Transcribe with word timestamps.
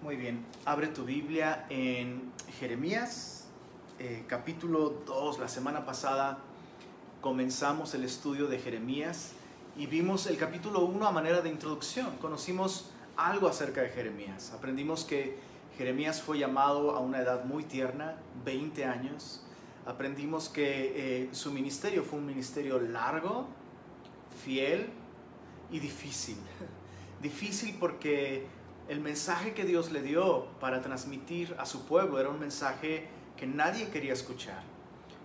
Muy 0.00 0.14
bien, 0.14 0.46
abre 0.64 0.86
tu 0.86 1.04
Biblia 1.04 1.66
en 1.70 2.30
Jeremías, 2.60 3.48
eh, 3.98 4.22
capítulo 4.28 4.90
2. 5.04 5.40
La 5.40 5.48
semana 5.48 5.84
pasada 5.84 6.38
comenzamos 7.20 7.94
el 7.94 8.04
estudio 8.04 8.46
de 8.46 8.60
Jeremías 8.60 9.32
y 9.76 9.86
vimos 9.86 10.28
el 10.28 10.36
capítulo 10.36 10.84
1 10.84 11.04
a 11.04 11.10
manera 11.10 11.40
de 11.40 11.48
introducción. 11.48 12.16
Conocimos 12.18 12.92
algo 13.16 13.48
acerca 13.48 13.82
de 13.82 13.88
Jeremías. 13.88 14.52
Aprendimos 14.52 15.02
que 15.04 15.36
Jeremías 15.76 16.22
fue 16.22 16.38
llamado 16.38 16.92
a 16.92 17.00
una 17.00 17.18
edad 17.18 17.44
muy 17.44 17.64
tierna, 17.64 18.14
20 18.44 18.84
años. 18.84 19.42
Aprendimos 19.84 20.48
que 20.48 21.24
eh, 21.24 21.28
su 21.32 21.50
ministerio 21.50 22.04
fue 22.04 22.20
un 22.20 22.26
ministerio 22.26 22.78
largo, 22.78 23.48
fiel 24.44 24.90
y 25.72 25.80
difícil. 25.80 26.36
difícil 27.20 27.76
porque 27.80 28.46
el 28.88 29.00
mensaje 29.00 29.52
que 29.52 29.64
Dios 29.64 29.92
le 29.92 30.00
dio 30.00 30.46
para 30.60 30.80
transmitir 30.80 31.54
a 31.58 31.66
su 31.66 31.84
pueblo 31.84 32.18
era 32.18 32.30
un 32.30 32.40
mensaje 32.40 33.06
que 33.36 33.46
nadie 33.46 33.90
quería 33.90 34.14
escuchar. 34.14 34.62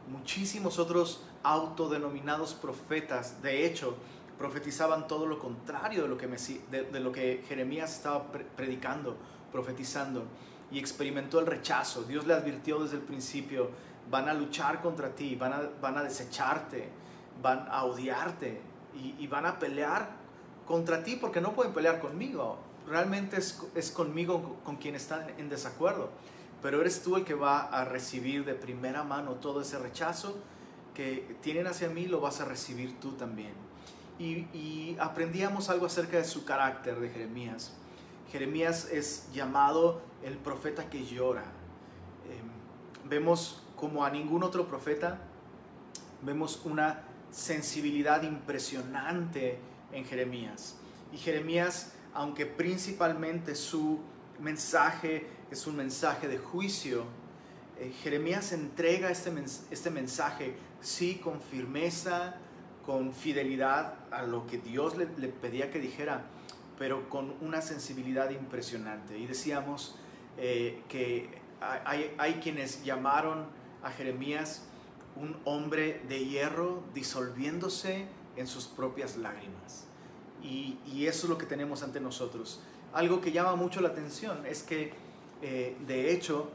Muchísimos 0.09 0.79
otros 0.79 1.23
autodenominados 1.43 2.53
profetas, 2.53 3.41
de 3.41 3.65
hecho, 3.65 3.95
profetizaban 4.37 5.07
todo 5.07 5.25
lo 5.25 5.39
contrario 5.39 6.03
de 6.03 6.99
lo 6.99 7.11
que, 7.13 7.43
Jeremías 7.47 7.95
estaba 7.95 8.25
predicando, 8.57 9.15
profetizando, 9.51 10.25
y 10.69 10.79
experimentó 10.79 11.39
el 11.39 11.45
rechazo. 11.45 12.03
Dios 12.03 12.27
le 12.27 12.33
advirtió 12.33 12.79
desde 12.79 12.97
el 12.97 13.03
principio, 13.03 13.69
van 14.11 14.27
a 14.27 14.33
luchar 14.33 14.81
contra 14.81 15.09
ti, 15.09 15.35
van 15.35 15.53
a, 15.97 16.03
desecharte, 16.03 16.89
van 17.41 17.65
a 17.69 17.85
odiarte 17.85 18.59
y 18.93 19.25
van 19.27 19.45
a 19.45 19.57
pelear 19.57 20.09
contra 20.65 21.01
ti 21.01 21.15
porque 21.15 21.39
no 21.39 21.53
pueden 21.53 21.73
pelear 21.73 22.01
conmigo 22.01 22.72
realmente 22.87 23.37
es, 23.37 23.91
conmigo 23.91 24.57
con 24.63 24.77
quien 24.77 24.95
están 24.95 25.27
en 25.37 25.49
desacuerdo, 25.49 26.09
pero 26.61 26.81
eres 26.81 27.03
tú 27.03 27.15
el 27.15 27.25
que 27.25 27.33
va 27.33 27.61
a 27.61 27.85
recibir 27.85 28.45
de 28.45 28.53
primera 28.53 29.03
mano 29.03 29.33
todo 29.33 29.61
ese 29.61 29.77
rechazo 29.79 30.37
que 30.93 31.35
tienen 31.41 31.67
hacia 31.67 31.89
mí, 31.89 32.05
lo 32.05 32.21
vas 32.21 32.39
a 32.39 32.45
recibir 32.45 32.99
tú 32.99 33.13
también. 33.13 33.53
Y, 34.19 34.95
aprendíamos 34.99 35.69
algo 35.69 35.87
acerca 35.87 36.17
de 36.17 36.23
su 36.23 36.45
carácter 36.45 36.99
de 36.99 37.09
Jeremías. 37.09 37.73
Jeremías 38.31 38.87
es 38.91 39.27
llamado 39.33 40.01
el 40.23 40.37
profeta 40.37 40.89
que 40.89 41.05
llora. 41.05 41.43
Em, 42.29 43.09
vemos 43.09 43.63
como 43.75 44.05
a 44.05 44.09
ningún 44.09 44.43
otro 44.43 44.67
profeta, 44.67 45.19
vemos 46.21 46.61
una 46.63 47.01
sensibilidad 47.31 48.21
impresionante 48.23 49.59
en 49.91 50.05
Jeremías. 50.05 50.77
Y 51.11 51.17
Jeremías 51.17 51.92
aunque 52.13 52.45
principalmente 52.45 53.55
su 53.55 53.99
mensaje 54.39 55.27
es 55.51 55.67
un 55.67 55.75
mensaje 55.75 56.27
de 56.27 56.37
juicio, 56.37 57.05
eh, 57.79 57.91
Jeremías 58.01 58.51
entrega 58.51 59.09
este, 59.09 59.31
este 59.71 59.89
mensaje, 59.89 60.55
sí, 60.81 61.15
con 61.15 61.41
firmeza, 61.41 62.35
con 62.85 63.13
fidelidad 63.13 63.95
a 64.11 64.23
lo 64.23 64.45
que 64.45 64.57
Dios 64.57 64.97
le, 64.97 65.05
pedía 65.05 65.71
que 65.71 65.79
dijera, 65.79 66.25
pero 66.77 67.09
con 67.09 67.33
una 67.41 67.61
sensibilidad 67.61 68.29
impresionante. 68.29 69.17
Y 69.17 69.25
decíamos 69.25 69.95
eh, 70.37 70.81
que 70.89 71.29
hay, 71.85 72.13
hay 72.17 72.35
quienes 72.35 72.83
llamaron 72.83 73.45
a 73.83 73.91
Jeremías 73.91 74.63
un 75.15 75.37
hombre 75.45 76.01
de 76.07 76.25
hierro 76.25 76.83
disolviéndose 76.93 78.07
en 78.35 78.47
sus 78.47 78.67
propias 78.67 79.17
lágrimas. 79.17 79.87
Y, 80.43 80.77
eso 81.07 81.25
es 81.25 81.29
lo 81.29 81.37
que 81.37 81.45
tenemos 81.45 81.83
ante 81.83 81.99
nosotros. 81.99 82.59
Algo 82.93 83.19
que 83.21 83.31
llama 83.31 83.55
mucho 83.55 83.81
la 83.81 83.89
atención 83.89 84.45
es 84.45 84.63
que, 84.63 84.93
eh, 85.41 85.75
de 85.87 86.13
hecho, 86.13 86.49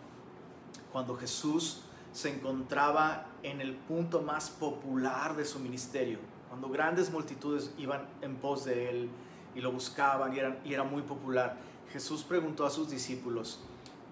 cuando 0.92 1.16
Jesús 1.16 1.82
se 2.12 2.30
encontraba 2.30 3.26
en 3.42 3.60
el 3.60 3.74
punto 3.74 4.22
más 4.22 4.50
popular 4.50 5.36
de 5.36 5.44
su 5.44 5.58
ministerio, 5.58 6.18
cuando 6.48 6.68
grandes 6.68 7.10
multitudes 7.10 7.72
iban 7.78 8.06
en 8.22 8.36
pos 8.36 8.64
de 8.64 8.88
él 8.90 9.10
y 9.54 9.60
lo 9.60 9.72
buscaban 9.72 10.34
y, 10.34 10.68
y 10.68 10.74
era 10.74 10.84
muy 10.84 11.02
popular, 11.02 11.56
Jesús 11.92 12.22
preguntó 12.22 12.64
a 12.64 12.70
sus 12.70 12.90
discípulos, 12.90 13.60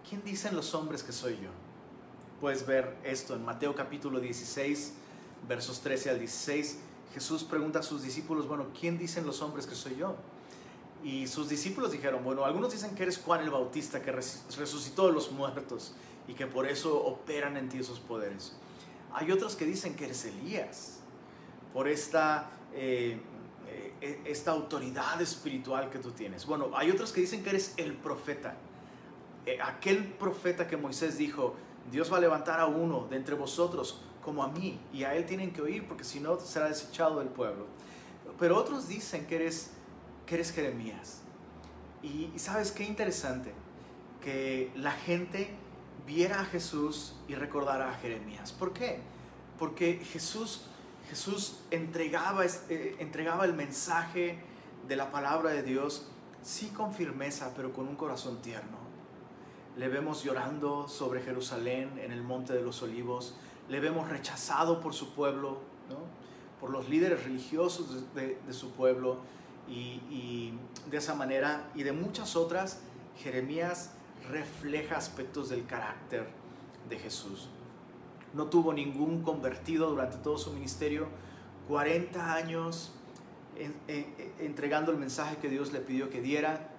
¿quién 0.08 0.22
dicen 0.22 0.54
los 0.54 0.74
hombres 0.74 1.02
que 1.02 1.12
soy 1.12 1.34
yo? 1.34 1.50
Puedes 2.40 2.66
ver 2.66 2.96
esto 3.04 3.34
en 3.34 3.44
Mateo 3.44 3.74
capítulo 3.74 4.20
16, 4.20 4.94
versos 5.48 5.80
13 5.80 6.10
al 6.10 6.18
16. 6.18 6.80
Jesús 7.16 7.44
pregunta 7.44 7.78
a 7.78 7.82
sus 7.82 8.02
discípulos, 8.02 8.46
bueno, 8.46 8.66
¿quién 8.78 8.98
dicen 8.98 9.24
los 9.24 9.40
hombres 9.40 9.66
que 9.66 9.74
soy 9.74 9.96
yo? 9.96 10.16
Y 11.02 11.26
sus 11.28 11.48
discípulos 11.48 11.90
dijeron, 11.90 12.22
bueno, 12.22 12.44
algunos 12.44 12.70
dicen 12.70 12.94
que 12.94 13.04
eres 13.04 13.16
Juan 13.16 13.40
el 13.40 13.48
Bautista, 13.48 14.02
que 14.02 14.12
resucitó 14.12 15.06
de 15.06 15.14
los 15.14 15.32
muertos 15.32 15.94
y 16.28 16.34
que 16.34 16.46
por 16.46 16.66
eso 16.66 17.02
operan 17.02 17.56
en 17.56 17.70
ti 17.70 17.78
esos 17.78 18.00
poderes. 18.00 18.54
Hay 19.14 19.32
otros 19.32 19.56
que 19.56 19.64
dicen 19.64 19.96
que 19.96 20.04
eres 20.04 20.26
Elías, 20.26 20.98
por 21.72 21.88
esta, 21.88 22.50
eh, 22.74 23.18
eh, 24.02 24.20
esta 24.26 24.50
autoridad 24.50 25.18
espiritual 25.22 25.88
que 25.88 25.98
tú 25.98 26.10
tienes. 26.10 26.44
Bueno, 26.44 26.68
hay 26.74 26.90
otros 26.90 27.12
que 27.12 27.22
dicen 27.22 27.42
que 27.42 27.48
eres 27.48 27.72
el 27.78 27.94
profeta, 27.94 28.56
eh, 29.46 29.58
aquel 29.62 30.04
profeta 30.04 30.68
que 30.68 30.76
Moisés 30.76 31.16
dijo, 31.16 31.54
Dios 31.90 32.12
va 32.12 32.18
a 32.18 32.20
levantar 32.20 32.60
a 32.60 32.66
uno 32.66 33.06
de 33.08 33.16
entre 33.16 33.34
vosotros 33.36 34.02
como 34.26 34.42
a 34.42 34.48
mí, 34.48 34.76
y 34.92 35.04
a 35.04 35.14
él 35.14 35.24
tienen 35.24 35.52
que 35.52 35.62
oír 35.62 35.86
porque 35.86 36.02
si 36.02 36.18
no 36.18 36.40
será 36.40 36.66
desechado 36.66 37.20
del 37.20 37.28
pueblo. 37.28 37.66
Pero 38.40 38.58
otros 38.58 38.88
dicen 38.88 39.24
que 39.24 39.36
eres, 39.36 39.70
que 40.26 40.34
eres 40.34 40.50
Jeremías. 40.50 41.20
Y, 42.02 42.32
sabes 42.36 42.72
qué 42.72 42.82
interesante, 42.82 43.54
que 44.20 44.72
la 44.74 44.90
gente 44.90 45.54
viera 46.08 46.40
a 46.40 46.44
Jesús 46.44 47.14
y 47.28 47.36
recordara 47.36 47.88
a 47.88 47.94
Jeremías. 47.94 48.50
¿Por 48.50 48.72
qué? 48.72 48.98
Porque 49.60 50.00
Jesús, 50.04 50.66
Jesús 51.08 51.60
entregaba, 51.70 52.44
eh, 52.44 52.96
entregaba 52.98 53.44
el 53.44 53.54
mensaje 53.54 54.40
de 54.88 54.96
la 54.96 55.12
palabra 55.12 55.50
de 55.50 55.62
Dios, 55.62 56.08
sí 56.42 56.70
con 56.70 56.92
firmeza, 56.92 57.52
pero 57.54 57.72
con 57.72 57.86
un 57.86 57.94
corazón 57.94 58.42
tierno. 58.42 58.78
Le 59.76 59.86
vemos 59.86 60.24
llorando 60.24 60.88
sobre 60.88 61.22
Jerusalén 61.22 61.96
en 62.02 62.10
el 62.10 62.24
Monte 62.24 62.54
de 62.54 62.62
los 62.62 62.82
Olivos 62.82 63.36
le 63.68 63.80
vemos 63.80 64.08
rechazado 64.08 64.80
por 64.80 64.94
su 64.94 65.14
pueblo, 65.14 65.58
por 66.60 66.70
los 66.70 66.88
líderes 66.88 67.24
religiosos 67.24 68.04
de, 68.14 68.38
su 68.50 68.70
pueblo 68.70 69.18
y, 69.68 70.52
de 70.90 70.96
esa 70.96 71.14
manera 71.14 71.70
y 71.74 71.82
de 71.82 71.92
muchas 71.92 72.36
otras, 72.36 72.80
Jeremías 73.18 73.92
refleja 74.30 74.96
aspectos 74.96 75.48
del 75.48 75.66
carácter 75.66 76.28
de 76.88 76.98
Jesús. 76.98 77.48
No 78.34 78.46
tuvo 78.46 78.72
ningún 78.72 79.22
convertido 79.22 79.90
durante 79.90 80.18
todo 80.18 80.38
su 80.38 80.52
ministerio, 80.52 81.08
40 81.68 82.34
años 82.34 82.92
entregando 84.38 84.92
el 84.92 84.98
mensaje 84.98 85.36
que 85.38 85.48
Dios 85.48 85.72
le 85.72 85.80
pidió 85.80 86.10
que 86.10 86.20
diera. 86.20 86.70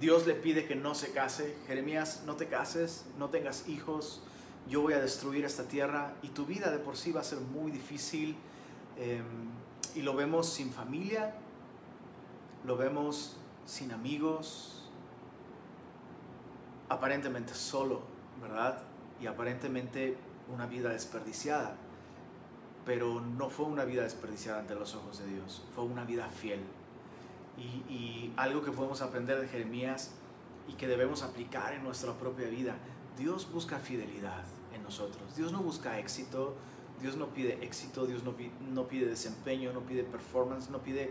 Dios 0.00 0.26
le 0.26 0.34
pide 0.34 0.66
que 0.66 0.74
no 0.74 0.94
se 0.94 1.12
case. 1.12 1.56
Jeremías, 1.66 2.22
no 2.26 2.36
te 2.36 2.48
cases, 2.48 3.04
no 3.18 3.28
tengas 3.28 3.68
hijos, 3.68 4.22
yo 4.68 4.82
voy 4.82 4.94
a 4.94 5.00
destruir 5.00 5.44
esta 5.44 5.64
tierra 5.64 6.14
y 6.22 6.28
tu 6.28 6.46
vida 6.46 6.70
de 6.70 6.78
por 6.78 6.96
sí 6.96 7.12
va 7.12 7.20
a 7.20 7.24
ser 7.24 7.40
muy 7.40 7.70
difícil. 7.70 8.36
Em, 8.96 9.24
y 9.94 10.02
lo 10.02 10.14
vemos 10.14 10.48
sin 10.48 10.72
familia, 10.72 11.34
lo 12.64 12.76
vemos 12.76 13.36
sin 13.66 13.92
amigos, 13.92 14.88
aparentemente 16.88 17.54
solo, 17.54 18.02
¿verdad? 18.40 18.82
Y 19.20 19.26
aparentemente 19.26 20.16
una 20.52 20.66
vida 20.66 20.90
desperdiciada. 20.90 21.74
Pero 22.84 23.20
no 23.20 23.48
fue 23.48 23.66
una 23.66 23.84
vida 23.84 24.02
desperdiciada 24.02 24.60
ante 24.60 24.74
los 24.74 24.94
ojos 24.94 25.18
de 25.18 25.26
Dios, 25.26 25.62
fue 25.74 25.84
una 25.84 26.04
vida 26.04 26.28
fiel. 26.28 26.60
Y, 27.56 27.92
y 27.92 28.32
algo 28.36 28.62
que 28.62 28.72
podemos 28.72 29.02
aprender 29.02 29.40
de 29.40 29.46
Jeremías 29.46 30.12
y 30.68 30.72
que 30.74 30.88
debemos 30.88 31.22
aplicar 31.22 31.74
en 31.74 31.84
nuestra 31.84 32.12
propia 32.14 32.48
vida. 32.48 32.76
Dios 33.18 33.48
busca 33.52 33.78
fidelidad 33.78 34.44
en 34.74 34.82
nosotros. 34.82 35.36
Dios 35.36 35.52
no 35.52 35.62
busca 35.62 35.98
éxito, 35.98 36.56
Dios 37.00 37.16
no 37.16 37.28
pide 37.28 37.64
éxito, 37.64 38.06
Dios 38.06 38.22
no 38.22 38.86
pide, 38.86 39.06
desempeño, 39.06 39.72
no 39.72 39.80
pide 39.80 40.04
performance, 40.04 40.70
no 40.70 40.82
pide... 40.82 41.04
Eh, 41.04 41.10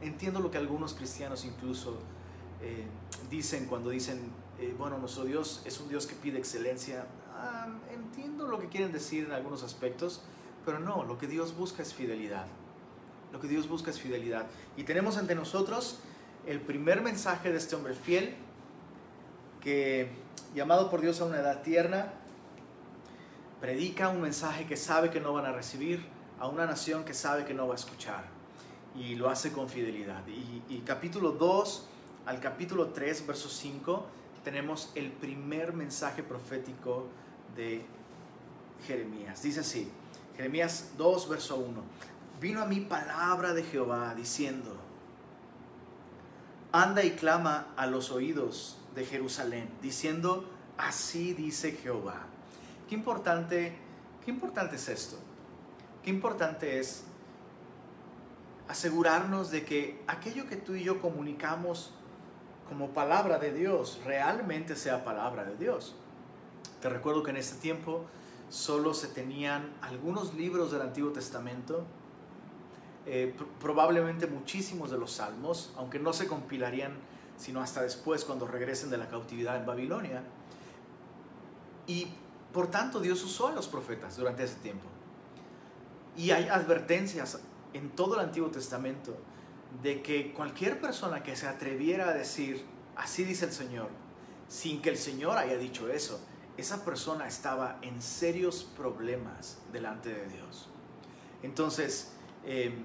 entiendo 0.00 0.40
lo 0.40 0.50
que 0.50 0.58
algunos 0.58 0.94
cristianos 0.94 1.44
incluso 1.44 1.98
eh, 2.62 2.86
dicen 3.30 3.66
cuando 3.66 3.90
dicen, 3.90 4.30
eh, 4.58 4.74
bueno, 4.78 4.98
nuestro 4.98 5.24
Dios 5.24 5.62
es 5.64 5.80
un 5.80 5.88
Dios 5.88 6.06
que 6.06 6.14
pide 6.14 6.38
excelencia. 6.38 7.06
Ah, 7.34 7.68
entiendo 7.92 8.48
lo 8.48 8.58
que 8.58 8.68
quieren 8.68 8.92
decir 8.92 9.26
en 9.26 9.32
algunos 9.32 9.62
aspectos, 9.62 10.22
pero 10.64 10.78
no, 10.78 11.04
lo 11.04 11.18
que 11.18 11.26
Dios 11.26 11.56
busca 11.56 11.82
es 11.82 11.92
fidelidad. 11.92 12.46
Lo 13.32 13.40
que 13.40 13.48
Dios 13.48 13.68
busca 13.68 13.90
es 13.90 14.00
fidelidad. 14.00 14.46
Y 14.76 14.84
tenemos 14.84 15.16
ante 15.16 15.34
nosotros 15.34 15.98
el 16.46 16.60
primer 16.60 17.02
mensaje 17.02 17.50
de 17.50 17.58
este 17.58 17.74
hombre 17.74 17.94
fiel, 17.94 18.36
que 19.60 20.10
llamado 20.54 20.90
por 20.90 21.00
Dios 21.00 21.20
a 21.20 21.24
una 21.24 21.38
edad 21.38 21.62
tierna, 21.62 22.12
predica 23.60 24.08
un 24.08 24.20
mensaje 24.20 24.66
que 24.66 24.76
sabe 24.76 25.10
que 25.10 25.20
no 25.20 25.32
van 25.32 25.46
a 25.46 25.52
recibir 25.52 26.04
a 26.38 26.48
una 26.48 26.66
nación 26.66 27.04
que 27.04 27.14
sabe 27.14 27.44
que 27.44 27.54
no 27.54 27.68
va 27.68 27.74
a 27.74 27.76
escuchar. 27.76 28.24
Y 28.94 29.14
lo 29.14 29.30
hace 29.30 29.52
con 29.52 29.68
fidelidad. 29.68 30.22
Y, 30.26 30.78
capítulo 30.80 31.32
2 31.32 31.88
al 32.26 32.40
capítulo 32.40 32.88
3, 32.88 33.26
verso 33.26 33.48
5, 33.48 34.06
tenemos 34.44 34.90
el 34.94 35.10
primer 35.10 35.72
mensaje 35.72 36.22
profético 36.22 37.06
de 37.56 37.84
Jeremías. 38.86 39.42
Dice 39.42 39.60
así, 39.60 39.90
Jeremías 40.36 40.90
2, 40.98 41.28
verso 41.28 41.56
1. 41.56 41.82
Vino 42.40 42.60
a 42.60 42.66
mí 42.66 42.80
palabra 42.80 43.54
de 43.54 43.62
Jehová 43.62 44.14
diciendo, 44.14 44.76
anda 46.72 47.04
y 47.04 47.12
clama 47.12 47.68
a 47.76 47.86
los 47.86 48.10
oídos 48.10 48.81
de 48.94 49.04
Jerusalén, 49.04 49.68
diciendo, 49.80 50.48
así 50.78 51.34
dice 51.34 51.72
Jehová. 51.72 52.26
Qué 52.88 52.94
importante, 52.94 53.76
qué 54.24 54.30
importante 54.30 54.76
es 54.76 54.88
esto. 54.88 55.18
Qué 56.02 56.10
importante 56.10 56.78
es 56.80 57.04
asegurarnos 58.68 59.50
de 59.50 59.64
que 59.64 60.02
aquello 60.06 60.46
que 60.46 60.56
tú 60.56 60.74
y 60.74 60.82
yo 60.82 61.00
comunicamos 61.00 61.92
como 62.68 62.90
palabra 62.90 63.38
de 63.38 63.52
Dios 63.52 64.00
realmente 64.04 64.76
sea 64.76 65.04
palabra 65.04 65.44
de 65.44 65.56
Dios. 65.56 65.94
Te 66.80 66.88
recuerdo 66.88 67.22
que 67.22 67.30
en 67.30 67.36
este 67.36 67.60
tiempo 67.60 68.04
solo 68.48 68.94
se 68.94 69.08
tenían 69.08 69.72
algunos 69.82 70.34
libros 70.34 70.72
del 70.72 70.82
Antiguo 70.82 71.12
Testamento, 71.12 71.84
eh, 73.06 73.34
probablemente 73.60 74.26
muchísimos 74.26 74.90
de 74.90 74.98
los 74.98 75.12
salmos, 75.12 75.72
aunque 75.76 75.98
no 75.98 76.12
se 76.12 76.26
compilarían 76.26 76.92
sino 77.42 77.60
hasta 77.60 77.82
después 77.82 78.24
cuando 78.24 78.46
regresen 78.46 78.88
de 78.88 78.98
la 78.98 79.08
cautividad 79.08 79.56
en 79.56 79.66
Babilonia. 79.66 80.22
Y 81.88 82.06
por 82.52 82.70
tanto 82.70 83.00
Dios 83.00 83.24
usó 83.24 83.48
a 83.48 83.52
los 83.52 83.66
profetas 83.66 84.16
durante 84.16 84.44
ese 84.44 84.54
tiempo. 84.56 84.86
Y 86.16 86.30
hay 86.30 86.46
advertencias 86.46 87.40
en 87.72 87.90
todo 87.90 88.14
el 88.14 88.20
Antiguo 88.20 88.48
Testamento 88.50 89.16
de 89.82 90.02
que 90.02 90.32
cualquier 90.32 90.80
persona 90.80 91.24
que 91.24 91.34
se 91.34 91.48
atreviera 91.48 92.10
a 92.10 92.12
decir, 92.12 92.64
así 92.94 93.24
dice 93.24 93.46
el 93.46 93.52
Señor, 93.52 93.88
sin 94.46 94.80
que 94.80 94.90
el 94.90 94.96
Señor 94.96 95.36
haya 95.36 95.56
dicho 95.56 95.88
eso, 95.88 96.20
esa 96.56 96.84
persona 96.84 97.26
estaba 97.26 97.80
en 97.82 98.00
serios 98.02 98.62
problemas 98.62 99.58
delante 99.72 100.10
de 100.10 100.28
Dios. 100.28 100.68
Entonces, 101.42 102.12
em, 102.44 102.84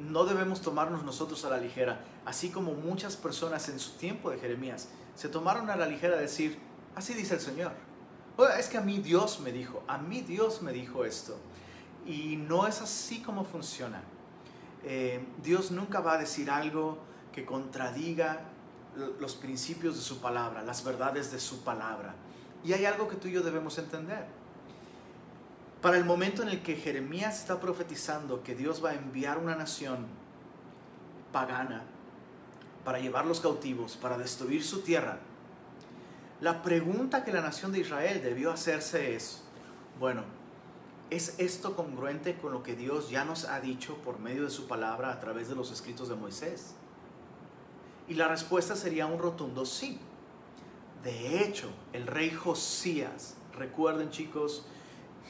no 0.00 0.24
debemos 0.24 0.62
tomarnos 0.62 1.04
nosotros 1.04 1.44
a 1.44 1.50
la 1.50 1.58
ligera, 1.58 2.00
así 2.30 2.48
como 2.50 2.74
muchas 2.74 3.16
personas 3.16 3.68
en 3.68 3.80
su 3.80 3.90
tiempo 3.94 4.30
de 4.30 4.38
Jeremías 4.38 4.86
se 5.16 5.28
tomaron 5.28 5.68
a 5.68 5.74
la 5.74 5.84
ligera 5.84 6.16
decir, 6.16 6.60
así 6.94 7.12
dice 7.12 7.34
el 7.34 7.40
Señor. 7.40 7.72
es 8.56 8.68
que 8.68 8.78
a 8.78 8.82
mí 8.82 9.00
Dios 9.00 9.40
me 9.40 9.50
dijo, 9.50 9.82
a 9.88 9.98
mí 9.98 10.20
Dios 10.20 10.62
me 10.62 10.72
dijo 10.72 11.04
esto. 11.04 11.36
Y 12.06 12.36
no 12.36 12.68
es 12.68 12.80
así 12.80 13.20
como 13.20 13.44
funciona. 13.44 14.02
Eh, 14.84 15.26
Dios 15.42 15.72
nunca 15.72 15.98
va 15.98 16.12
a 16.14 16.18
decir 16.18 16.50
algo 16.50 16.98
que 17.32 17.44
contradiga 17.44 18.42
los 19.18 19.34
principios 19.34 19.96
de 19.96 20.02
su 20.02 20.20
palabra, 20.20 20.62
las 20.62 20.84
verdades 20.84 21.32
de 21.32 21.40
su 21.40 21.64
palabra. 21.64 22.14
Y 22.62 22.74
hay 22.74 22.84
algo 22.84 23.08
que 23.08 23.16
tú 23.16 23.26
y 23.26 23.32
yo 23.32 23.42
debemos 23.42 23.76
entender. 23.76 24.24
Para 25.82 25.96
el 25.96 26.04
momento 26.04 26.44
en 26.44 26.50
el 26.50 26.62
que 26.62 26.76
Jeremías 26.76 27.40
está 27.40 27.58
profetizando 27.58 28.44
que 28.44 28.54
Dios 28.54 28.84
va 28.84 28.90
a 28.90 28.94
enviar 28.94 29.36
una 29.36 29.56
nación 29.56 30.06
pagana 31.32 31.89
para 32.84 32.98
llevar 32.98 33.26
los 33.26 33.40
cautivos, 33.40 33.96
para 33.96 34.18
destruir 34.18 34.64
su 34.64 34.80
tierra, 34.80 35.18
la 36.40 36.62
pregunta 36.62 37.24
que 37.24 37.32
la 37.32 37.40
nación 37.40 37.72
de 37.72 37.80
Israel 37.80 38.22
debió 38.22 38.50
hacerse 38.50 39.14
es, 39.14 39.42
bueno, 39.98 40.24
¿Es 41.10 41.40
esto 41.40 41.74
congruente 41.74 42.36
con 42.36 42.52
lo 42.52 42.62
que 42.62 42.76
Dios 42.76 43.10
ya 43.10 43.24
nos 43.24 43.44
ha 43.44 43.60
dicho 43.60 43.96
por 43.96 44.20
medio 44.20 44.44
de 44.44 44.50
su 44.50 44.68
palabra 44.68 45.10
a 45.10 45.18
través 45.18 45.48
de 45.48 45.56
los 45.56 45.72
escritos 45.72 46.08
de 46.08 46.14
Moisés? 46.14 46.74
Y 48.06 48.14
la 48.14 48.28
respuesta 48.28 48.76
sería 48.76 49.06
un 49.06 49.18
rotundo 49.18 49.66
sí. 49.66 49.98
De 51.02 51.42
hecho, 51.42 51.68
el 51.92 52.06
rey 52.06 52.30
Josías, 52.30 53.34
recuerden 53.56 54.10
chicos, 54.10 54.64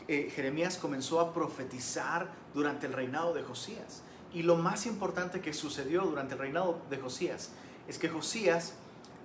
eh, 0.06 0.30
Jeremías 0.34 0.76
comenzó 0.76 1.18
a 1.18 1.32
profetizar 1.32 2.30
durante 2.52 2.86
el 2.86 2.92
reinado 2.92 3.32
de 3.32 3.42
Josías. 3.42 4.02
Y 4.32 4.42
lo 4.42 4.56
más 4.56 4.86
importante 4.86 5.40
que 5.40 5.52
sucedió 5.52 6.02
durante 6.02 6.34
el 6.34 6.40
reinado 6.40 6.80
de 6.88 6.98
Josías 6.98 7.50
es 7.88 7.98
que 7.98 8.08
Josías, 8.08 8.74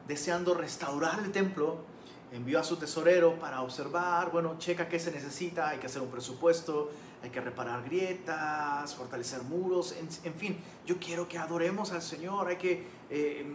deseando 0.07 0.55
restaurar 0.55 1.19
el 1.19 1.31
templo, 1.31 1.83
envió 2.31 2.59
a 2.59 2.63
su 2.63 2.77
tesorero 2.77 3.39
para 3.39 3.61
observar, 3.61 4.31
bueno, 4.31 4.57
checa 4.57 4.89
qué 4.89 4.99
se 4.99 5.11
necesita, 5.11 5.69
hay 5.69 5.77
que 5.77 5.85
hacer 5.85 6.01
un 6.01 6.09
presupuesto, 6.09 6.91
hay 7.23 7.29
que 7.29 7.39
reparar 7.39 7.83
grietas, 7.83 8.95
fortalecer 8.95 9.43
muros, 9.43 9.95
en, 10.23 10.33
fin, 10.33 10.57
yo 10.85 10.97
quiero 10.99 11.27
que 11.27 11.37
adoremos 11.37 11.91
al 11.91 12.01
Señor, 12.01 12.47
hay 12.47 12.57
que 12.57 12.87
eh, 13.09 13.45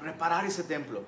reparar 0.00 0.46
ese 0.46 0.62
templo. 0.62 1.02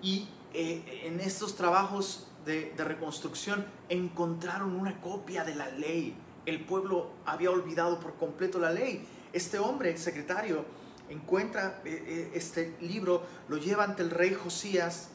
Y 0.00 0.28
eh, 0.54 1.02
en 1.04 1.20
estos 1.20 1.56
trabajos 1.56 2.28
de, 2.46 2.72
de 2.76 2.84
reconstrucción 2.84 3.66
encontraron 3.88 4.74
una 4.74 5.00
copia 5.00 5.44
de 5.44 5.54
la 5.54 5.68
ley. 5.68 6.16
El 6.48 6.64
pueblo 6.64 7.10
había 7.26 7.50
olvidado 7.50 8.00
por 8.00 8.14
completo 8.14 8.58
la 8.58 8.72
ley. 8.72 9.06
Este 9.34 9.58
hombre, 9.58 9.98
secretario, 9.98 10.64
encuentra 11.10 11.82
eh, 11.84 12.30
este 12.32 12.74
libro, 12.80 13.22
lo 13.48 13.58
lleva 13.58 13.84
ante 13.84 14.02
el 14.02 14.08
rey 14.08 14.32
Josías, 14.32 15.10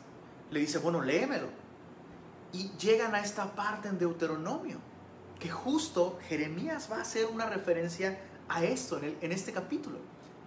le 0.51 0.59
dice, 0.59 0.77
bueno, 0.77 1.01
léemelo. 1.01 1.47
Y 2.51 2.69
llegan 2.77 3.15
a 3.15 3.19
esta 3.19 3.55
parte 3.55 3.87
en 3.87 3.97
Deuteronomio, 3.97 4.77
que 5.39 5.49
justo 5.49 6.19
Jeremías 6.29 6.87
va 6.91 6.97
a 6.97 7.01
hacer 7.01 7.25
una 7.25 7.47
referencia 7.47 8.21
a 8.47 8.63
esto 8.63 9.01
en, 9.01 9.31
este 9.31 9.51
capítulo. 9.51 9.97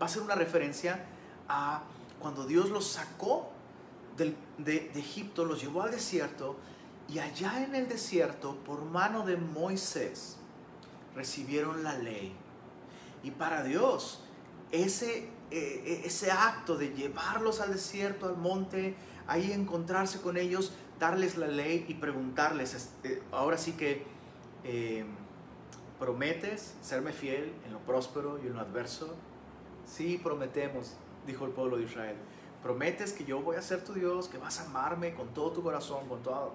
Va 0.00 0.06
a 0.06 0.08
ser 0.08 0.22
una 0.22 0.36
referencia 0.36 1.04
a 1.48 1.82
cuando 2.20 2.46
Dios 2.46 2.70
los 2.70 2.86
sacó 2.86 3.50
de 4.16 4.92
Egipto, 4.94 5.46
los 5.46 5.60
llevó 5.60 5.82
al 5.82 5.90
desierto, 5.90 6.54
y 7.08 7.18
allá 7.18 7.64
en 7.64 7.74
el 7.74 7.88
desierto, 7.88 8.54
por 8.64 8.84
mano 8.84 9.26
de 9.26 9.36
Moisés, 9.36 10.36
recibieron 11.16 11.82
la 11.82 11.98
ley. 11.98 12.32
Y 13.24 13.32
para 13.32 13.64
Dios, 13.64 14.22
ese, 14.70 15.28
eh, 15.50 16.02
ese 16.04 16.30
acto 16.30 16.76
de 16.76 16.90
llevarlos 16.90 17.60
al 17.60 17.72
desierto, 17.72 18.26
al 18.26 18.36
monte, 18.36 18.94
ahí 19.26 19.50
encontrarse 19.50 20.20
con 20.20 20.36
ellos, 20.36 20.72
darles 21.00 21.36
la 21.36 21.48
ley 21.48 21.84
y 21.88 21.94
preguntarles, 21.94 22.74
este, 22.74 23.22
ahora 23.32 23.58
sí 23.58 23.72
que, 23.72 24.04
eh, 24.64 25.04
¿prometes 25.98 26.74
serme 26.82 27.12
fiel 27.12 27.52
en 27.64 27.72
lo 27.72 27.80
próspero 27.80 28.38
y 28.42 28.46
en 28.46 28.54
lo 28.54 28.60
adverso? 28.60 29.16
Sí, 29.86 30.20
prometemos, 30.22 30.94
dijo 31.26 31.46
el 31.46 31.52
pueblo 31.52 31.78
de 31.78 31.84
Israel. 31.84 32.16
Prometes 32.66 33.12
que 33.12 33.24
yo 33.24 33.40
voy 33.42 33.54
a 33.54 33.62
ser 33.62 33.84
tu 33.84 33.92
Dios, 33.92 34.26
que 34.26 34.38
vas 34.38 34.58
a 34.58 34.64
amarme 34.64 35.14
con 35.14 35.28
todo 35.28 35.52
tu 35.52 35.62
corazón, 35.62 36.08
con 36.08 36.20
toda, 36.20 36.50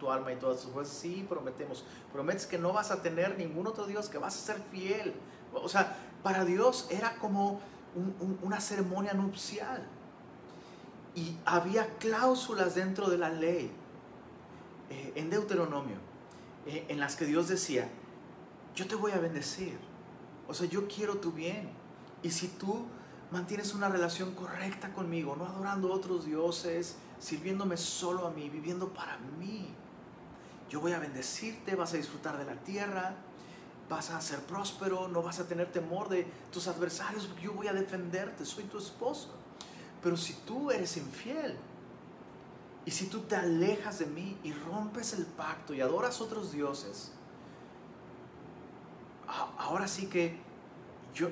tu 0.00 0.10
alma 0.10 0.32
y 0.32 0.36
todas 0.36 0.60
tus 0.60 0.72
fuerzas. 0.72 0.96
Sí, 0.96 1.24
prometemos. 1.28 1.84
Prometes 2.12 2.46
que 2.46 2.58
no 2.58 2.72
vas 2.72 2.90
a 2.90 3.00
tener 3.00 3.38
ningún 3.38 3.68
otro 3.68 3.86
Dios, 3.86 4.08
que 4.08 4.18
vas 4.18 4.34
a 4.34 4.54
ser 4.54 4.60
fiel. 4.72 5.14
O 5.54 5.68
sea, 5.68 5.96
para 6.24 6.44
Dios 6.44 6.88
era 6.90 7.14
como 7.14 7.60
una 8.42 8.58
ceremonia 8.58 9.12
nupcial. 9.14 9.86
Y 11.14 11.36
había 11.44 11.96
cláusulas 11.98 12.74
dentro 12.74 13.08
de 13.08 13.18
la 13.18 13.28
ley, 13.28 13.70
eh, 14.90 15.12
en 15.14 15.30
Deuteronomio, 15.30 15.98
eh, 16.66 16.86
en 16.88 16.98
las 16.98 17.14
que 17.14 17.24
Dios 17.24 17.46
decía, 17.46 17.88
yo 18.74 18.88
te 18.88 18.96
voy 18.96 19.12
a 19.12 19.20
bendecir. 19.20 19.78
O 20.48 20.54
sea, 20.54 20.68
yo 20.68 20.88
quiero 20.88 21.18
tu 21.18 21.30
bien. 21.30 21.70
Y 22.20 22.32
si 22.32 22.48
tú 22.48 22.84
mantienes 23.32 23.72
una 23.74 23.88
relación 23.88 24.34
correcta 24.34 24.92
conmigo, 24.92 25.34
no 25.34 25.46
adorando 25.46 25.92
a 25.92 25.96
otros 25.96 26.26
dioses, 26.26 26.96
sirviéndome 27.18 27.76
solo 27.76 28.26
a 28.26 28.30
mí, 28.30 28.50
viviendo 28.50 28.92
para 28.92 29.16
mí, 29.38 29.74
yo 30.68 30.80
voy 30.80 30.92
a 30.92 30.98
bendecirte, 30.98 31.74
vas 31.74 31.94
a 31.94 31.96
disfrutar 31.96 32.38
de 32.38 32.44
la 32.44 32.54
tierra, 32.62 33.14
vas 33.88 34.10
a 34.10 34.20
ser 34.20 34.40
próspero, 34.40 35.08
no 35.08 35.22
vas 35.22 35.38
a 35.38 35.46
tener 35.46 35.70
temor 35.70 36.08
de 36.08 36.26
tus 36.50 36.66
adversarios, 36.66 37.26
porque 37.26 37.42
yo 37.42 37.52
voy 37.52 37.68
a 37.68 37.72
defenderte, 37.72 38.44
soy 38.44 38.64
tu 38.64 38.78
esposo. 38.78 39.28
Pero 40.02 40.16
si 40.16 40.34
tú 40.46 40.70
eres 40.70 40.96
infiel 40.96 41.56
y 42.84 42.90
si 42.90 43.06
tú 43.06 43.20
te 43.20 43.36
alejas 43.36 43.98
de 43.98 44.06
mí 44.06 44.38
y 44.42 44.52
rompes 44.52 45.12
el 45.12 45.26
pacto 45.26 45.74
y 45.74 45.80
adoras 45.80 46.20
otros 46.20 46.52
dioses, 46.52 47.12
ahora 49.58 49.86
sí 49.88 50.06
que 50.06 50.38
yo, 51.14 51.28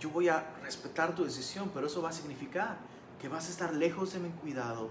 yo 0.00 0.10
voy 0.10 0.28
a 0.28 0.56
respetar 0.62 1.14
tu 1.14 1.24
decisión, 1.24 1.70
pero 1.74 1.86
eso 1.86 2.00
va 2.00 2.08
a 2.08 2.12
significar 2.12 2.78
que 3.20 3.28
vas 3.28 3.48
a 3.48 3.50
estar 3.50 3.74
lejos 3.74 4.14
de 4.14 4.18
mi 4.18 4.30
cuidado, 4.30 4.88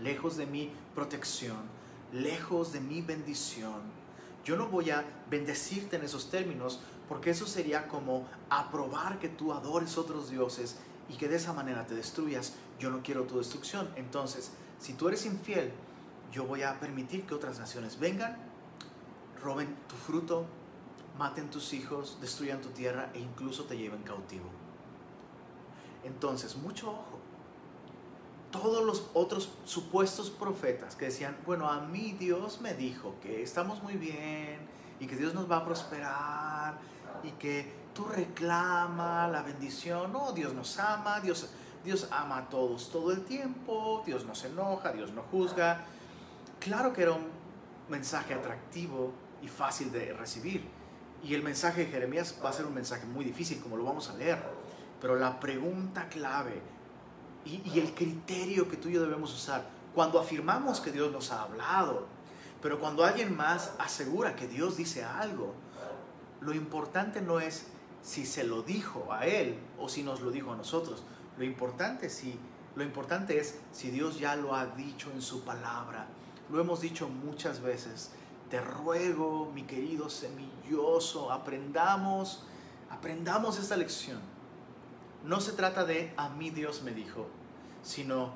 lejos 0.00 0.36
de 0.36 0.46
mi 0.46 0.70
protección, 0.94 1.58
lejos 2.12 2.72
de 2.72 2.80
mi 2.80 3.02
bendición. 3.02 3.82
Yo 4.44 4.56
no 4.56 4.68
voy 4.68 4.90
a 4.90 5.04
bendecirte 5.28 5.96
en 5.96 6.04
esos 6.04 6.30
términos 6.30 6.80
porque 7.08 7.30
eso 7.30 7.46
sería 7.46 7.88
como 7.88 8.26
aprobar 8.48 9.18
que 9.18 9.28
tú 9.28 9.52
adores 9.52 9.98
otros 9.98 10.30
dioses 10.30 10.76
y 11.08 11.16
que 11.16 11.28
de 11.28 11.36
esa 11.36 11.52
manera 11.52 11.84
te 11.84 11.94
destruyas, 11.94 12.54
yo 12.78 12.90
no 12.90 13.02
quiero 13.02 13.24
tu 13.24 13.38
destrucción. 13.38 13.88
Entonces, 13.96 14.52
si 14.78 14.94
tú 14.94 15.08
eres 15.08 15.26
infiel, 15.26 15.72
yo 16.32 16.44
voy 16.44 16.62
a 16.62 16.78
permitir 16.78 17.26
que 17.26 17.34
otras 17.34 17.58
naciones 17.58 17.98
vengan, 17.98 18.36
roben 19.42 19.76
tu 19.88 19.96
fruto, 19.96 20.46
maten 21.18 21.50
tus 21.50 21.72
hijos, 21.72 22.18
destruyan 22.20 22.60
tu 22.60 22.70
tierra 22.70 23.10
e 23.14 23.20
incluso 23.20 23.64
te 23.64 23.76
lleven 23.76 24.02
cautivo. 24.02 24.46
Entonces, 26.04 26.56
mucho 26.56 26.90
ojo. 26.90 27.18
todos 28.50 28.84
los 28.84 29.08
otros 29.14 29.50
supuestos 29.64 30.28
profetas 30.28 30.94
que 30.94 31.06
decían, 31.06 31.36
bueno, 31.46 31.70
a 31.70 31.80
mí 31.80 32.14
Dios 32.18 32.60
me 32.60 32.74
dijo 32.74 33.14
que 33.22 33.42
estamos 33.42 33.82
muy 33.82 33.94
bien 33.94 34.58
y 35.00 35.06
que 35.06 35.16
Dios 35.16 35.32
nos 35.32 35.50
va 35.50 35.58
a 35.58 35.64
prosperar 35.64 36.78
y 37.22 37.30
que 37.32 37.72
tú 37.94 38.04
reclama 38.04 39.26
la 39.28 39.42
bendición, 39.42 40.12
no, 40.12 40.32
Dios 40.32 40.52
nos 40.52 40.78
ama, 40.78 41.20
Dios, 41.20 41.48
Dios 41.82 42.08
ama 42.10 42.38
a 42.38 42.48
todos 42.50 42.90
todo 42.90 43.10
el 43.12 43.24
tiempo, 43.24 44.02
Dios 44.04 44.26
no 44.26 44.34
se 44.34 44.48
enoja, 44.48 44.92
Dios 44.92 45.12
no 45.12 45.22
juzga. 45.22 45.84
Claro 46.60 46.92
que 46.92 47.02
era 47.02 47.12
un 47.12 47.26
mensaje 47.88 48.34
atractivo 48.34 49.12
y 49.40 49.48
fácil 49.48 49.90
de 49.90 50.12
recibir. 50.12 50.81
Y 51.22 51.34
el 51.34 51.42
mensaje 51.42 51.84
de 51.84 51.90
Jeremías 51.90 52.36
va 52.44 52.50
a 52.50 52.52
ser 52.52 52.66
un 52.66 52.74
mensaje 52.74 53.06
muy 53.06 53.24
difícil, 53.24 53.60
como 53.60 53.76
lo 53.76 53.84
vamos 53.84 54.08
a 54.10 54.14
leer. 54.14 54.42
Pero 55.00 55.16
la 55.16 55.38
pregunta 55.38 56.08
clave 56.08 56.60
y, 57.44 57.78
el 57.78 57.94
criterio 57.94 58.68
que 58.68 58.76
tú 58.76 58.88
y 58.88 58.92
yo 58.92 59.02
debemos 59.02 59.34
usar 59.34 59.66
cuando 59.94 60.18
afirmamos 60.18 60.80
que 60.80 60.92
Dios 60.92 61.12
nos 61.12 61.32
ha 61.32 61.42
hablado, 61.42 62.06
pero 62.60 62.78
cuando 62.78 63.04
alguien 63.04 63.36
más 63.36 63.72
asegura 63.78 64.36
que 64.36 64.46
Dios 64.46 64.76
dice 64.76 65.04
algo, 65.04 65.54
lo 66.40 66.54
importante 66.54 67.20
no 67.20 67.40
es 67.40 67.66
si 68.02 68.24
se 68.24 68.44
lo 68.44 68.62
dijo 68.62 69.12
a 69.12 69.26
él 69.26 69.58
o 69.78 69.88
si 69.88 70.02
nos 70.02 70.20
lo 70.20 70.30
dijo 70.30 70.52
a 70.52 70.56
nosotros. 70.56 71.02
Lo 71.36 71.44
importante, 71.44 72.08
si, 72.08 72.38
lo 72.74 72.82
importante 72.82 73.38
es 73.38 73.58
si 73.72 73.90
Dios 73.90 74.18
ya 74.18 74.36
lo 74.36 74.54
ha 74.54 74.66
dicho 74.66 75.10
en 75.12 75.22
su 75.22 75.44
palabra. 75.44 76.06
Lo 76.50 76.60
hemos 76.60 76.80
dicho 76.80 77.08
muchas 77.08 77.60
veces. 77.60 78.10
Te 78.52 78.60
ruego, 78.60 79.50
mi 79.54 79.62
querido 79.62 80.10
semilloso, 80.10 81.32
aprendamos, 81.32 82.42
aprendamos 82.90 83.58
esta 83.58 83.78
lección. 83.78 84.20
No 85.24 85.40
se 85.40 85.52
trata 85.52 85.86
de 85.86 86.12
a 86.18 86.28
mí 86.28 86.50
Dios 86.50 86.82
me 86.82 86.90
dijo, 86.90 87.28
sino 87.82 88.34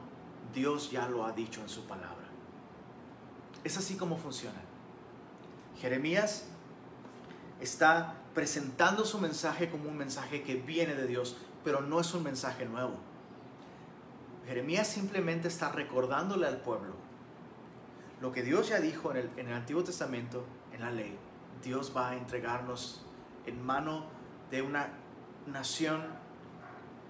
Dios 0.54 0.90
ya 0.90 1.06
lo 1.06 1.26
ha 1.26 1.32
dicho 1.32 1.60
en 1.60 1.68
su 1.68 1.84
palabra. 1.84 2.24
Es 3.62 3.76
así 3.76 3.98
como 3.98 4.16
funciona. 4.16 4.58
Jeremías 5.82 6.46
está 7.60 8.14
presentando 8.34 9.04
su 9.04 9.18
mensaje 9.18 9.68
como 9.68 9.90
un 9.90 9.98
mensaje 9.98 10.42
que 10.42 10.54
viene 10.54 10.94
de 10.94 11.06
Dios, 11.06 11.36
pero 11.62 11.82
no 11.82 12.00
es 12.00 12.14
un 12.14 12.22
mensaje 12.22 12.64
nuevo. 12.64 12.94
Jeremías 14.46 14.88
simplemente 14.88 15.48
está 15.48 15.72
recordándole 15.72 16.46
al 16.46 16.62
pueblo 16.62 17.05
lo 18.20 18.32
que 18.32 18.42
Dios 18.42 18.68
ya 18.68 18.80
dijo 18.80 19.10
en 19.10 19.18
el, 19.18 19.30
en 19.36 19.48
el 19.48 19.54
Antiguo 19.54 19.84
Testamento, 19.84 20.44
en 20.72 20.80
la 20.80 20.90
ley. 20.90 21.18
Dios 21.62 21.92
va 21.96 22.10
a 22.10 22.16
entregarnos 22.16 23.02
en 23.46 23.64
mano 23.64 24.06
de 24.50 24.62
una 24.62 24.88
nación 25.46 26.02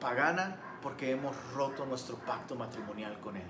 pagana 0.00 0.78
porque 0.82 1.10
hemos 1.10 1.34
roto 1.52 1.86
nuestro 1.86 2.16
pacto 2.16 2.54
matrimonial 2.54 3.18
con 3.20 3.36
Él. 3.36 3.42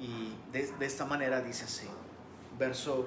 Y 0.00 0.34
de, 0.52 0.72
esta 0.84 1.04
manera 1.04 1.40
dice 1.40 1.64
así, 1.64 1.86
verso 2.58 3.06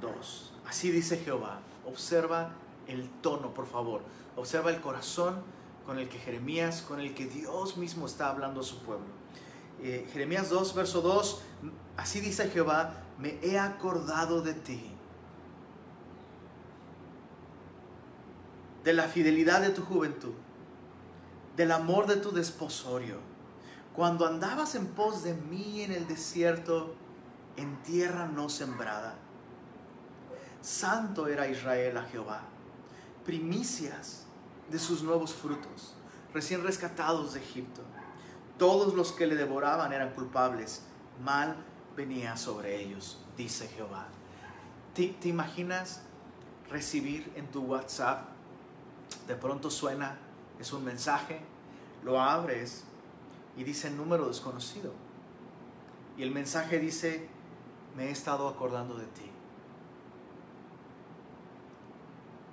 2, 0.00 0.52
así 0.66 0.90
dice 0.90 1.16
Jehová, 1.18 1.60
observa 1.84 2.52
el 2.86 3.08
tono, 3.20 3.52
por 3.52 3.66
favor, 3.66 4.02
observa 4.36 4.70
el 4.70 4.80
corazón 4.80 5.42
con 5.84 5.98
el 5.98 6.08
que 6.08 6.18
Jeremías, 6.18 6.82
con 6.82 7.00
el 7.00 7.14
que 7.14 7.26
Dios 7.26 7.76
mismo 7.76 8.06
está 8.06 8.28
hablando 8.28 8.60
a 8.60 8.64
su 8.64 8.78
pueblo. 8.82 9.06
Eh, 9.82 10.08
Jeremías 10.12 10.50
2, 10.50 10.74
verso 10.74 11.00
2, 11.00 11.42
así 11.98 12.20
dice 12.20 12.48
Jehová, 12.48 12.94
me 13.18 13.38
he 13.42 13.58
acordado 13.58 14.40
de 14.40 14.54
ti, 14.54 14.90
de 18.84 18.92
la 18.94 19.04
fidelidad 19.04 19.60
de 19.60 19.70
tu 19.70 19.82
juventud 19.82 20.32
del 21.58 21.72
amor 21.72 22.06
de 22.06 22.16
tu 22.16 22.30
desposorio. 22.30 23.16
Cuando 23.92 24.26
andabas 24.26 24.76
en 24.76 24.86
pos 24.86 25.24
de 25.24 25.34
mí 25.34 25.82
en 25.82 25.90
el 25.90 26.06
desierto, 26.06 26.94
en 27.56 27.82
tierra 27.82 28.28
no 28.28 28.48
sembrada. 28.48 29.16
Santo 30.62 31.26
era 31.26 31.48
Israel 31.48 31.96
a 31.96 32.04
Jehová, 32.04 32.42
primicias 33.24 34.26
de 34.70 34.78
sus 34.78 35.02
nuevos 35.02 35.34
frutos, 35.34 35.94
recién 36.32 36.62
rescatados 36.62 37.34
de 37.34 37.40
Egipto. 37.40 37.82
Todos 38.56 38.94
los 38.94 39.10
que 39.10 39.26
le 39.26 39.34
devoraban 39.34 39.92
eran 39.92 40.12
culpables, 40.12 40.82
mal 41.24 41.56
venía 41.98 42.36
sobre 42.36 42.80
ellos, 42.80 43.18
dice 43.36 43.66
Jehová. 43.66 44.06
¿Te, 44.94 45.28
imaginas 45.28 46.00
recibir 46.70 47.32
en 47.34 47.48
tu 47.48 47.62
WhatsApp? 47.62 48.28
De 49.26 49.34
pronto 49.34 49.68
suena 49.68 50.16
es 50.60 50.72
un 50.72 50.84
mensaje, 50.84 51.40
lo 52.04 52.20
abres 52.20 52.84
y 53.56 53.64
dice 53.64 53.90
número 53.90 54.28
desconocido. 54.28 54.92
Y 56.16 56.22
el 56.22 56.30
mensaje 56.30 56.78
dice, 56.78 57.28
me 57.96 58.06
he 58.06 58.10
estado 58.12 58.46
acordando 58.46 58.94
de 58.94 59.06
ti. 59.06 59.30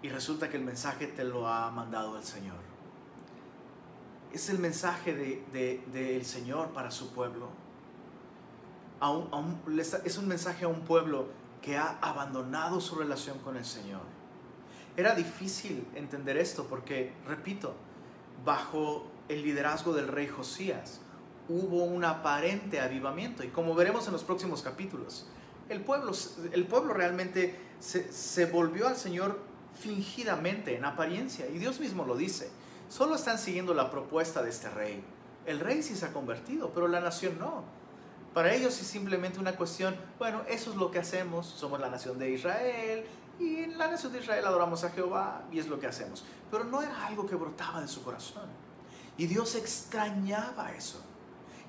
Y 0.02 0.10
resulta 0.10 0.50
que 0.50 0.58
el 0.58 0.64
mensaje 0.64 1.06
te 1.06 1.24
lo 1.24 1.48
ha 1.48 1.70
mandado 1.70 2.18
el 2.18 2.24
Señor. 2.24 2.58
Es 4.34 4.50
el 4.50 4.58
mensaje 4.58 5.14
del 5.14 5.92
de, 5.92 6.24
Señor 6.24 6.70
para 6.70 6.90
su 6.90 7.14
pueblo. 7.14 7.65
Es 10.06 10.18
un 10.18 10.28
mensaje 10.28 10.66
a 10.66 10.68
un 10.68 10.82
pueblo 10.82 11.28
que 11.62 11.78
ha 11.78 11.98
abandonado 12.02 12.80
su 12.80 12.96
relación 12.96 13.40
con 13.40 13.58
el 13.58 13.66
Señor. 13.66 14.02
Era 14.98 15.16
difícil 15.16 15.88
entender 15.96 16.38
esto 16.38 16.68
porque, 16.70 17.14
repito, 17.28 17.74
bajo 18.46 19.08
el 19.28 19.42
liderazgo 19.42 19.94
del 19.94 20.08
rey 20.08 20.28
Josías 20.28 21.02
hubo 21.50 21.84
un 21.84 22.04
aparente 22.06 22.80
avivamiento 22.80 23.44
y 23.44 23.50
como 23.50 23.75
veremos 23.75 24.08
en 24.08 24.14
los 24.14 24.24
próximos 24.24 24.62
capítulos, 24.62 25.28
el 25.70 25.82
pueblo, 25.82 26.12
el 26.52 26.66
pueblo 26.66 26.94
realmente 26.94 27.60
se, 27.80 28.12
se 28.12 28.46
volvió 28.46 28.88
al 28.88 28.96
Señor 28.96 29.40
fingidamente, 29.80 30.75
en 30.78 30.86
apariencia, 30.86 31.48
y 31.48 31.58
Dios 31.58 31.80
mismo 31.80 32.06
lo 32.06 32.16
dice. 32.16 32.50
Solo 32.90 33.16
están 33.16 33.38
siguiendo 33.38 33.74
la 33.74 33.90
propuesta 33.92 34.44
de 34.44 34.50
este 34.50 34.70
rey. 34.70 35.04
El 35.46 35.60
rey 35.60 35.84
sí 35.84 35.96
se 35.96 36.06
ha 36.06 36.14
convertido, 36.14 36.72
pero 36.74 36.88
la 36.88 37.00
nación 37.00 37.38
no. 37.40 37.64
Para 38.36 38.54
ellos 38.54 38.77
es 38.82 38.86
simplemente 38.86 39.39
una 39.39 39.56
cuestión, 39.56 39.96
bueno, 40.20 40.42
eso 40.50 40.70
es 40.70 40.75
lo 40.75 40.92
que 40.92 41.00
hacemos, 41.00 41.48
somos 41.48 41.80
la 41.80 41.89
nación 41.89 42.20
de 42.20 42.32
Israel, 42.32 43.06
y 43.39 43.63
en 43.63 43.77
la 43.77 43.88
nación 43.88 44.12
de 44.12 44.20
Israel 44.20 44.44
adoramos 44.46 44.84
a 44.84 44.89
Jehová 44.89 45.46
y 45.54 45.60
es 45.60 45.68
lo 45.68 45.80
que 45.80 45.88
hacemos. 45.88 46.25
Pero 46.51 46.65
no 46.65 46.82
era 46.82 47.06
algo 47.06 47.25
que 47.25 47.36
brotaba 47.36 47.80
de 47.80 47.88
su 47.88 48.04
corazón. 48.04 48.44
Y 49.18 49.27
Dios 49.27 49.56
extrañaba 49.56 50.74
eso. 50.74 51.00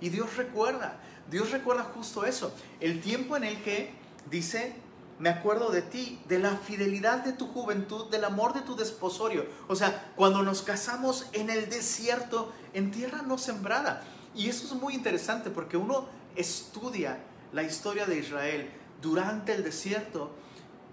Y 0.01 0.09
Dios 0.09 0.37
recuerda, 0.37 0.99
Dios 1.31 1.53
recuerda 1.53 1.85
justo 1.85 2.25
eso. 2.25 2.53
El 2.81 3.01
tiempo 3.01 3.37
en 3.37 3.45
el 3.45 3.63
que 3.63 3.95
dice, 4.29 4.75
me 5.21 5.29
acuerdo 5.29 5.71
de 5.71 5.83
ti, 5.83 6.21
de 6.27 6.41
la 6.41 6.57
fidelidad 6.57 7.23
de 7.23 7.33
tu 7.33 7.47
juventud, 7.47 8.11
del 8.11 8.25
amor 8.25 8.55
de 8.55 8.63
tu 8.63 8.75
desposorio. 8.75 9.47
O 9.69 9.77
sea, 9.77 10.13
cuando 10.17 10.43
nos 10.43 10.63
casamos 10.63 11.29
en 11.33 11.49
el 11.49 11.71
desierto, 11.71 12.53
en 12.73 12.91
tierra 12.91 13.23
no 13.23 13.39
sembrada. 13.39 14.03
Y 14.35 14.49
eso 14.49 14.67
es 14.67 14.73
muy 14.73 14.95
interesante 14.95 15.51
porque 15.51 15.77
uno 15.77 16.26
estudia 16.37 17.19
la 17.53 17.63
historia 17.63 18.07
de 18.07 18.19
Israel 18.19 18.71
durante 19.01 19.55
el 19.55 19.65
desierto 19.65 20.33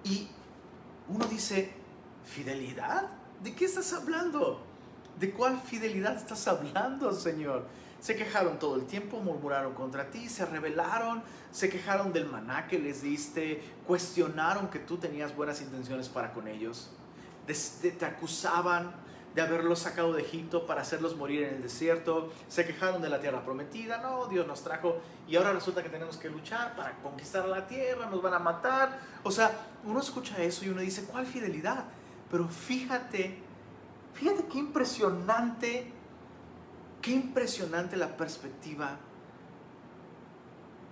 y 0.04 0.28
uno 1.08 1.26
dice, 1.26 1.72
¿fidelidad? 2.26 3.10
¿De 3.44 3.54
qué 3.54 3.66
estás 3.66 3.94
hablando? 3.94 4.62
¿De 5.20 5.32
cuál 5.32 5.60
fidelidad 5.60 6.16
estás 6.16 6.48
hablando, 6.48 7.14
Señor? 7.14 7.68
Se 8.00 8.16
quejaron 8.16 8.60
todo 8.60 8.76
el 8.76 8.86
tiempo, 8.86 9.20
murmuraron 9.20 9.74
contra 9.74 10.10
ti, 10.10 10.28
se 10.28 10.46
rebelaron, 10.46 11.24
se 11.52 11.70
quejaron 11.70 12.12
del 12.12 12.26
maná 12.26 12.68
que 12.68 12.80
les 12.80 13.02
diste, 13.02 13.62
cuestionaron 13.88 14.70
que 14.70 14.80
tú 14.80 14.98
tenías 14.98 15.36
buenas 15.36 15.62
intenciones 15.62 16.10
para 16.10 16.34
con 16.34 16.48
ellos, 16.48 16.90
te 17.46 18.06
acusaban 18.06 19.03
de 19.36 19.42
haberlos 19.42 19.80
sacado 19.80 20.14
de 20.14 20.22
Egipto 20.22 20.66
para 20.66 20.82
hacerlos 20.82 21.16
morir 21.16 21.44
en 21.44 21.56
el 21.56 21.62
desierto, 21.64 22.32
se 22.48 22.66
quejaron 22.66 23.02
de 23.02 23.10
la 23.10 23.20
tierra 23.20 23.44
prometida, 23.44 23.98
no, 23.98 24.28
Dios 24.28 24.46
nos 24.46 24.64
trajo 24.64 24.98
y 25.28 25.36
ahora 25.36 25.54
resulta 25.54 25.82
que 25.82 25.90
tenemos 25.90 26.18
que 26.18 26.30
luchar 26.30 26.76
para 26.76 26.94
conquistar 27.02 27.48
la 27.48 27.66
tierra, 27.66 28.10
nos 28.10 28.22
van 28.22 28.36
a 28.36 28.40
matar. 28.40 29.00
O 29.24 29.32
sea, 29.32 29.52
uno 29.86 30.00
escucha 30.00 30.42
eso 30.42 30.66
y 30.66 30.70
uno 30.70 30.82
dice, 30.82 31.06
¿cuál 31.06 31.26
fidelidad? 31.26 31.86
Pero 32.30 32.48
fíjate, 32.48 33.40
fíjate 34.14 34.46
qué 34.46 34.58
impresionante, 34.60 35.92
qué 37.02 37.12
impresionante 37.12 37.98
la 37.98 38.16
perspectiva 38.16 38.98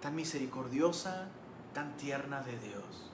tan 0.01 0.15
misericordiosa, 0.15 1.27
tan 1.73 1.95
tierna 1.95 2.41
de 2.41 2.57
Dios. 2.57 3.11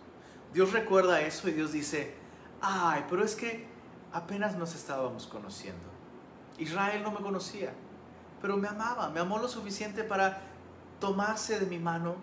Dios 0.53 0.71
recuerda 0.71 1.21
eso 1.21 1.49
y 1.49 1.51
Dios 1.51 1.73
dice, 1.73 2.15
ay, 2.61 3.05
pero 3.09 3.23
es 3.23 3.35
que 3.35 3.76
apenas 4.17 4.57
nos 4.57 4.73
estábamos 4.73 5.27
conociendo. 5.27 5.87
Israel 6.57 7.03
no 7.03 7.11
me 7.11 7.19
conocía, 7.19 7.71
pero 8.41 8.57
me 8.57 8.67
amaba, 8.67 9.09
me 9.09 9.19
amó 9.19 9.37
lo 9.37 9.47
suficiente 9.47 10.03
para 10.03 10.41
tomarse 10.99 11.59
de 11.59 11.67
mi 11.67 11.77
mano 11.77 12.15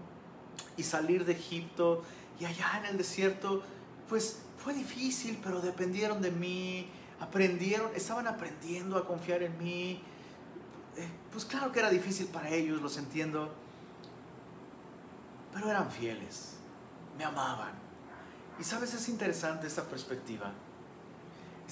y 0.77 0.83
salir 0.83 1.25
de 1.25 1.33
Egipto 1.33 2.03
y 2.41 2.47
allá 2.47 2.79
en 2.79 2.87
el 2.87 2.99
desierto, 2.99 3.63
pues 4.09 4.41
fue 4.59 4.75
difícil, 4.75 5.39
pero 5.43 5.61
dependieron 5.61 6.21
de 6.21 6.33
mí, 6.33 6.89
aprendieron, 7.21 7.91
estaban 7.95 8.27
aprendiendo 8.27 8.99
a 8.99 9.07
confiar 9.07 9.45
en 9.45 9.57
mí. 9.57 10.03
eh, 10.97 11.09
pues 11.31 11.45
claro 11.45 11.71
que 11.71 11.79
era 11.79 11.91
difícil 11.91 12.27
para 12.27 12.49
ellos, 12.49 12.83
los 12.83 12.97
entiendo, 12.99 13.53
pero 15.53 15.71
eran 15.71 15.89
fieles, 15.93 16.57
me 17.17 17.23
amaban. 17.23 17.73
Y 18.59 18.65
sabes, 18.65 18.95
es 18.95 19.09
interesante 19.09 19.69
esta 19.69 19.85
perspectiva. 19.85 20.53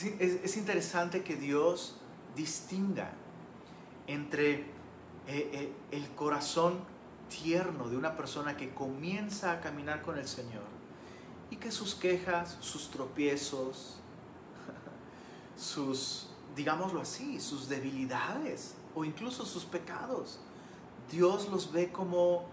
Es, 0.01 0.57
interesante 0.57 1.23
que 1.23 1.37
Dios 1.37 1.97
distinga 2.35 3.13
entre 4.07 4.53
eh, 4.55 4.65
eh, 5.29 5.73
el 5.91 6.09
corazón 6.15 6.81
tierno 7.29 7.89
de 7.89 7.97
una 7.97 8.17
persona 8.17 8.57
que 8.57 8.75
comienza 8.75 9.53
a 9.53 9.61
caminar 9.61 10.03
con 10.03 10.19
el 10.19 10.27
Señor 10.27 10.65
y 11.51 11.57
que 11.57 11.71
sus 11.71 11.95
quejas, 11.95 12.57
sus 12.61 12.91
tropiezos, 12.91 13.99
sus, 15.57 16.29
digámoslo 16.57 17.01
así, 17.01 17.41
sus 17.41 17.69
debilidades 17.69 18.75
o 18.95 19.05
incluso 19.05 19.45
sus 19.45 19.65
pecados, 19.65 20.41
Dios 21.11 21.49
los 21.49 21.73
ve 21.73 21.93
como 21.93 22.45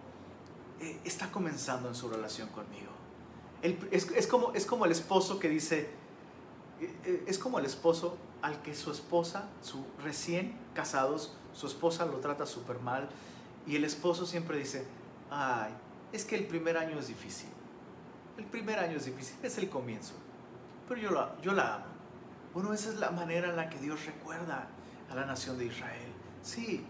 eh, 0.81 0.99
está 1.05 1.31
comenzando 1.31 1.87
en 1.87 1.95
su 1.95 2.09
relación 2.09 2.49
conmigo. 2.49 2.91
es, 3.61 4.27
como, 4.27 4.53
es 4.53 4.65
como 4.65 4.85
el 4.85 4.91
esposo 4.91 5.39
que 5.39 5.49
dice, 5.49 5.98
es 7.27 7.37
como 7.39 7.59
el 7.59 7.65
esposo 7.65 8.17
al 8.41 8.61
que 8.61 8.73
su 8.73 8.91
esposa, 8.91 9.49
su 9.61 9.85
recién 10.03 10.57
casados, 10.73 11.33
su 11.53 11.67
esposa 11.67 12.05
lo 12.05 12.19
trata 12.19 12.45
súper 12.45 12.79
mal 12.79 13.09
y 13.67 13.75
el 13.75 13.83
esposo 13.83 14.25
siempre 14.25 14.57
dice, 14.57 14.85
ay, 15.29 15.73
es 16.11 16.25
que 16.25 16.35
el 16.35 16.47
primer 16.47 16.77
año 16.77 16.97
es 16.99 17.07
difícil. 17.07 17.49
El 18.37 18.45
primer 18.45 18.79
año 18.79 18.97
es 18.97 19.05
difícil, 19.05 19.37
es 19.43 19.57
el 19.57 19.69
comienzo. 19.69 20.13
Pero 20.87 21.01
yo 21.01 21.11
la, 21.11 21.35
yo 21.41 21.53
la 21.53 21.75
amo. 21.75 21.85
Bueno, 22.53 22.73
esa 22.73 22.89
es 22.89 22.95
la 22.95 23.11
manera 23.11 23.49
en 23.49 23.55
la 23.55 23.69
que 23.69 23.77
Dios 23.77 24.05
recuerda 24.05 24.67
a 25.11 25.15
la 25.15 25.25
nación 25.25 25.57
de 25.57 25.65
Israel. 25.65 26.11
Sí, 26.41 26.85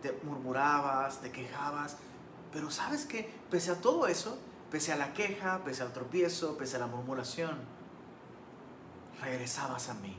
te 0.00 0.12
murmurabas, 0.22 1.20
te 1.20 1.30
quejabas, 1.30 1.96
pero 2.52 2.70
sabes 2.70 3.04
que 3.04 3.30
pese 3.50 3.72
a 3.72 3.80
todo 3.80 4.06
eso, 4.06 4.38
pese 4.70 4.92
a 4.92 4.96
la 4.96 5.12
queja, 5.12 5.62
pese 5.64 5.82
al 5.82 5.92
tropiezo, 5.92 6.56
pese 6.56 6.76
a 6.76 6.78
la 6.78 6.86
murmuración, 6.86 7.58
regresabas 9.24 9.88
a 9.88 9.94
mí, 9.94 10.16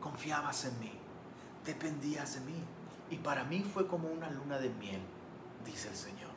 confiabas 0.00 0.64
en 0.66 0.78
mí, 0.78 0.92
dependías 1.64 2.34
de 2.34 2.40
mí. 2.40 2.64
Y 3.10 3.16
para 3.16 3.44
mí 3.44 3.62
fue 3.62 3.86
como 3.86 4.08
una 4.08 4.30
luna 4.30 4.58
de 4.58 4.68
miel, 4.68 5.00
dice 5.64 5.88
el 5.88 5.96
Señor. 5.96 6.30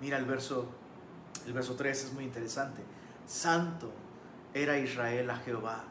Mira 0.00 0.18
el 0.18 0.24
verso, 0.24 0.68
el 1.46 1.52
verso 1.52 1.74
3 1.74 2.04
es 2.04 2.12
muy 2.12 2.24
interesante. 2.24 2.82
Santo 3.26 3.90
era 4.52 4.78
Israel 4.78 5.30
a 5.30 5.36
Jehová, 5.36 5.84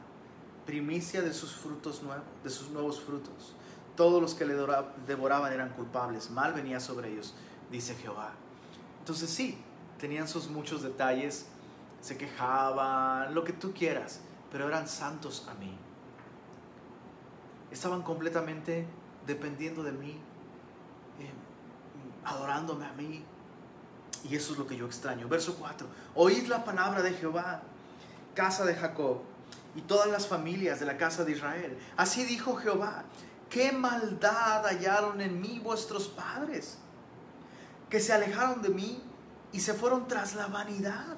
primicia 0.65 1.21
de 1.21 1.33
sus 1.33 1.53
frutos 1.53 2.01
nuevos, 2.01 2.25
de 2.43 2.49
sus 2.49 2.69
nuevos 2.69 3.01
frutos. 3.01 3.55
Todos 3.97 4.21
los 4.21 4.33
que 4.33 4.45
le 4.45 4.55
devoraban 5.05 5.51
eran 5.51 5.69
culpables, 5.69 6.31
mal 6.31 6.53
venía 6.53 6.79
sobre 6.79 7.11
ellos, 7.11 7.35
dice 7.69 7.93
Jehová. 7.95 8.33
Entonces 8.99 9.29
sí, 9.29 9.57
tenían 9.99 10.27
sus 10.27 10.47
muchos 10.47 10.81
detalles, 10.81 11.47
se 12.03 12.17
quejaban, 12.17 13.33
lo 13.33 13.45
que 13.45 13.53
tú 13.53 13.73
quieras, 13.73 14.19
pero 14.51 14.67
eran 14.67 14.89
santos 14.89 15.47
a 15.49 15.53
mí. 15.53 15.73
Estaban 17.71 18.03
completamente 18.03 18.85
dependiendo 19.25 19.83
de 19.83 19.93
mí, 19.93 20.19
eh, 21.21 21.31
adorándome 22.25 22.85
a 22.85 22.91
mí. 22.91 23.23
Y 24.29 24.35
eso 24.35 24.51
es 24.51 24.59
lo 24.59 24.67
que 24.67 24.75
yo 24.75 24.85
extraño. 24.85 25.29
Verso 25.29 25.55
4. 25.55 25.87
Oíd 26.15 26.47
la 26.47 26.65
palabra 26.65 27.01
de 27.01 27.13
Jehová, 27.13 27.61
casa 28.35 28.65
de 28.65 28.75
Jacob, 28.75 29.21
y 29.73 29.81
todas 29.81 30.09
las 30.09 30.27
familias 30.27 30.81
de 30.81 30.85
la 30.85 30.97
casa 30.97 31.23
de 31.23 31.31
Israel. 31.31 31.77
Así 31.95 32.25
dijo 32.25 32.57
Jehová, 32.57 33.05
qué 33.49 33.71
maldad 33.71 34.65
hallaron 34.65 35.21
en 35.21 35.39
mí 35.39 35.61
vuestros 35.63 36.09
padres, 36.09 36.79
que 37.89 38.01
se 38.01 38.11
alejaron 38.11 38.61
de 38.61 38.69
mí 38.69 39.01
y 39.53 39.61
se 39.61 39.73
fueron 39.73 40.05
tras 40.05 40.35
la 40.35 40.47
vanidad 40.47 41.15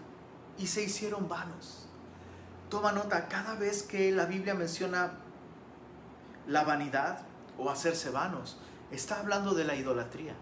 y 0.58 0.68
se 0.68 0.84
hicieron 0.84 1.28
vanos. 1.28 1.86
Toma 2.70 2.92
nota, 2.92 3.28
cada 3.28 3.56
vez 3.56 3.84
que 3.84 4.12
la 4.12 4.26
Biblia 4.26 4.56
menciona 4.56 5.14
la 6.48 6.64
vanidad 6.64 7.22
o 7.58 7.70
hacerse 7.70 8.10
vanos, 8.10 8.58
está 8.92 9.20
hablando 9.20 9.54
de 9.54 9.66
la 9.66 9.76
idolatría. 9.76 10.36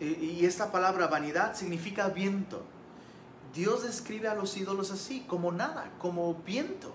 Y 0.00 0.44
esta 0.46 0.70
palabra 0.70 1.08
vanidad 1.08 1.54
significa 1.54 2.08
viento. 2.08 2.62
Dios 3.52 3.82
describe 3.82 4.28
a 4.28 4.34
los 4.34 4.56
ídolos 4.56 4.92
así, 4.92 5.24
como 5.26 5.50
nada, 5.50 5.90
como 5.98 6.34
viento. 6.34 6.92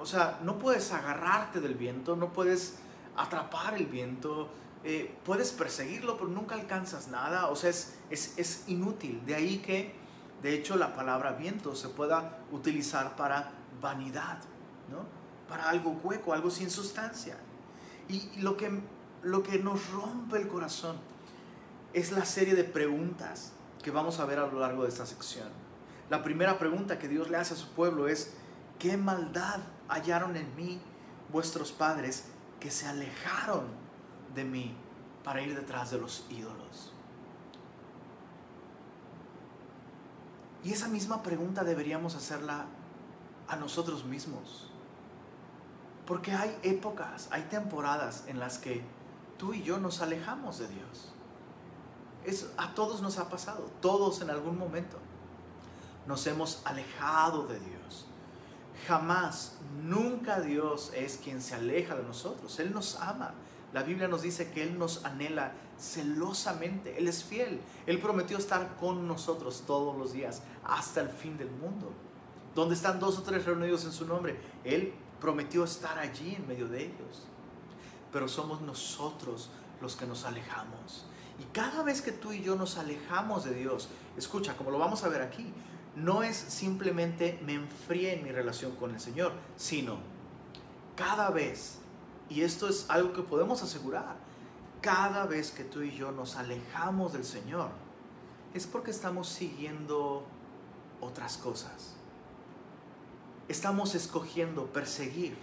O 0.00 0.06
sea, 0.06 0.38
no 0.42 0.58
puedes 0.58 0.92
agarrarte 0.92 1.60
del 1.60 1.74
viento, 1.74 2.16
no 2.16 2.32
puedes 2.32 2.76
atrapar 3.16 3.74
el 3.74 3.86
viento, 3.86 4.48
eh, 4.84 5.14
puedes 5.24 5.50
perseguirlo, 5.52 6.16
pero 6.16 6.28
nunca 6.28 6.54
alcanzas 6.54 7.08
nada. 7.08 7.48
O 7.48 7.56
sea, 7.56 7.70
es, 7.70 7.98
es, 8.08 8.38
es 8.38 8.64
inútil. 8.68 9.24
De 9.26 9.34
ahí 9.34 9.58
que 9.58 9.94
de 10.42 10.54
hecho, 10.54 10.76
la 10.76 10.94
palabra 10.94 11.32
viento 11.32 11.74
se 11.74 11.88
pueda 11.88 12.38
utilizar 12.50 13.16
para 13.16 13.52
vanidad, 13.80 14.38
¿no? 14.90 15.04
para 15.48 15.68
algo 15.68 16.00
hueco, 16.02 16.32
algo 16.32 16.50
sin 16.50 16.70
sustancia. 16.70 17.36
Y 18.08 18.40
lo 18.40 18.56
que, 18.56 18.80
lo 19.22 19.42
que 19.42 19.58
nos 19.58 19.90
rompe 19.90 20.38
el 20.38 20.48
corazón 20.48 20.96
es 21.92 22.12
la 22.12 22.24
serie 22.24 22.54
de 22.54 22.64
preguntas 22.64 23.52
que 23.82 23.90
vamos 23.90 24.20
a 24.20 24.24
ver 24.24 24.38
a 24.38 24.46
lo 24.46 24.60
largo 24.60 24.84
de 24.84 24.88
esta 24.88 25.06
sección. 25.06 25.48
La 26.08 26.22
primera 26.22 26.58
pregunta 26.58 26.98
que 26.98 27.08
Dios 27.08 27.30
le 27.30 27.36
hace 27.36 27.54
a 27.54 27.56
su 27.56 27.68
pueblo 27.68 28.08
es, 28.08 28.32
¿qué 28.78 28.96
maldad 28.96 29.60
hallaron 29.88 30.36
en 30.36 30.54
mí 30.56 30.80
vuestros 31.30 31.72
padres 31.72 32.26
que 32.58 32.70
se 32.70 32.86
alejaron 32.86 33.64
de 34.34 34.44
mí 34.44 34.76
para 35.24 35.42
ir 35.42 35.54
detrás 35.54 35.90
de 35.90 35.98
los 35.98 36.26
ídolos? 36.30 36.89
Y 40.62 40.72
esa 40.72 40.88
misma 40.88 41.22
pregunta 41.22 41.64
deberíamos 41.64 42.14
hacerla 42.14 42.66
a 43.48 43.56
nosotros 43.56 44.04
mismos. 44.04 44.68
Porque 46.06 46.32
hay 46.32 46.56
épocas, 46.62 47.28
hay 47.30 47.42
temporadas 47.42 48.24
en 48.26 48.38
las 48.38 48.58
que 48.58 48.82
tú 49.38 49.54
y 49.54 49.62
yo 49.62 49.78
nos 49.78 50.02
alejamos 50.02 50.58
de 50.58 50.68
Dios. 50.68 51.12
Es, 52.24 52.50
a 52.58 52.74
todos 52.74 53.00
nos 53.00 53.18
ha 53.18 53.28
pasado, 53.28 53.70
todos 53.80 54.20
en 54.20 54.30
algún 54.30 54.58
momento. 54.58 54.98
Nos 56.06 56.26
hemos 56.26 56.62
alejado 56.64 57.46
de 57.46 57.58
Dios. 57.60 58.06
Jamás, 58.86 59.56
nunca 59.82 60.40
Dios 60.40 60.92
es 60.94 61.18
quien 61.22 61.40
se 61.40 61.54
aleja 61.54 61.94
de 61.94 62.02
nosotros. 62.02 62.58
Él 62.58 62.72
nos 62.72 62.96
ama. 63.00 63.32
La 63.72 63.82
Biblia 63.82 64.08
nos 64.08 64.22
dice 64.22 64.50
que 64.50 64.62
Él 64.62 64.78
nos 64.78 65.04
anhela 65.04 65.52
celosamente. 65.80 66.96
Él 66.98 67.08
es 67.08 67.24
fiel. 67.24 67.60
Él 67.86 67.98
prometió 67.98 68.38
estar 68.38 68.76
con 68.76 69.08
nosotros 69.08 69.64
todos 69.66 69.96
los 69.96 70.12
días 70.12 70.42
hasta 70.64 71.00
el 71.00 71.08
fin 71.08 71.36
del 71.36 71.50
mundo. 71.50 71.92
Donde 72.54 72.74
están 72.74 73.00
dos 73.00 73.18
o 73.18 73.22
tres 73.22 73.44
reunidos 73.44 73.84
en 73.84 73.92
su 73.92 74.06
nombre, 74.06 74.38
Él 74.64 74.92
prometió 75.20 75.64
estar 75.64 75.98
allí 75.98 76.34
en 76.34 76.46
medio 76.46 76.68
de 76.68 76.84
ellos. 76.84 77.26
Pero 78.12 78.28
somos 78.28 78.60
nosotros 78.60 79.50
los 79.80 79.96
que 79.96 80.06
nos 80.06 80.24
alejamos. 80.24 81.06
Y 81.38 81.44
cada 81.52 81.82
vez 81.82 82.02
que 82.02 82.12
tú 82.12 82.32
y 82.32 82.42
yo 82.42 82.56
nos 82.56 82.76
alejamos 82.76 83.44
de 83.44 83.54
Dios, 83.54 83.88
escucha, 84.16 84.56
como 84.56 84.70
lo 84.70 84.78
vamos 84.78 85.04
a 85.04 85.08
ver 85.08 85.22
aquí, 85.22 85.52
no 85.96 86.22
es 86.22 86.36
simplemente 86.36 87.40
me 87.44 87.54
enfríe 87.54 88.14
en 88.14 88.24
mi 88.24 88.30
relación 88.30 88.76
con 88.76 88.92
el 88.92 89.00
Señor, 89.00 89.32
sino 89.56 89.98
cada 90.96 91.30
vez 91.30 91.78
y 92.30 92.42
esto 92.42 92.68
es 92.68 92.86
algo 92.88 93.12
que 93.12 93.22
podemos 93.22 93.62
asegurar. 93.62 94.16
Cada 94.80 95.26
vez 95.26 95.50
que 95.50 95.64
tú 95.64 95.82
y 95.82 95.92
yo 95.92 96.10
nos 96.10 96.36
alejamos 96.36 97.12
del 97.12 97.24
Señor, 97.24 97.70
es 98.54 98.66
porque 98.66 98.90
estamos 98.90 99.28
siguiendo 99.28 100.24
otras 101.00 101.36
cosas. 101.36 101.94
Estamos 103.48 103.94
escogiendo 103.94 104.66
perseguir 104.66 105.36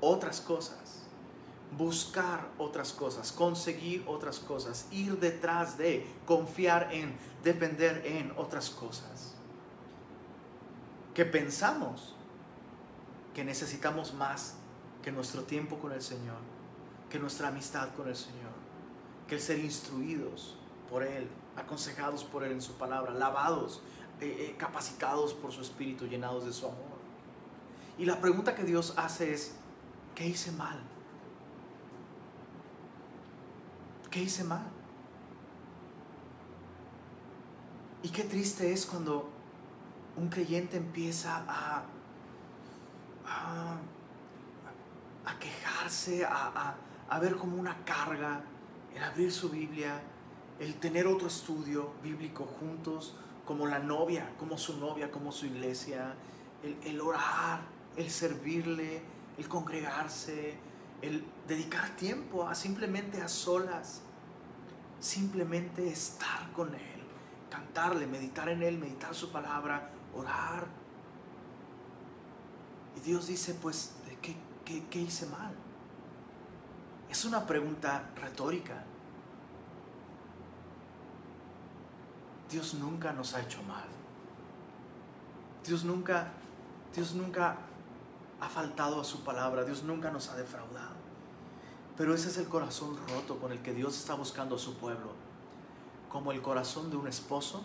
otras 0.00 0.40
cosas, 0.40 1.02
buscar 1.76 2.48
otras 2.58 2.92
cosas, 2.92 3.32
conseguir 3.32 4.04
otras 4.06 4.38
cosas, 4.38 4.86
ir 4.90 5.18
detrás 5.18 5.78
de, 5.78 6.06
confiar 6.26 6.92
en, 6.92 7.16
depender 7.42 8.02
en 8.04 8.32
otras 8.36 8.70
cosas. 8.70 9.34
Que 11.14 11.24
pensamos 11.24 12.14
que 13.34 13.44
necesitamos 13.44 14.14
más 14.14 14.54
que 15.02 15.12
nuestro 15.12 15.42
tiempo 15.42 15.78
con 15.78 15.92
el 15.92 16.02
Señor, 16.02 16.38
que 17.10 17.18
nuestra 17.18 17.48
amistad 17.48 17.94
con 17.94 18.08
el 18.08 18.16
Señor, 18.16 18.52
que 19.26 19.36
el 19.36 19.40
ser 19.40 19.58
instruidos 19.58 20.56
por 20.90 21.02
Él, 21.02 21.28
aconsejados 21.56 22.24
por 22.24 22.44
Él 22.44 22.52
en 22.52 22.62
su 22.62 22.74
palabra, 22.74 23.12
lavados, 23.12 23.82
eh, 24.20 24.26
eh, 24.50 24.56
capacitados 24.58 25.34
por 25.34 25.52
su 25.52 25.62
Espíritu, 25.62 26.06
llenados 26.06 26.44
de 26.44 26.52
su 26.52 26.66
amor. 26.66 26.98
Y 27.98 28.04
la 28.04 28.20
pregunta 28.20 28.54
que 28.54 28.64
Dios 28.64 28.94
hace 28.96 29.32
es, 29.32 29.54
¿qué 30.14 30.26
hice 30.26 30.52
mal? 30.52 30.80
¿Qué 34.10 34.20
hice 34.22 34.44
mal? 34.44 34.66
Y 38.02 38.10
qué 38.10 38.24
triste 38.24 38.72
es 38.72 38.86
cuando 38.86 39.28
un 40.16 40.28
creyente 40.28 40.76
empieza 40.76 41.44
a, 41.48 41.82
a 43.26 43.78
a 45.28 45.38
quejarse, 45.38 46.24
a, 46.24 46.52
a 46.54 46.74
ver 47.18 47.36
como 47.36 47.56
una 47.56 47.84
carga 47.84 48.42
el 48.94 49.02
abrir 49.02 49.32
su 49.32 49.48
Biblia, 49.48 50.02
el 50.58 50.74
tener 50.74 51.06
otro 51.06 51.28
estudio 51.28 51.92
bíblico 52.02 52.44
juntos, 52.44 53.16
como 53.44 53.66
la 53.66 53.78
novia, 53.78 54.34
como 54.38 54.58
su 54.58 54.78
novia, 54.78 55.10
como 55.10 55.32
su 55.32 55.46
iglesia, 55.46 56.14
el, 56.62 56.76
el 56.84 57.00
orar, 57.00 57.60
el 57.96 58.10
servirle, 58.10 59.00
el 59.38 59.48
congregarse, 59.48 60.58
el 61.00 61.24
dedicar 61.46 61.96
tiempo 61.96 62.46
a 62.46 62.54
simplemente 62.54 63.22
a 63.22 63.28
solas, 63.28 64.02
simplemente 65.00 65.88
estar 65.88 66.52
con 66.52 66.74
Él, 66.74 67.02
cantarle, 67.48 68.06
meditar 68.06 68.48
en 68.48 68.62
Él, 68.62 68.78
meditar 68.78 69.14
su 69.14 69.30
palabra, 69.30 69.92
orar. 70.14 70.66
Y 72.96 73.00
Dios 73.00 73.28
dice, 73.28 73.54
pues, 73.54 73.94
¿qué, 74.20 74.36
qué, 74.64 74.84
qué 74.90 75.00
hice 75.00 75.26
mal? 75.26 75.54
Es 77.10 77.24
una 77.24 77.46
pregunta 77.46 78.10
retórica. 78.16 78.84
Dios 82.50 82.74
nunca 82.74 83.12
nos 83.12 83.34
ha 83.34 83.42
hecho 83.42 83.62
mal. 83.62 83.84
Dios 85.66 85.84
nunca, 85.84 86.28
Dios 86.94 87.14
nunca 87.14 87.56
ha 88.40 88.48
faltado 88.48 89.00
a 89.00 89.04
su 89.04 89.24
palabra. 89.24 89.64
Dios 89.64 89.82
nunca 89.82 90.10
nos 90.10 90.28
ha 90.28 90.36
defraudado. 90.36 90.96
Pero 91.96 92.14
ese 92.14 92.28
es 92.28 92.38
el 92.38 92.48
corazón 92.48 92.96
roto 93.08 93.38
con 93.38 93.52
el 93.52 93.60
que 93.60 93.74
Dios 93.74 93.98
está 93.98 94.14
buscando 94.14 94.56
a 94.56 94.58
su 94.58 94.76
pueblo. 94.76 95.12
Como 96.08 96.32
el 96.32 96.40
corazón 96.40 96.90
de 96.90 96.96
un 96.96 97.08
esposo 97.08 97.64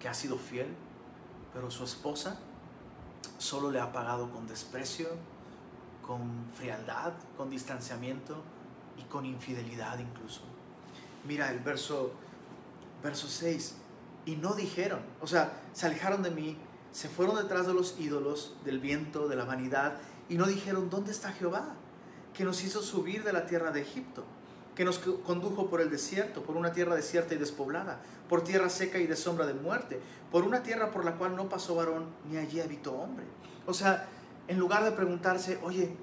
que 0.00 0.08
ha 0.08 0.14
sido 0.14 0.36
fiel, 0.36 0.74
pero 1.52 1.70
su 1.70 1.84
esposa 1.84 2.38
solo 3.38 3.70
le 3.70 3.78
ha 3.78 3.92
pagado 3.92 4.30
con 4.30 4.46
desprecio, 4.46 5.08
con 6.06 6.46
frialdad, 6.54 7.12
con 7.36 7.50
distanciamiento 7.50 8.42
y 8.98 9.02
con 9.04 9.24
infidelidad 9.24 9.98
incluso. 9.98 10.42
Mira 11.26 11.50
el 11.50 11.60
verso, 11.60 12.12
verso 13.02 13.28
6. 13.28 13.76
Y 14.26 14.36
no 14.36 14.54
dijeron, 14.54 15.00
o 15.20 15.26
sea, 15.26 15.60
se 15.72 15.86
alejaron 15.86 16.22
de 16.22 16.30
mí, 16.30 16.56
se 16.92 17.08
fueron 17.08 17.36
detrás 17.36 17.66
de 17.66 17.74
los 17.74 17.98
ídolos, 17.98 18.54
del 18.64 18.78
viento, 18.78 19.28
de 19.28 19.36
la 19.36 19.44
vanidad, 19.44 19.94
y 20.28 20.36
no 20.36 20.46
dijeron, 20.46 20.90
¿dónde 20.90 21.10
está 21.10 21.32
Jehová? 21.32 21.74
Que 22.34 22.44
nos 22.44 22.62
hizo 22.62 22.82
subir 22.82 23.24
de 23.24 23.32
la 23.32 23.46
tierra 23.46 23.72
de 23.72 23.80
Egipto, 23.80 24.24
que 24.74 24.84
nos 24.84 24.98
condujo 24.98 25.68
por 25.68 25.80
el 25.80 25.90
desierto, 25.90 26.42
por 26.42 26.56
una 26.56 26.72
tierra 26.72 26.94
desierta 26.94 27.34
y 27.34 27.38
despoblada, 27.38 28.00
por 28.28 28.44
tierra 28.44 28.70
seca 28.70 28.98
y 28.98 29.06
de 29.06 29.16
sombra 29.16 29.46
de 29.46 29.54
muerte, 29.54 30.00
por 30.30 30.44
una 30.44 30.62
tierra 30.62 30.90
por 30.90 31.04
la 31.04 31.16
cual 31.16 31.36
no 31.36 31.48
pasó 31.48 31.74
varón, 31.74 32.06
ni 32.30 32.36
allí 32.36 32.60
habitó 32.60 32.92
hombre. 32.92 33.26
O 33.66 33.74
sea, 33.74 34.08
en 34.48 34.58
lugar 34.58 34.84
de 34.84 34.92
preguntarse, 34.92 35.58
oye, 35.62 35.96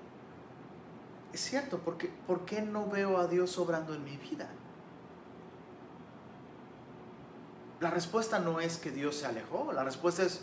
es 1.34 1.40
cierto, 1.42 1.80
porque, 1.80 2.12
¿por 2.28 2.46
qué 2.46 2.62
no 2.62 2.90
veo 2.90 3.18
a 3.18 3.28
Dios 3.28 3.58
obrando 3.58 3.94
en 3.94 4.04
mi 4.04 4.18
vida? 4.18 4.50
La 7.80 7.90
respuesta 7.90 8.40
no 8.40 8.60
es 8.60 8.78
que 8.78 8.92
Dios 8.92 9.16
se 9.16 9.26
alejó, 9.26 9.72
la 9.72 9.84
respuesta 9.84 10.24
es, 10.24 10.42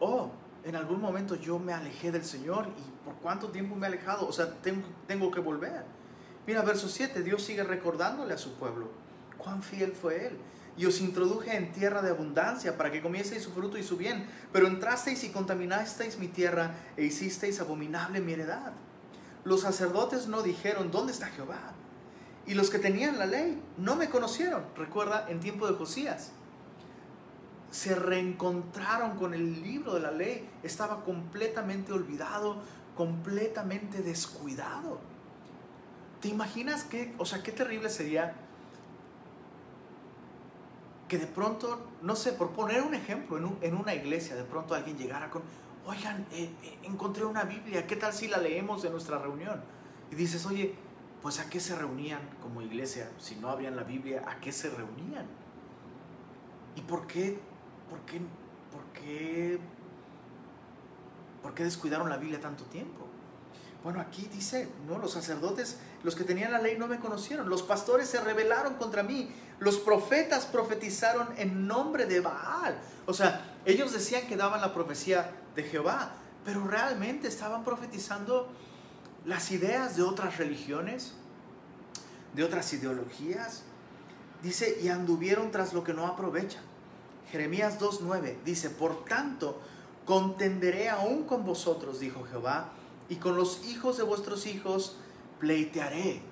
oh, 0.00 0.30
en 0.64 0.76
algún 0.76 1.00
momento 1.00 1.36
yo 1.36 1.58
me 1.58 1.72
alejé 1.72 2.10
del 2.10 2.24
Señor 2.24 2.68
y 2.68 3.04
por 3.04 3.14
cuánto 3.16 3.48
tiempo 3.48 3.76
me 3.76 3.86
he 3.86 3.88
alejado, 3.88 4.26
o 4.26 4.32
sea, 4.32 4.52
tengo, 4.60 4.86
tengo 5.06 5.30
que 5.30 5.40
volver. 5.40 5.84
Mira, 6.46 6.62
verso 6.62 6.88
7, 6.88 7.22
Dios 7.22 7.42
sigue 7.42 7.62
recordándole 7.64 8.34
a 8.34 8.38
su 8.38 8.54
pueblo 8.54 8.88
cuán 9.38 9.62
fiel 9.62 9.92
fue 9.92 10.26
Él. 10.26 10.38
Y 10.76 10.86
os 10.86 11.00
introduje 11.00 11.56
en 11.56 11.72
tierra 11.72 12.02
de 12.02 12.10
abundancia 12.10 12.76
para 12.76 12.90
que 12.90 13.02
comieseis 13.02 13.42
su 13.42 13.52
fruto 13.52 13.78
y 13.78 13.82
su 13.82 13.96
bien, 13.96 14.26
pero 14.52 14.66
entrasteis 14.66 15.22
y 15.24 15.30
contaminasteis 15.30 16.18
mi 16.18 16.28
tierra 16.28 16.74
e 16.96 17.04
hicisteis 17.04 17.60
abominable 17.60 18.20
mi 18.20 18.32
heredad 18.32 18.72
los 19.44 19.60
sacerdotes 19.60 20.26
no 20.26 20.42
dijeron, 20.42 20.90
¿dónde 20.90 21.12
está 21.12 21.26
Jehová? 21.26 21.72
Y 22.46 22.54
los 22.54 22.70
que 22.70 22.78
tenían 22.78 23.18
la 23.18 23.26
ley 23.26 23.62
no 23.76 23.94
me 23.94 24.08
conocieron. 24.08 24.64
Recuerda, 24.74 25.26
en 25.28 25.40
tiempo 25.40 25.66
de 25.66 25.74
Josías. 25.74 26.32
Se 27.70 27.94
reencontraron 27.94 29.16
con 29.16 29.34
el 29.34 29.62
libro 29.62 29.94
de 29.94 30.00
la 30.00 30.10
ley. 30.10 30.48
Estaba 30.62 31.04
completamente 31.04 31.92
olvidado, 31.92 32.62
completamente 32.96 34.02
descuidado. 34.02 35.00
¿Te 36.20 36.28
imaginas 36.28 36.84
qué, 36.84 37.14
o 37.18 37.26
sea, 37.26 37.42
qué 37.42 37.52
terrible 37.52 37.90
sería 37.90 38.34
que 41.14 41.20
de 41.20 41.26
pronto, 41.28 41.78
no 42.02 42.16
sé, 42.16 42.32
por 42.32 42.50
poner 42.50 42.82
un 42.82 42.92
ejemplo, 42.92 43.38
en, 43.38 43.56
en 43.60 43.76
una 43.76 43.94
iglesia, 43.94 44.34
de 44.34 44.42
pronto 44.42 44.74
alguien 44.74 44.98
llegara 44.98 45.30
con, 45.30 45.42
oigan, 45.86 46.26
eh, 46.32 46.50
eh, 46.64 46.78
encontré 46.82 47.24
una 47.24 47.44
Biblia, 47.44 47.86
¿qué 47.86 47.94
tal 47.94 48.12
si 48.12 48.26
la 48.26 48.38
leemos 48.38 48.84
en 48.84 48.90
nuestra 48.90 49.18
reunión? 49.18 49.62
Y 50.10 50.16
dices, 50.16 50.44
oye, 50.44 50.74
pues 51.22 51.38
¿a 51.38 51.48
qué 51.48 51.60
se 51.60 51.76
reunían 51.76 52.18
como 52.42 52.62
iglesia? 52.62 53.08
Si 53.18 53.36
no 53.36 53.48
abrían 53.48 53.76
la 53.76 53.84
Biblia, 53.84 54.24
¿a 54.26 54.40
qué 54.40 54.50
se 54.50 54.70
reunían? 54.70 55.26
¿Y 56.74 56.80
por 56.80 57.06
qué, 57.06 57.38
por 57.88 58.00
qué, 58.00 58.20
por 58.72 58.82
qué, 59.00 59.60
por 61.44 61.54
qué 61.54 61.62
descuidaron 61.62 62.10
la 62.10 62.16
Biblia 62.16 62.40
tanto 62.40 62.64
tiempo? 62.64 63.06
Bueno, 63.84 64.00
aquí 64.00 64.28
dice, 64.32 64.68
no, 64.88 64.98
los 64.98 65.12
sacerdotes, 65.12 65.78
los 66.02 66.16
que 66.16 66.24
tenían 66.24 66.50
la 66.50 66.58
ley 66.58 66.76
no 66.76 66.88
me 66.88 66.98
conocieron, 66.98 67.48
los 67.48 67.62
pastores 67.62 68.08
se 68.08 68.18
rebelaron 68.20 68.74
contra 68.74 69.04
mí, 69.04 69.30
los 69.58 69.78
profetas 69.78 70.46
profetizaron 70.46 71.28
en 71.36 71.66
nombre 71.66 72.06
de 72.06 72.20
Baal. 72.20 72.78
O 73.06 73.14
sea, 73.14 73.54
ellos 73.64 73.92
decían 73.92 74.26
que 74.26 74.36
daban 74.36 74.60
la 74.60 74.74
profecía 74.74 75.30
de 75.54 75.62
Jehová, 75.62 76.12
pero 76.44 76.66
realmente 76.66 77.28
estaban 77.28 77.64
profetizando 77.64 78.48
las 79.24 79.50
ideas 79.50 79.96
de 79.96 80.02
otras 80.02 80.36
religiones, 80.36 81.14
de 82.34 82.44
otras 82.44 82.72
ideologías. 82.72 83.62
Dice, 84.42 84.78
y 84.82 84.88
anduvieron 84.88 85.50
tras 85.50 85.72
lo 85.72 85.84
que 85.84 85.94
no 85.94 86.06
aprovechan. 86.06 86.62
Jeremías 87.30 87.80
2.9 87.80 88.36
dice, 88.44 88.70
por 88.70 89.04
tanto, 89.04 89.60
contenderé 90.04 90.90
aún 90.90 91.24
con 91.24 91.44
vosotros, 91.44 92.00
dijo 92.00 92.24
Jehová, 92.30 92.68
y 93.08 93.16
con 93.16 93.36
los 93.36 93.64
hijos 93.66 93.96
de 93.96 94.02
vuestros 94.02 94.46
hijos 94.46 94.96
pleitearé. 95.40 96.22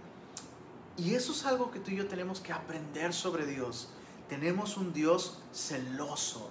Y 0.96 1.14
eso 1.14 1.32
es 1.32 1.44
algo 1.46 1.70
que 1.70 1.80
tú 1.80 1.90
y 1.90 1.96
yo 1.96 2.06
tenemos 2.06 2.40
que 2.40 2.52
aprender 2.52 3.12
sobre 3.12 3.46
Dios. 3.46 3.88
Tenemos 4.28 4.76
un 4.76 4.92
Dios 4.92 5.38
celoso 5.52 6.50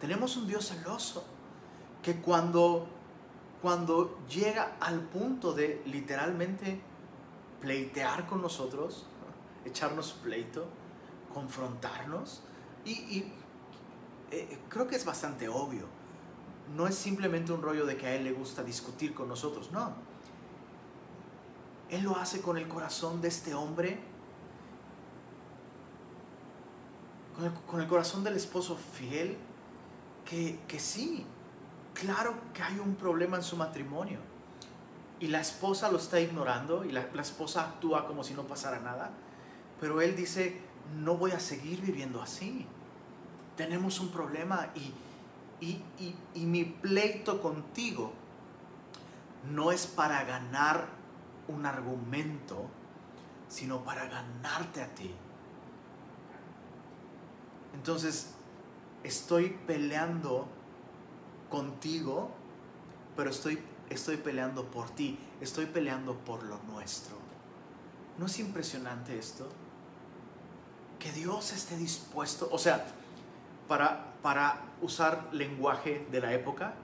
tenemos 0.00 0.36
un 0.36 0.46
Dios 0.46 0.68
celoso 0.68 1.24
que 2.02 2.16
cuando, 2.20 2.86
cuando 3.62 4.18
llega 4.28 4.76
al 4.80 5.00
punto 5.00 5.52
de 5.52 5.82
literalmente 5.86 6.80
pleitear 7.60 8.26
con 8.26 8.42
nosotros, 8.42 9.06
echarnos 9.64 10.12
pleito, 10.12 10.66
confrontarnos, 11.32 12.42
y, 12.84 13.24
eh, 14.30 14.58
creo 14.68 14.86
que 14.86 14.96
es 14.96 15.04
bastante 15.04 15.48
obvio. 15.48 15.86
No 16.76 16.86
es 16.86 16.94
simplemente 16.94 17.52
un 17.52 17.62
rollo 17.62 17.86
de 17.86 17.96
que 17.96 18.06
a 18.06 18.14
Él 18.14 18.24
le 18.24 18.32
gusta 18.32 18.62
discutir 18.62 19.14
con 19.14 19.28
nosotros, 19.28 19.72
no. 19.72 19.94
Él 21.90 22.02
lo 22.02 22.16
hace 22.16 22.40
con 22.40 22.56
el 22.56 22.66
corazón 22.66 23.20
de 23.20 23.28
este 23.28 23.54
hombre, 23.54 23.98
con 27.68 27.80
el, 27.80 27.86
corazón 27.86 28.24
del 28.24 28.34
esposo 28.34 28.76
fiel, 28.76 29.36
que, 30.24 30.58
sí, 30.78 31.24
claro 31.94 32.34
que 32.54 32.62
hay 32.62 32.78
un 32.78 32.94
problema 32.94 33.36
en 33.36 33.42
su 33.42 33.56
matrimonio. 33.56 34.18
Y 35.20 35.28
la 35.28 35.40
esposa 35.40 35.90
lo 35.90 35.98
está 35.98 36.20
ignorando 36.20 36.84
y 36.84 36.92
la, 36.92 37.02
esposa 37.20 37.62
actúa 37.62 38.06
como 38.06 38.24
si 38.24 38.34
no 38.34 38.42
pasara 38.44 38.80
nada. 38.80 39.10
Pero 39.80 40.00
él 40.00 40.16
dice, 40.16 40.60
no 40.96 41.16
voy 41.16 41.32
a 41.32 41.40
seguir 41.40 41.80
viviendo 41.82 42.22
así. 42.22 42.66
Tenemos 43.56 44.00
un 44.00 44.10
problema 44.10 44.70
y, 44.74 45.82
y, 46.34 46.46
mi 46.46 46.64
pleito 46.64 47.40
contigo 47.40 48.12
no 49.50 49.72
es 49.72 49.86
para 49.86 50.24
ganar 50.24 50.95
un 51.48 51.66
argumento, 51.66 52.66
sino 53.48 53.84
para 53.84 54.06
ganarte 54.06 54.82
a 54.82 54.94
ti. 54.94 55.14
Entonces, 57.74 58.30
estoy 59.04 59.50
peleando 59.66 60.48
contigo, 61.50 62.30
pero 63.16 63.30
estoy, 63.30 63.62
estoy 63.90 64.16
peleando 64.16 64.64
por 64.64 64.90
ti, 64.90 65.18
estoy 65.40 65.66
peleando 65.66 66.16
por 66.16 66.42
lo 66.42 66.58
nuestro. 66.64 67.16
¿No 68.18 68.26
es 68.26 68.38
impresionante 68.38 69.18
esto? 69.18 69.48
Que 70.98 71.12
Dios 71.12 71.52
esté 71.52 71.76
dispuesto, 71.76 72.48
o 72.50 72.58
sea, 72.58 72.86
para, 73.68 74.14
para 74.22 74.62
usar 74.80 75.28
lenguaje 75.32 76.06
de 76.10 76.20
la 76.20 76.32
época, 76.32 76.74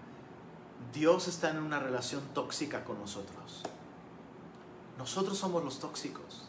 Dios 0.92 1.29
está 1.29 1.51
en 1.51 1.59
una 1.59 1.79
relación 1.79 2.22
tóxica 2.35 2.85
con 2.85 2.98
nosotros. 2.98 3.62
Nosotros 5.03 5.37
somos 5.37 5.65
los 5.65 5.81
tóxicos. 5.81 6.45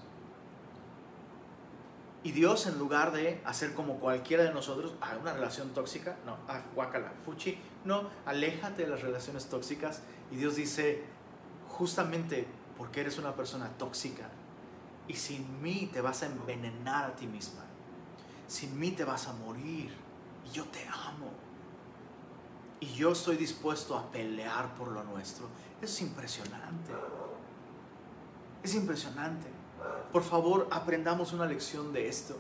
Y 2.22 2.34
Dios, 2.34 2.68
en 2.68 2.78
lugar 2.78 3.12
de 3.12 3.42
hacer 3.46 3.74
como 3.74 3.96
cualquiera 3.96 4.44
de 4.44 4.54
nosotros, 4.54 4.94
a 5.02 5.18
una 5.18 5.34
relación 5.34 5.70
tóxica, 5.70 6.18
no, 6.24 6.38
ah, 6.48 6.62
guacala, 6.76 7.12
fuchi, 7.26 7.58
no, 7.84 8.04
aléjate 8.28 8.84
de 8.84 8.90
las 8.90 9.02
relaciones 9.02 9.48
tóxicas. 9.48 10.04
Y 10.30 10.36
Dios 10.36 10.56
dice, 10.56 11.04
justamente 11.68 12.46
porque 12.78 13.02
eres 13.02 13.18
una 13.18 13.36
persona 13.36 13.70
tóxica 13.80 14.30
y 15.08 15.16
sin 15.16 15.60
mí 15.64 15.90
te 15.92 16.02
vas 16.02 16.22
a 16.22 16.28
envenenar 16.28 17.06
a 17.06 17.16
ti 17.16 17.26
misma. 17.26 17.64
Sin 18.48 18.80
mí 18.80 18.92
te 18.92 19.04
vas 19.04 19.28
a 19.28 19.34
morir 19.34 19.92
y 20.46 20.52
yo 20.52 20.66
te 20.66 20.88
amo. 20.88 21.32
Y 22.80 22.86
yo 22.94 23.14
estoy 23.14 23.36
dispuesto 23.36 23.98
a 23.98 24.12
pelear 24.12 24.76
por 24.76 24.90
lo 24.90 25.04
nuestro. 25.06 25.48
Es 25.82 26.00
impresionante. 26.02 26.92
Es 28.64 28.76
impresionante. 28.76 29.48
Por 30.12 30.24
favor, 30.24 30.68
aprendamos 30.72 31.34
una 31.34 31.46
lección 31.46 31.92
de 31.92 32.08
esto. 32.08 32.38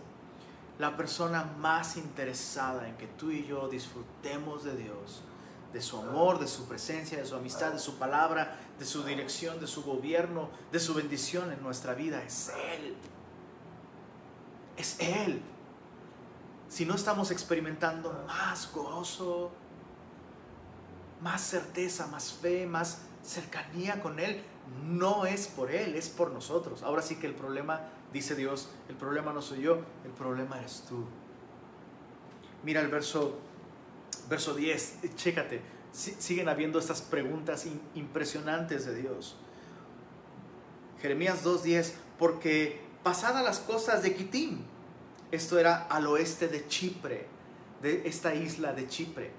La 0.80 0.98
persona 0.98 1.44
más 1.60 1.98
interesada 1.98 2.88
en 2.88 2.96
que 2.98 3.08
tú 3.08 3.30
y 3.32 3.46
yo 3.46 3.68
disfrutemos 3.68 4.64
de 4.64 4.76
Dios 4.76 5.24
de 5.74 5.82
su 5.82 5.98
amor, 5.98 6.40
de 6.40 6.48
su 6.48 6.68
presencia, 6.68 7.18
de 7.18 7.26
su 7.26 7.36
amistad, 7.36 7.74
de 7.74 7.80
su 7.80 7.98
palabra, 7.98 8.56
de 8.78 8.86
su 8.86 9.04
dirección, 9.04 9.60
de 9.60 9.66
su 9.66 9.84
gobierno, 9.84 10.50
de 10.72 10.80
su 10.80 10.94
bendición 10.94 11.52
en 11.52 11.62
nuestra 11.64 11.96
vida. 11.96 12.24
Es 12.24 12.52
Él. 12.78 12.96
Es 14.78 15.00
Él. 15.00 15.42
Si 16.70 16.86
no 16.86 16.94
estamos 16.94 17.32
experimentando 17.32 18.24
más 18.28 18.72
gozo, 18.72 19.52
más 21.22 21.42
certeza, 21.42 22.06
más 22.08 22.32
fe, 22.34 22.68
más 22.68 23.00
cercanía 23.24 24.02
con 24.02 24.20
Él, 24.20 24.44
no 24.86 25.26
es 25.26 25.48
por 25.48 25.72
Él, 25.72 25.96
es 25.96 26.10
por 26.10 26.32
nosotros. 26.32 26.84
Ahora 26.84 27.02
sí 27.02 27.16
que 27.16 27.28
el 27.28 27.36
problema, 27.36 27.82
dice 28.12 28.36
Dios, 28.36 28.70
el 28.90 28.96
problema 28.96 29.34
no 29.34 29.42
soy 29.42 29.62
yo, 29.62 29.80
el 30.06 30.12
problema 30.12 30.60
eres 30.60 30.84
tú. 30.88 31.06
Mira 32.64 32.82
el 32.82 32.88
verso 32.88 33.40
Verso 34.30 34.54
10, 34.54 35.16
chécate, 35.16 35.62
siguen 35.92 36.48
habiendo 36.48 36.80
estas 36.80 37.02
preguntas 37.02 37.68
impresionantes 37.94 38.86
de 38.86 38.96
Dios. 38.96 39.36
Jeremías 41.02 41.44
2.10, 41.44 41.92
porque 42.18 42.82
pasadas 43.04 43.44
las 43.44 43.60
costas 43.60 44.02
de 44.02 44.16
Kitim, 44.16 44.62
esto 45.32 45.60
era 45.60 45.88
al 45.88 46.08
oeste 46.08 46.48
de 46.48 46.66
Chipre, 46.68 47.28
de 47.82 48.08
esta 48.08 48.34
isla 48.34 48.72
de 48.72 48.88
Chipre. 48.88 49.32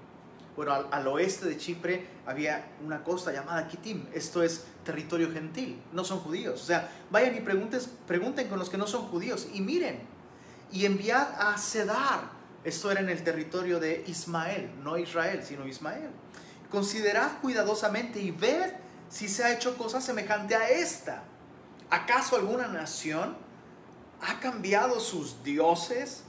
Bueno, 0.55 0.73
al, 0.89 1.07
oeste 1.07 1.47
de 1.47 1.57
Chipre 1.57 2.07
había 2.25 2.65
una 2.83 3.03
costa 3.03 3.33
llamada 3.33 3.67
Kitim, 3.67 4.05
esto 4.13 4.41
es 4.41 4.63
territorio 4.85 5.31
gentil, 5.31 5.81
no 5.91 6.05
son 6.05 6.19
judíos. 6.19 6.61
O 6.61 6.65
sea, 6.65 6.89
vayan 7.11 7.35
y 7.35 7.41
pregunten 7.41 8.47
con 8.47 8.57
los 8.57 8.69
que 8.69 8.77
no 8.77 8.87
son 8.87 9.07
judíos 9.07 9.47
y 9.53 9.61
miren, 9.61 9.99
y 10.71 10.85
enviad 10.85 11.27
a 11.39 11.57
Cedar, 11.57 12.29
esto 12.63 12.89
era 12.89 13.01
en 13.01 13.09
el 13.09 13.23
territorio 13.23 13.79
de 13.79 14.03
Ismael, 14.07 14.71
no 14.81 14.97
Israel, 14.97 15.43
sino 15.43 15.67
Ismael. 15.67 16.09
Considerad 16.71 17.39
cuidadosamente 17.41 18.19
y 18.19 18.31
ved 18.31 18.73
si 19.09 19.29
se 19.29 19.43
ha 19.43 19.53
hecho 19.53 19.77
cosa 19.77 20.01
semejante 20.01 20.55
a 20.55 20.69
esta. 20.69 21.23
¿Acaso 21.89 22.35
alguna 22.35 22.67
nación 22.67 23.37
ha 24.21 24.39
cambiado 24.39 24.99
sus 24.99 25.43
dioses, 25.43 26.23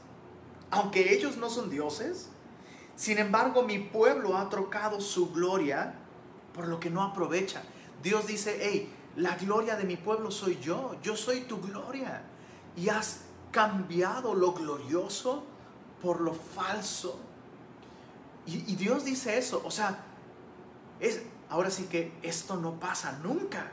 aunque 0.71 1.15
ellos 1.15 1.39
no 1.39 1.49
son 1.49 1.71
dioses? 1.71 2.29
Sin 2.97 3.19
embargo, 3.19 3.63
mi 3.63 3.79
pueblo 3.79 4.37
ha 4.37 4.49
trocado 4.49 5.01
su 5.01 5.31
gloria 5.31 5.95
por 6.55 6.67
lo 6.67 6.81
que 6.81 6.89
no 6.89 7.03
aprovecha. 7.03 7.63
Dios 8.03 8.27
dice, 8.27 8.59
hey, 8.61 8.91
la 9.17 9.37
gloria 9.37 9.77
de 9.77 9.85
mi 9.85 9.97
pueblo 9.97 10.31
soy 10.31 10.59
yo, 10.61 10.97
yo 11.03 11.15
soy 11.15 11.43
tu 11.43 11.61
gloria. 11.61 12.23
Y 12.75 12.89
has 12.89 13.21
cambiado 13.53 14.35
lo 14.35 14.53
glorioso 14.53 15.45
por 16.01 16.23
lo 16.23 16.33
falso. 16.33 17.21
Y, 18.47 18.77
Dios 18.77 19.05
dice 19.05 19.37
eso, 19.37 19.61
o 19.65 19.71
sea, 19.71 19.99
es, 21.01 21.23
ahora 21.49 21.69
sí 21.69 21.85
que 21.91 22.13
esto 22.23 22.57
no 22.57 22.79
pasa 22.79 23.19
nunca. 23.23 23.73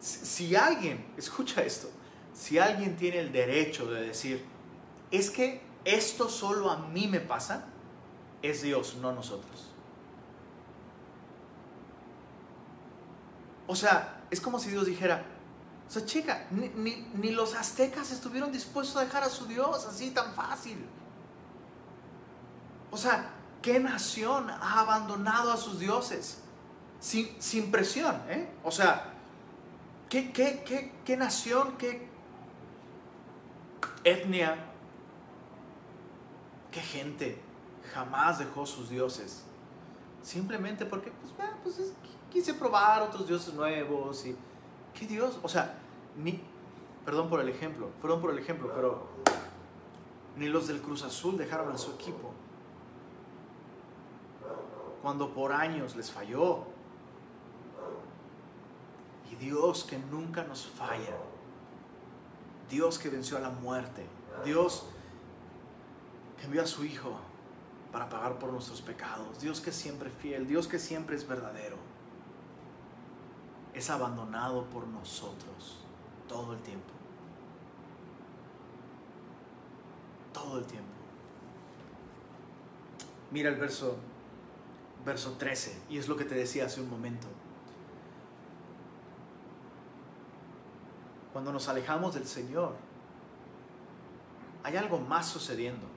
Si, 0.00 0.26
si 0.26 0.56
alguien, 0.56 1.06
escucha 1.16 1.62
esto, 1.62 1.88
si 2.34 2.58
alguien 2.58 2.96
tiene 2.96 3.20
el 3.20 3.32
derecho 3.32 3.86
de 3.86 4.02
decir, 4.02 4.44
es 5.10 5.30
que 5.30 5.60
esto 5.84 6.28
solo 6.28 6.70
a 6.70 6.76
mí 6.76 7.08
me 7.08 7.20
pasa, 7.20 7.64
es 8.42 8.62
Dios, 8.62 8.96
no 9.00 9.12
nosotros. 9.12 9.68
O 13.66 13.74
sea, 13.74 14.22
es 14.30 14.40
como 14.40 14.58
si 14.58 14.70
Dios 14.70 14.86
dijera, 14.86 15.24
o 15.88 15.90
sea, 15.90 16.04
chica, 16.04 16.46
ni, 16.50 17.30
los 17.30 17.54
aztecas 17.54 18.10
estuvieron 18.12 18.52
dispuestos 18.52 18.96
a 18.96 19.04
dejar 19.04 19.22
a 19.24 19.28
su 19.28 19.46
Dios 19.46 19.86
así 19.86 20.10
tan 20.10 20.34
fácil. 20.34 20.84
O 22.90 22.96
sea, 22.96 23.30
¿qué 23.62 23.80
nación 23.80 24.50
ha 24.50 24.80
abandonado 24.80 25.52
a 25.52 25.56
sus 25.56 25.78
dioses? 25.78 26.38
Sin, 27.00 27.70
presión, 27.70 28.22
¿eh? 28.28 28.48
O 28.62 28.70
sea, 28.70 29.12
¿qué, 30.08 30.32
qué, 30.32 30.92
qué 31.04 31.16
nación, 31.16 31.76
qué 31.78 32.08
etnia, 34.04 34.71
qué 36.72 36.80
gente 36.80 37.40
jamás 37.94 38.40
dejó 38.40 38.66
sus 38.66 38.90
dioses? 38.90 39.44
Simplemente 40.22 40.84
porque, 40.84 41.12
pues, 41.12 41.32
pues 41.62 41.92
quise 42.30 42.54
probar 42.54 43.02
otros 43.02 43.28
dioses 43.28 43.54
nuevos 43.54 44.26
y... 44.26 44.34
¿Qué 44.94 45.06
Dios? 45.06 45.38
O 45.42 45.48
sea, 45.48 45.78
ni, 46.16 46.42
perdón 47.04 47.28
por 47.28 47.40
el 47.40 47.48
ejemplo, 47.48 47.88
perdón 48.00 48.20
por 48.20 48.30
el 48.30 48.38
ejemplo, 48.38 48.70
pero 48.74 49.06
ni 50.36 50.48
los 50.48 50.68
del 50.68 50.80
Cruz 50.80 51.02
Azul 51.02 51.36
dejaron 51.36 51.72
a 51.72 51.78
su 51.78 51.92
equipo. 51.92 52.32
Cuando 55.02 55.32
por 55.32 55.52
años 55.52 55.96
les 55.96 56.10
falló. 56.10 56.64
Y 59.30 59.34
Dios 59.36 59.84
que 59.84 59.98
nunca 59.98 60.44
nos 60.44 60.66
falla. 60.66 61.16
Dios 62.70 62.98
que 62.98 63.08
venció 63.08 63.36
a 63.36 63.40
la 63.40 63.50
muerte. 63.50 64.06
Dios 64.44 64.86
envió 66.42 66.62
a 66.62 66.66
su 66.66 66.84
Hijo 66.84 67.18
para 67.92 68.08
pagar 68.08 68.38
por 68.38 68.50
nuestros 68.50 68.80
pecados. 68.80 69.40
Dios 69.40 69.60
que 69.60 69.70
siempre 69.70 70.08
es 70.08 70.14
fiel. 70.16 70.46
Dios 70.46 70.66
que 70.66 70.78
siempre 70.78 71.14
es 71.14 71.26
verdadero. 71.28 71.76
Es 73.74 73.90
abandonado 73.90 74.64
por 74.66 74.86
nosotros 74.86 75.78
todo 76.28 76.54
el 76.54 76.60
tiempo. 76.60 76.92
Todo 80.32 80.58
el 80.58 80.64
tiempo. 80.64 80.88
Mira 83.30 83.50
el 83.50 83.56
verso, 83.56 83.96
verso 85.04 85.36
13, 85.38 85.82
y 85.88 85.98
es 85.98 86.08
lo 86.08 86.16
que 86.16 86.24
te 86.24 86.34
decía 86.34 86.66
hace 86.66 86.80
un 86.80 86.90
momento. 86.90 87.26
Cuando 91.32 91.50
nos 91.50 91.68
alejamos 91.68 92.14
del 92.14 92.26
Señor, 92.26 92.76
hay 94.62 94.76
algo 94.76 94.98
más 94.98 95.26
sucediendo. 95.26 95.91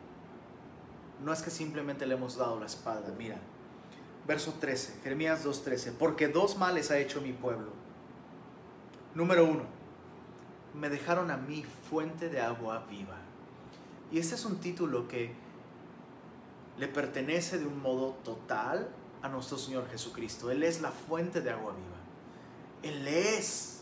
No 1.25 1.33
es 1.33 1.41
que 1.41 1.49
simplemente 1.49 2.05
le 2.05 2.13
hemos 2.13 2.37
dado 2.37 2.59
la 2.59 2.67
espalda, 2.67 3.11
mira. 3.17 3.39
Verso 4.27 4.53
13, 4.59 4.99
Jeremías 5.01 5.43
2.13, 5.43 5.93
porque 5.97 6.27
dos 6.27 6.55
males 6.55 6.91
ha 6.91 6.99
hecho 6.99 7.19
mi 7.19 7.33
pueblo. 7.33 7.71
Número 9.15 9.43
uno, 9.43 9.63
me 10.75 10.87
dejaron 10.87 11.31
a 11.31 11.37
mí 11.37 11.65
fuente 11.89 12.29
de 12.29 12.41
agua 12.41 12.85
viva. 12.87 13.17
Y 14.11 14.19
este 14.19 14.35
es 14.35 14.45
un 14.45 14.59
título 14.59 15.07
que 15.07 15.33
le 16.77 16.87
pertenece 16.87 17.57
de 17.57 17.65
un 17.65 17.81
modo 17.81 18.11
total 18.23 18.87
a 19.23 19.27
nuestro 19.27 19.57
Señor 19.57 19.89
Jesucristo. 19.89 20.51
Él 20.51 20.61
es 20.61 20.79
la 20.79 20.91
fuente 20.91 21.41
de 21.41 21.49
agua 21.49 21.73
viva. 21.73 22.93
Él 22.95 23.07
es, 23.07 23.81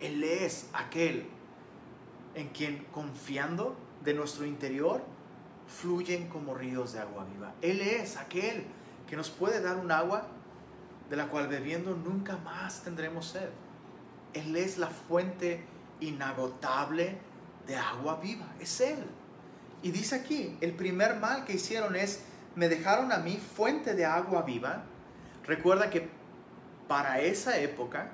Él 0.00 0.24
es 0.24 0.70
aquel 0.72 1.28
en 2.34 2.48
quien 2.48 2.86
confiando 2.92 3.76
de 4.02 4.14
nuestro 4.14 4.46
interior 4.46 5.15
fluyen 5.66 6.28
como 6.28 6.54
ríos 6.54 6.92
de 6.92 7.00
agua 7.00 7.24
viva. 7.24 7.52
Él 7.62 7.80
es 7.80 8.16
aquel 8.16 8.64
que 9.08 9.16
nos 9.16 9.30
puede 9.30 9.60
dar 9.60 9.76
un 9.76 9.90
agua 9.90 10.26
de 11.10 11.16
la 11.16 11.28
cual 11.28 11.48
bebiendo 11.48 11.94
nunca 11.94 12.36
más 12.38 12.82
tendremos 12.82 13.26
sed. 13.26 13.48
Él 14.32 14.56
es 14.56 14.78
la 14.78 14.88
fuente 14.88 15.64
inagotable 16.00 17.18
de 17.66 17.76
agua 17.76 18.20
viva. 18.22 18.46
Es 18.60 18.80
Él. 18.80 19.04
Y 19.82 19.90
dice 19.90 20.16
aquí, 20.16 20.56
el 20.60 20.72
primer 20.72 21.16
mal 21.16 21.44
que 21.44 21.54
hicieron 21.54 21.96
es, 21.96 22.22
me 22.54 22.68
dejaron 22.68 23.12
a 23.12 23.18
mí 23.18 23.36
fuente 23.36 23.94
de 23.94 24.04
agua 24.04 24.42
viva. 24.42 24.84
Recuerda 25.44 25.90
que 25.90 26.08
para 26.88 27.20
esa 27.20 27.58
época, 27.58 28.10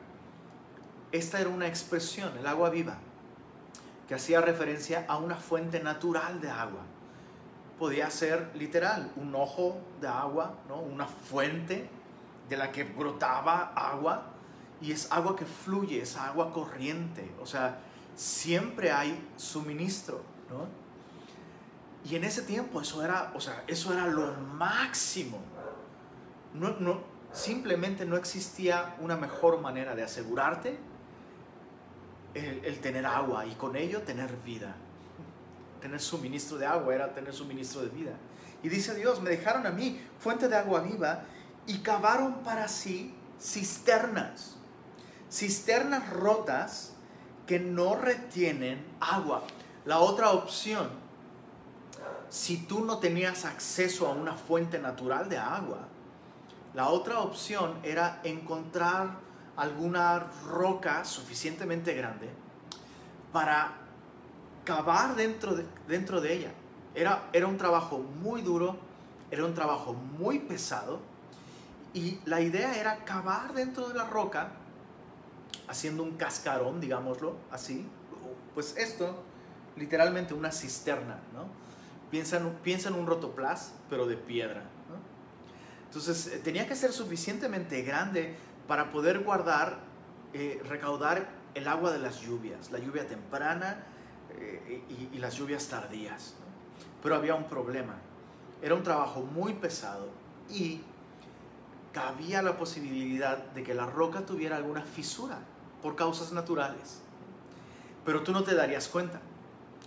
esta 1.12 1.40
era 1.40 1.50
una 1.50 1.66
expresión, 1.66 2.36
el 2.36 2.46
agua 2.46 2.70
viva, 2.70 2.98
que 4.08 4.14
hacía 4.14 4.40
referencia 4.40 5.04
a 5.08 5.18
una 5.18 5.36
fuente 5.36 5.80
natural 5.80 6.40
de 6.40 6.50
agua. 6.50 6.82
Podía 7.78 8.10
ser 8.10 8.50
literal, 8.54 9.10
un 9.16 9.34
ojo 9.34 9.80
de 10.00 10.08
agua, 10.08 10.54
¿no? 10.68 10.80
una 10.80 11.06
fuente 11.06 11.88
de 12.48 12.56
la 12.56 12.70
que 12.70 12.84
brotaba 12.84 13.72
agua 13.74 14.26
y 14.80 14.92
es 14.92 15.10
agua 15.10 15.36
que 15.36 15.44
fluye, 15.44 16.02
es 16.02 16.16
agua 16.16 16.52
corriente, 16.52 17.30
o 17.40 17.46
sea, 17.46 17.78
siempre 18.16 18.90
hay 18.90 19.28
suministro, 19.36 20.22
¿no? 20.50 20.66
Y 22.04 22.16
en 22.16 22.24
ese 22.24 22.42
tiempo 22.42 22.80
eso 22.80 23.04
era, 23.04 23.32
o 23.34 23.40
sea, 23.40 23.62
eso 23.68 23.92
era 23.92 24.06
lo 24.08 24.32
máximo. 24.34 25.38
No, 26.52 26.70
no, 26.80 27.00
simplemente 27.32 28.04
no 28.04 28.16
existía 28.16 28.96
una 29.00 29.16
mejor 29.16 29.60
manera 29.60 29.94
de 29.94 30.02
asegurarte 30.02 30.78
el, 32.34 32.80
tener 32.80 33.06
agua 33.06 33.46
y 33.46 33.54
con 33.54 33.76
ello 33.76 34.02
tener 34.02 34.36
vida. 34.44 34.74
Tener 35.82 36.00
suministro 36.00 36.56
de 36.56 36.66
agua 36.66 36.94
era 36.94 37.12
tener 37.12 37.34
suministro 37.34 37.82
de 37.82 37.88
vida. 37.88 38.12
Y 38.62 38.68
dice 38.68 38.94
Dios, 38.94 39.20
me 39.20 39.30
dejaron 39.30 39.66
a 39.66 39.70
mí 39.70 40.00
fuente 40.18 40.48
de 40.48 40.56
agua 40.56 40.80
viva 40.80 41.24
y 41.66 41.78
cavaron 41.78 42.44
para 42.44 42.68
sí 42.68 43.14
cisternas. 43.40 44.56
Cisternas 45.30 46.08
rotas 46.10 46.92
que 47.46 47.58
no 47.58 47.96
retienen 47.96 48.86
agua. 49.00 49.42
La 49.84 49.98
otra 49.98 50.30
opción, 50.30 50.88
si 52.28 52.58
tú 52.58 52.84
no 52.84 52.98
tenías 52.98 53.44
acceso 53.44 54.06
a 54.06 54.12
una 54.12 54.34
fuente 54.34 54.78
natural 54.78 55.28
de 55.28 55.38
agua, 55.38 55.88
la 56.74 56.88
otra 56.88 57.20
opción 57.20 57.74
era 57.82 58.20
encontrar 58.22 59.18
alguna 59.56 60.30
roca 60.46 61.04
suficientemente 61.04 61.92
grande 61.94 62.30
para 63.32 63.81
cavar 64.64 65.16
dentro 65.16 65.54
de, 65.54 65.64
dentro 65.88 66.20
de 66.20 66.32
ella. 66.34 66.52
Era, 66.94 67.28
era 67.32 67.46
un 67.46 67.56
trabajo 67.56 67.98
muy 67.98 68.42
duro, 68.42 68.76
era 69.30 69.44
un 69.44 69.54
trabajo 69.54 69.94
muy 69.94 70.38
pesado 70.40 71.00
y 71.94 72.18
la 72.24 72.40
idea 72.40 72.78
era 72.78 73.04
cavar 73.04 73.54
dentro 73.54 73.88
de 73.88 73.94
la 73.94 74.04
roca 74.04 74.52
haciendo 75.68 76.02
un 76.02 76.16
cascarón, 76.16 76.80
digámoslo 76.80 77.36
así. 77.50 77.86
Pues 78.54 78.76
esto, 78.76 79.22
literalmente 79.76 80.34
una 80.34 80.52
cisterna, 80.52 81.18
¿no? 81.32 81.46
Piensa 82.10 82.36
en, 82.36 82.94
un 82.94 83.06
rotoplas, 83.06 83.72
pero 83.88 84.06
de 84.06 84.16
piedra. 84.16 84.64
Entonces 85.86 86.26
eh, 86.26 86.38
tenía 86.38 86.66
que 86.66 86.76
ser 86.76 86.92
suficientemente 86.92 87.80
grande 87.82 88.36
para 88.68 88.92
poder 88.92 89.20
guardar, 89.20 89.78
eh, 90.34 90.62
recaudar 90.68 91.28
el 91.54 91.68
agua 91.68 91.90
de 91.90 91.98
las 91.98 92.20
lluvias, 92.20 92.70
la 92.70 92.78
lluvia 92.78 93.06
temprana 93.06 93.84
eh, 94.38 94.82
y, 95.12 95.18
las 95.18 95.34
lluvias 95.34 95.68
tardías. 95.68 96.34
Pero 97.02 97.14
había 97.14 97.34
un 97.34 97.44
problema. 97.44 97.94
Era 98.60 98.74
un 98.74 98.82
trabajo 98.82 99.20
muy 99.20 99.54
pesado 99.54 100.08
y 100.50 100.80
cabía 101.92 102.42
la 102.42 102.56
posibilidad 102.56 103.38
de 103.38 103.62
que 103.62 103.74
la 103.74 103.86
roca 103.86 104.24
tuviera 104.24 104.56
alguna 104.56 104.82
fisura 104.82 105.38
por 105.82 105.96
causas 105.96 106.32
naturales. 106.32 107.00
Pero 108.04 108.22
tú 108.22 108.32
no 108.32 108.42
te 108.44 108.54
darías 108.54 108.88
cuenta. 108.88 109.20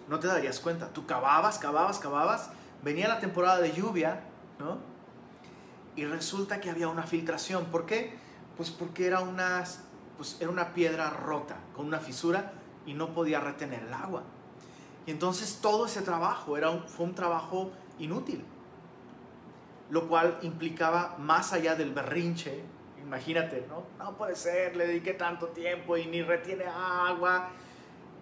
No 0.07 0.19
te 0.19 0.27
darías 0.27 0.59
cuenta. 0.59 0.89
Tú 0.89 1.05
cavabas, 1.05 1.57
cavabas, 1.57 1.99
cavabas. 1.99 2.49
Venía 2.83 3.07
la 3.07 3.19
temporada 3.19 3.59
de 3.59 3.71
lluvia, 3.71 4.21
¿no? 4.59 4.95
y 5.95 6.05
resulta 6.05 6.59
que 6.59 6.69
había 6.69 6.87
una 6.87 7.03
filtración. 7.03 7.65
¿Por 7.65 7.85
qué? 7.85 8.17
Pues 8.57 8.69
porque 8.69 9.07
era 9.07 9.21
una, 9.21 9.63
pues 10.17 10.37
era 10.39 10.49
una 10.49 10.73
piedra 10.73 11.09
rota, 11.09 11.57
con 11.75 11.85
una 11.85 11.99
fisura 11.99 12.53
y 12.85 12.93
no 12.93 13.13
podía 13.13 13.39
retener 13.39 13.83
el 13.83 13.93
agua. 13.93 14.23
Y 15.05 15.11
entonces 15.11 15.59
todo 15.61 15.85
ese 15.85 16.01
trabajo 16.01 16.57
era 16.57 16.71
fue 16.87 17.05
un 17.05 17.15
trabajo 17.15 17.71
inútil, 17.99 18.43
lo 19.89 20.07
cual 20.07 20.39
implicaba 20.41 21.15
más 21.19 21.53
allá 21.53 21.75
del 21.75 21.93
berrinche, 21.93 22.63
imagínate, 23.03 23.65
¿no? 23.69 23.83
No 24.03 24.17
puede 24.17 24.35
ser, 24.35 24.75
le 24.75 24.87
dediqué 24.87 25.13
tanto 25.13 25.47
tiempo 25.49 25.95
y 25.97 26.07
ni 26.07 26.21
retiene 26.23 26.65
agua. 26.65 27.49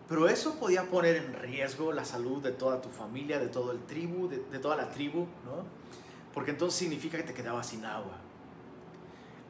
Pero 0.10 0.28
eso 0.28 0.60
podía 0.60 0.84
poner 0.84 1.15
en 1.15 1.34
riesgo 1.34 1.93
la 1.93 2.04
salud 2.04 2.43
de 2.43 2.52
toda 2.52 2.82
tu 2.82 2.89
familia, 2.89 3.39
de 3.39 3.48
todo 3.48 3.72
el 3.72 3.86
tribu, 3.86 4.28
de, 4.28 4.39
de 4.39 4.60
toda 4.60 4.76
la 4.76 4.89
tribu, 4.89 5.22
¿no? 5.46 5.63
porque 6.34 6.52
entonces 6.52 6.78
significa 6.78 7.17
que 7.17 7.24
te 7.24 7.34
quedabas 7.34 7.67
sin 7.67 7.86
agua. 7.86 8.17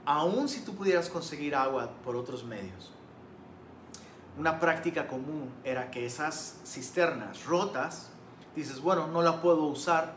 Aún 0.06 0.50
si 0.50 0.62
tú 0.62 0.76
pudieras 0.76 1.10
conseguir 1.10 1.56
agua 1.56 1.90
por 2.04 2.16
otros 2.16 2.44
medios, 2.44 2.92
una 4.38 4.60
práctica 4.60 5.08
común 5.08 5.52
era 5.64 5.92
que 5.92 6.06
esas 6.06 6.60
cisternas 6.66 7.46
rotas, 7.46 8.10
dices, 8.56 8.80
bueno, 8.80 9.08
no 9.08 9.22
la 9.22 9.42
puedo 9.42 9.66
usar 9.66 10.14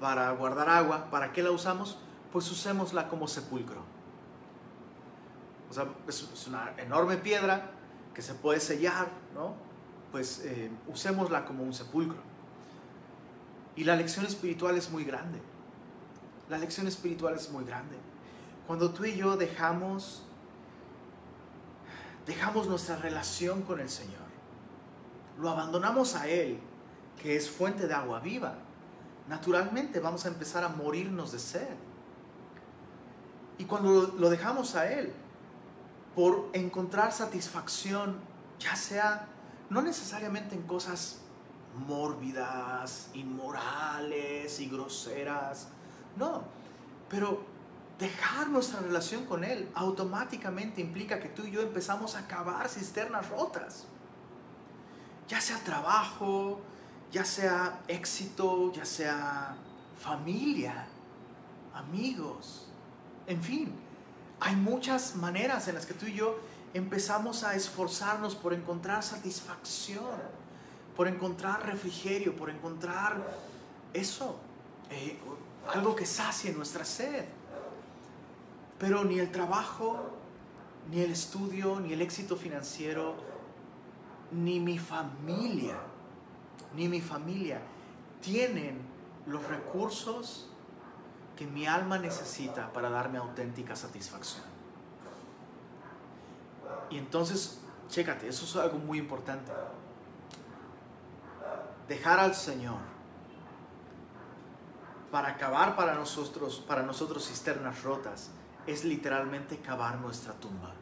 para 0.00 0.30
guardar 0.32 0.68
agua, 0.68 1.10
¿para 1.10 1.32
qué 1.32 1.42
la 1.42 1.50
usamos? 1.50 1.98
Pues 2.32 2.50
usémosla 2.50 3.08
como 3.08 3.28
sepulcro. 3.28 3.82
O 5.70 5.74
sea, 5.74 5.86
es 6.06 6.46
una 6.46 6.74
enorme 6.78 7.16
piedra 7.16 7.70
que 8.14 8.22
se 8.22 8.34
puede 8.34 8.60
sellar, 8.60 9.08
¿no? 9.34 9.54
Pues 10.12 10.42
eh, 10.44 10.70
usémosla 10.86 11.44
como 11.44 11.64
un 11.64 11.74
sepulcro. 11.74 12.18
Y 13.76 13.84
la 13.84 13.96
lección 13.96 14.24
espiritual 14.24 14.76
es 14.76 14.90
muy 14.90 15.04
grande 15.04 15.40
la 16.48 16.58
lección 16.58 16.86
espiritual 16.86 17.34
es 17.34 17.50
muy 17.50 17.64
grande. 17.64 17.96
Cuando 18.66 18.90
tú 18.90 19.04
y 19.04 19.16
yo 19.16 19.36
dejamos 19.36 20.22
dejamos 22.26 22.66
nuestra 22.68 22.96
relación 22.96 23.62
con 23.62 23.80
el 23.80 23.88
Señor, 23.88 24.24
lo 25.38 25.50
abandonamos 25.50 26.14
a 26.14 26.28
Él, 26.28 26.58
que 27.20 27.36
es 27.36 27.50
fuente 27.50 27.86
de 27.86 27.94
agua 27.94 28.20
viva, 28.20 28.54
naturalmente 29.28 30.00
vamos 30.00 30.24
a 30.24 30.28
empezar 30.28 30.64
a 30.64 30.68
morirnos 30.68 31.32
de 31.32 31.38
sed. 31.38 31.76
Y 33.58 33.64
cuando 33.64 34.14
lo 34.18 34.30
dejamos 34.30 34.74
a 34.74 34.90
Él, 34.90 35.12
por 36.14 36.50
encontrar 36.52 37.12
satisfacción, 37.12 38.18
ya 38.58 38.76
sea 38.76 39.28
no 39.70 39.82
necesariamente 39.82 40.54
en 40.54 40.62
cosas 40.62 41.20
mórbidas, 41.86 43.10
inmorales 43.14 44.60
y 44.60 44.68
groseras, 44.68 45.68
no, 46.16 46.44
pero 47.08 47.43
dejar 47.98 48.48
nuestra 48.48 48.80
relación 48.80 49.24
con 49.24 49.44
Él 49.44 49.68
automáticamente 49.74 50.80
implica 50.80 51.20
que 51.20 51.28
tú 51.28 51.44
y 51.44 51.52
yo 51.52 51.60
empezamos 51.60 52.16
a 52.16 52.26
cavar 52.26 52.68
cisternas 52.68 53.28
rotas. 53.28 53.84
Ya 55.28 55.40
sea 55.40 55.58
trabajo, 55.58 56.60
ya 57.10 57.24
sea 57.24 57.80
éxito, 57.88 58.72
ya 58.72 58.84
sea 58.84 59.56
familia, 60.00 60.86
amigos, 61.72 62.66
en 63.26 63.42
fin. 63.42 63.74
Hay 64.40 64.56
muchas 64.56 65.14
maneras 65.16 65.68
en 65.68 65.76
las 65.76 65.86
que 65.86 65.94
tú 65.94 66.06
y 66.06 66.14
yo 66.14 66.38
empezamos 66.74 67.44
a 67.44 67.54
esforzarnos 67.54 68.34
por 68.34 68.52
encontrar 68.52 69.02
satisfacción, 69.02 70.04
por 70.96 71.08
encontrar 71.08 71.64
refrigerio, 71.64 72.36
por 72.36 72.50
encontrar 72.50 73.16
eso. 73.92 74.36
Eh, 74.90 75.18
algo 75.72 75.94
que 75.94 76.04
sacie 76.04 76.52
nuestra 76.52 76.84
sed. 76.84 77.24
Pero 78.84 79.02
ni 79.02 79.18
el 79.18 79.32
trabajo, 79.32 79.98
ni 80.90 81.00
el 81.00 81.10
estudio, 81.10 81.80
ni 81.80 81.94
el 81.94 82.02
éxito 82.02 82.36
financiero, 82.36 83.14
ni 84.30 84.60
mi 84.60 84.78
familia, 84.78 85.78
ni 86.76 86.86
mi 86.86 87.00
familia 87.00 87.62
tienen 88.20 88.82
los 89.26 89.42
recursos 89.48 90.50
que 91.34 91.46
mi 91.46 91.66
alma 91.66 91.96
necesita 91.96 92.70
para 92.74 92.90
darme 92.90 93.16
auténtica 93.16 93.74
satisfacción. 93.74 94.44
Y 96.90 96.98
entonces, 96.98 97.60
chécate, 97.88 98.28
eso 98.28 98.44
es 98.44 98.54
algo 98.56 98.76
muy 98.76 98.98
importante. 98.98 99.50
Dejar 101.88 102.20
al 102.20 102.34
Señor 102.34 102.80
para 105.10 105.38
cavar 105.38 105.74
para 105.74 105.94
nosotros, 105.94 106.62
para 106.68 106.82
nosotros 106.82 107.26
cisternas 107.26 107.82
rotas 107.82 108.30
es 108.66 108.84
literalmente 108.84 109.58
cavar 109.58 109.98
nuestra 110.00 110.32
tumba. 110.34 110.72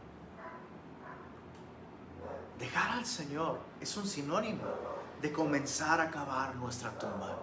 Dejar 2.59 2.93
al 2.93 3.07
Señor 3.07 3.59
es 3.81 3.97
un 3.97 4.07
sinónimo 4.07 4.63
de 5.21 5.33
comenzar 5.33 6.01
a 6.01 6.11
cavar 6.11 6.55
nuestra 6.57 6.91
tumba. 6.99 7.39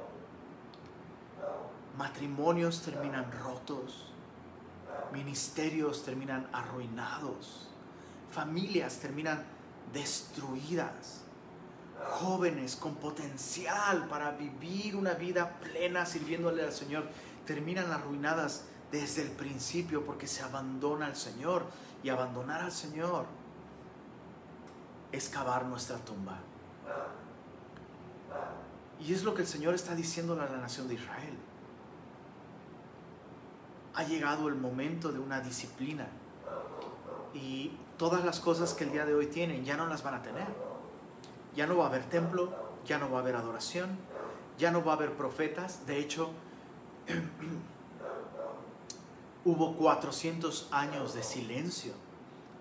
Matrimonios 1.97 2.81
terminan 2.81 3.29
rotos, 3.43 4.13
ministerios 5.11 6.03
terminan 6.03 6.47
arruinados, 6.53 7.67
familias 8.31 8.99
terminan 8.99 9.43
destruidas 9.91 11.23
jóvenes 11.99 12.75
con 12.75 12.95
potencial 12.95 14.07
para 14.07 14.31
vivir 14.31 14.95
una 14.95 15.13
vida 15.13 15.59
plena 15.59 16.05
sirviéndole 16.05 16.63
al 16.63 16.71
Señor, 16.71 17.07
terminan 17.45 17.91
arruinadas 17.91 18.63
desde 18.91 19.23
el 19.23 19.29
principio 19.31 20.05
porque 20.05 20.27
se 20.27 20.43
abandona 20.43 21.05
al 21.07 21.15
Señor. 21.15 21.63
Y 22.01 22.09
abandonar 22.09 22.61
al 22.61 22.71
Señor 22.71 23.25
es 25.11 25.27
cavar 25.29 25.65
nuestra 25.65 25.97
tumba. 25.97 26.39
Y 28.99 29.13
es 29.13 29.23
lo 29.23 29.33
que 29.33 29.41
el 29.41 29.47
Señor 29.47 29.75
está 29.75 29.95
diciendo 29.95 30.33
a 30.33 30.45
la 30.45 30.57
nación 30.57 30.87
de 30.87 30.95
Israel. 30.95 31.37
Ha 33.95 34.03
llegado 34.03 34.47
el 34.47 34.55
momento 34.55 35.11
de 35.11 35.19
una 35.19 35.41
disciplina. 35.41 36.07
Y 37.33 37.77
todas 37.97 38.23
las 38.23 38.39
cosas 38.39 38.73
que 38.73 38.85
el 38.85 38.91
día 38.91 39.05
de 39.05 39.13
hoy 39.13 39.27
tienen 39.27 39.65
ya 39.65 39.75
no 39.75 39.87
las 39.87 40.03
van 40.03 40.15
a 40.15 40.21
tener 40.21 40.47
ya 41.55 41.67
no 41.67 41.77
va 41.77 41.85
a 41.85 41.87
haber 41.87 42.03
templo, 42.03 42.53
ya 42.85 42.97
no 42.97 43.11
va 43.11 43.19
a 43.19 43.21
haber 43.21 43.35
adoración, 43.35 43.89
ya 44.57 44.71
no 44.71 44.83
va 44.83 44.93
a 44.93 44.95
haber 44.95 45.13
profetas. 45.13 45.85
De 45.85 45.99
hecho, 45.99 46.31
Hubo 49.45 49.75
400 49.75 50.67
años 50.71 51.13
de 51.13 51.23
silencio 51.23 51.93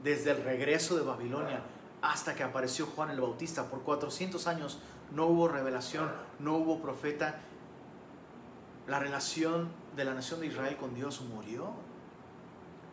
desde 0.02 0.30
el 0.30 0.44
regreso 0.44 0.96
de 0.96 1.02
Babilonia 1.02 1.62
hasta 2.02 2.34
que 2.34 2.44
apareció 2.44 2.86
Juan 2.86 3.10
el 3.10 3.20
Bautista. 3.20 3.64
Por 3.68 3.82
400 3.82 4.46
años 4.46 4.78
no 5.12 5.26
hubo 5.26 5.48
revelación, 5.48 6.10
no 6.38 6.56
hubo 6.56 6.80
profeta. 6.80 7.40
La 8.86 8.98
relación 8.98 9.68
de 9.96 10.04
la 10.04 10.14
nación 10.14 10.40
de 10.40 10.46
Israel 10.46 10.76
con 10.76 10.94
Dios 10.94 11.20
murió. 11.22 11.72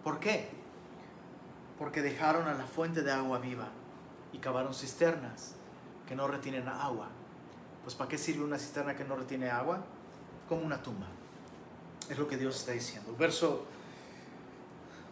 ¿Por 0.03 0.19
qué? 0.19 0.49
Porque 1.77 2.01
dejaron 2.01 2.47
a 2.47 2.53
la 2.53 2.65
fuente 2.65 3.01
de 3.01 3.11
agua 3.11 3.39
viva 3.39 3.69
y 4.33 4.39
cavaron 4.39 4.73
cisternas 4.73 5.55
que 6.07 6.15
no 6.15 6.27
retienen 6.27 6.67
agua. 6.67 7.07
Pues 7.83 7.95
¿para 7.95 8.09
qué 8.09 8.17
sirve 8.17 8.43
una 8.43 8.57
cisterna 8.57 8.95
que 8.95 9.03
no 9.03 9.15
retiene 9.15 9.49
agua? 9.49 9.83
Como 10.49 10.61
una 10.61 10.81
tumba. 10.81 11.07
Es 12.09 12.17
lo 12.17 12.27
que 12.27 12.37
Dios 12.37 12.55
está 12.55 12.71
diciendo. 12.71 13.15
Verso, 13.17 13.65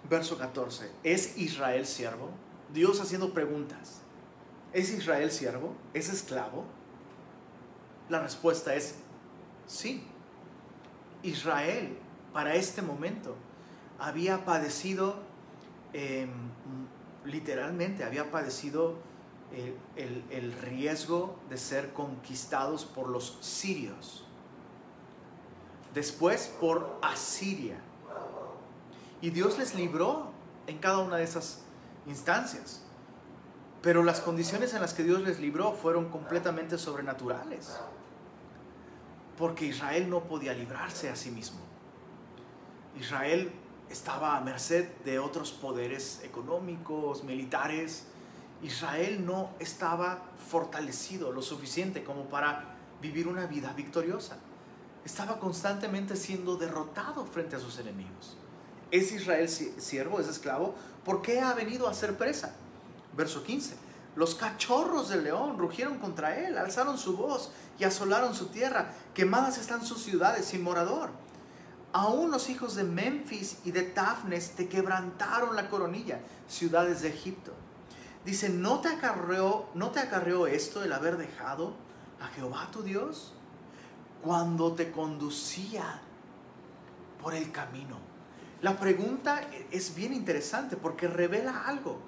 verso 0.10 0.38
14. 0.38 0.90
¿Es 1.04 1.38
Israel 1.38 1.86
siervo? 1.86 2.30
Dios 2.74 3.00
haciendo 3.00 3.34
preguntas. 3.34 4.02
¿Es 4.74 4.92
Israel 4.92 5.32
siervo? 5.32 5.76
¿Es 5.94 6.10
esclavo? 6.10 6.66
La 8.10 8.20
respuesta 8.20 8.76
es 8.76 8.96
sí. 9.68 10.04
Israel 11.22 11.98
para 12.34 12.56
este 12.56 12.82
momento 12.82 13.36
había 14.00 14.44
padecido, 14.44 15.20
em, 15.94 16.30
literalmente 17.24 18.04
había 18.04 18.32
padecido 18.32 18.98
el, 19.96 20.24
el 20.32 20.52
riesgo 20.54 21.38
de 21.50 21.58
ser 21.58 21.94
conquistados 21.94 22.86
por 22.86 23.08
los 23.08 23.38
sirios. 23.42 24.26
Después 25.94 26.52
por 26.60 26.98
Asiria. 27.04 27.78
Y 29.24 29.30
Dios 29.30 29.58
les 29.58 29.74
libró 29.74 30.34
en 30.68 30.80
cada 30.80 30.98
una 30.98 31.16
de 31.16 31.24
esas 31.24 31.62
instancias. 32.08 32.82
Pero 33.82 34.04
las 34.04 34.20
condiciones 34.20 34.74
en 34.74 34.82
las 34.82 34.94
que 34.94 35.04
Dios 35.04 35.22
les 35.22 35.40
libró 35.40 35.72
fueron 35.72 36.10
completamente 36.10 36.78
sobrenaturales. 36.78 37.80
Porque 39.38 39.66
Israel 39.66 40.10
no 40.10 40.26
podía 40.26 40.54
librarse 40.54 41.10
a 41.10 41.16
sí 41.16 41.32
mismo. 41.32 41.62
Israel 43.00 43.50
estaba 43.90 44.36
a 44.36 44.42
merced 44.42 44.90
de 45.06 45.20
otros 45.20 45.54
poderes 45.54 46.20
económicos, 46.26 47.24
militares. 47.24 48.08
Israel 48.62 49.26
no 49.26 49.52
estaba 49.58 50.22
fortalecido 50.50 51.32
lo 51.32 51.42
suficiente 51.42 52.04
como 52.04 52.26
para 52.26 52.76
vivir 53.02 53.30
una 53.30 53.46
vida 53.46 53.72
victoriosa. 53.72 54.36
Estaba 55.06 55.40
constantemente 55.40 56.18
siendo 56.18 56.58
derrotado 56.58 57.26
frente 57.26 57.56
a 57.56 57.60
sus 57.60 57.80
enemigos. 57.80 58.36
¿Es 58.94 59.12
Israel 59.12 59.50
siervo, 59.50 60.20
es 60.20 60.28
esclavo? 60.28 60.76
¿Por 61.04 61.24
qué 61.24 61.40
ha 61.40 61.56
venido 61.56 61.88
a 61.88 61.96
ser 61.96 62.16
presa? 62.16 62.54
Verso 63.18 63.44
15. 63.44 63.74
Los 64.16 64.36
cachorros 64.36 65.10
del 65.10 65.24
león 65.24 65.58
rugieron 65.58 65.98
contra 65.98 66.38
él, 66.38 66.60
alzaron 66.60 67.00
su 67.00 67.18
voz 67.18 67.50
y 67.80 67.86
asolaron 67.86 68.36
su 68.36 68.50
tierra. 68.50 68.94
Quemadas 69.16 69.58
están 69.58 69.84
sus 69.84 70.04
ciudades 70.04 70.46
sin 70.46 70.62
morador. 70.62 71.10
Aún 71.92 72.30
los 72.30 72.52
hijos 72.52 72.76
de 72.76 72.84
Memphis 72.84 73.58
y 73.66 73.72
de 73.72 73.82
Tafnes 73.82 74.52
te 74.52 74.70
quebrantaron 74.70 75.56
la 75.56 75.72
coronilla, 75.72 76.20
ciudades 76.48 77.02
de 77.02 77.10
Egipto. 77.10 77.52
Dice, 78.24 78.50
¿no 78.50 78.80
te 78.82 78.90
acarreó, 78.90 79.70
no 79.74 79.90
te 79.90 80.02
acarreó 80.02 80.46
esto 80.46 80.84
el 80.84 80.94
haber 80.94 81.18
dejado 81.18 81.74
a 82.22 82.28
Jehová 82.28 82.70
tu 82.72 82.84
Dios 82.84 83.34
cuando 84.22 84.74
te 84.74 84.92
conducía 84.92 86.00
por 87.24 87.34
el 87.34 87.52
camino? 87.52 88.03
La 88.64 88.80
pregunta 88.80 89.42
es 89.72 89.94
bien 89.94 90.14
interesante 90.14 90.78
porque 90.78 91.10
revela 91.10 91.66
algo. 91.68 92.00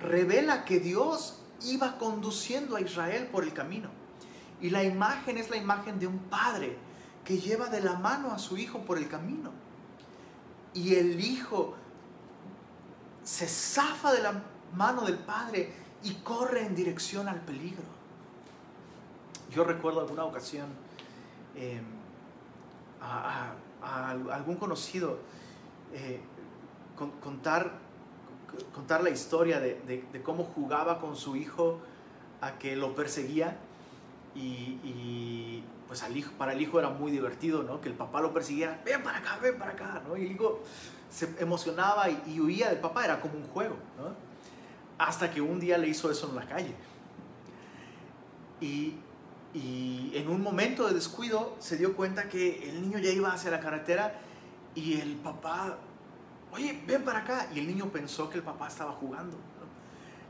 Revela 0.00 0.64
que 0.64 0.80
Dios 0.80 1.42
iba 1.62 1.98
conduciendo 1.98 2.76
a 2.76 2.80
Israel 2.80 3.28
por 3.30 3.44
el 3.44 3.52
camino. 3.52 3.90
Y 4.62 4.70
la 4.70 4.82
imagen 4.82 5.36
es 5.36 5.50
la 5.50 5.58
imagen 5.58 5.98
de 6.00 6.06
un 6.06 6.18
padre 6.18 6.78
que 7.26 7.36
lleva 7.36 7.68
de 7.68 7.82
la 7.82 7.98
mano 7.98 8.32
a 8.32 8.38
su 8.38 8.56
hijo 8.56 8.78
por 8.86 8.96
el 8.96 9.06
camino. 9.06 9.52
Y 10.72 10.94
el 10.94 11.20
hijo 11.20 11.74
se 13.22 13.46
zafa 13.46 14.10
de 14.10 14.22
la 14.22 14.42
mano 14.74 15.02
del 15.02 15.18
padre 15.18 15.74
y 16.02 16.14
corre 16.14 16.64
en 16.64 16.74
dirección 16.74 17.28
al 17.28 17.42
peligro. 17.42 17.84
Yo 19.50 19.62
recuerdo 19.62 20.00
alguna 20.00 20.24
ocasión 20.24 20.68
em, 21.54 21.84
a, 23.02 23.52
algún 24.32 24.56
conocido 24.56 25.18
eh, 25.94 26.20
contar, 27.22 27.78
contar 28.74 29.02
la 29.02 29.10
historia 29.10 29.60
de, 29.60 30.04
cómo 30.24 30.44
jugaba 30.44 30.98
con 30.98 31.16
su 31.16 31.36
hijo 31.36 31.80
a 32.40 32.58
que 32.58 32.76
lo 32.76 32.94
perseguía 32.94 33.56
y, 34.34 35.62
pues 35.86 36.04
para 36.36 36.52
el 36.52 36.60
hijo 36.60 36.78
era 36.78 36.90
muy 36.90 37.10
divertido, 37.10 37.62
¿no? 37.62 37.80
Que 37.80 37.88
el 37.88 37.94
papá 37.94 38.20
lo 38.20 38.32
persiguiera, 38.32 38.80
ven 38.84 39.02
para 39.02 39.18
acá, 39.18 39.38
ven 39.40 39.58
para 39.58 39.72
acá, 39.72 40.02
¿no? 40.06 40.16
Y 40.16 40.26
el 40.26 40.32
hijo 40.32 40.60
se 41.10 41.34
emocionaba 41.40 42.08
y, 42.10 42.38
huía 42.38 42.68
del 42.68 42.78
papá, 42.78 43.04
era 43.04 43.20
como 43.20 43.34
un 43.34 43.46
juego. 43.48 43.76
Hasta 44.98 45.30
que 45.30 45.40
un 45.40 45.58
día 45.58 45.78
le 45.78 45.88
hizo 45.88 46.10
eso 46.10 46.28
en 46.28 46.36
la 46.36 46.46
calle. 46.46 46.74
Y 48.60 48.98
en 49.54 50.28
un 50.28 50.42
momento 50.42 50.86
de 50.86 50.94
descuido 50.94 51.56
se 51.58 51.76
dio 51.76 51.96
cuenta 51.96 52.28
que 52.28 52.68
el 52.68 52.82
niño 52.82 52.98
ya 52.98 53.10
iba 53.10 53.32
hacia 53.32 53.50
la 53.50 53.60
carretera 53.60 54.20
y 54.74 55.00
el 55.00 55.16
papá 55.16 55.78
oye, 56.52 56.82
ven 56.86 57.04
para 57.04 57.20
acá. 57.20 57.48
Y 57.54 57.60
el 57.60 57.66
niño 57.66 57.90
pensó 57.90 58.28
que 58.30 58.38
el 58.38 58.44
papá 58.44 58.68
estaba 58.68 58.92
jugando. 58.92 59.36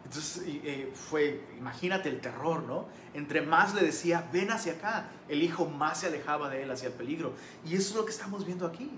Entonces 0.04 0.42
eh, 0.46 0.90
fue, 0.94 1.46
imagínate 1.58 2.08
el 2.08 2.20
terror, 2.20 2.62
¿no? 2.62 2.86
Entre 3.12 3.42
más 3.42 3.74
le 3.74 3.82
decía, 3.82 4.26
ven 4.32 4.50
hacia 4.50 4.74
acá, 4.74 5.08
el 5.28 5.42
hijo 5.42 5.66
más 5.66 6.00
se 6.00 6.06
alejaba 6.06 6.48
de 6.48 6.62
él 6.62 6.70
hacia 6.70 6.88
el 6.88 6.94
peligro. 6.94 7.34
Y 7.66 7.74
eso 7.74 7.90
es 7.90 7.96
lo 7.96 8.04
que 8.04 8.12
estamos 8.12 8.46
viendo 8.46 8.66
aquí. 8.66 8.90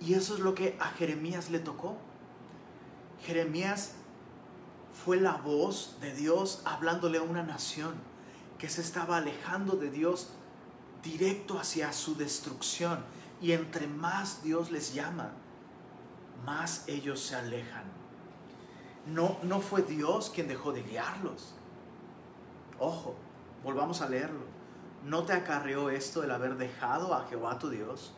Y 0.00 0.14
eso 0.14 0.34
es 0.34 0.40
lo 0.40 0.54
que 0.54 0.76
a 0.80 0.86
Jeremías 0.88 1.50
le 1.50 1.60
tocó. 1.60 1.96
Jeremías 3.24 3.92
fue 5.04 5.20
la 5.20 5.34
voz 5.34 5.98
de 6.00 6.12
Dios 6.14 6.62
hablándole 6.64 7.18
a 7.18 7.22
una 7.22 7.42
nación 7.42 7.94
que 8.58 8.68
se 8.68 8.80
estaba 8.80 9.18
alejando 9.18 9.76
de 9.76 9.90
Dios 9.90 10.30
directo 11.02 11.58
hacia 11.58 11.92
su 11.92 12.16
destrucción. 12.16 13.04
Y 13.40 13.52
entre 13.52 13.86
más 13.86 14.42
Dios 14.42 14.70
les 14.70 14.92
llama, 14.92 15.32
más 16.44 16.84
ellos 16.88 17.20
se 17.20 17.36
alejan. 17.36 17.84
No, 19.06 19.38
no 19.42 19.60
fue 19.60 19.82
Dios 19.82 20.30
quien 20.30 20.48
dejó 20.48 20.72
de 20.72 20.82
guiarlos. 20.82 21.54
Ojo, 22.78 23.14
volvamos 23.64 24.02
a 24.02 24.08
leerlo. 24.08 24.44
¿No 25.04 25.22
te 25.24 25.32
acarreó 25.32 25.88
esto 25.88 26.22
el 26.22 26.30
haber 26.30 26.56
dejado 26.56 27.14
a 27.14 27.26
Jehová 27.26 27.58
tu 27.58 27.70
Dios 27.70 28.12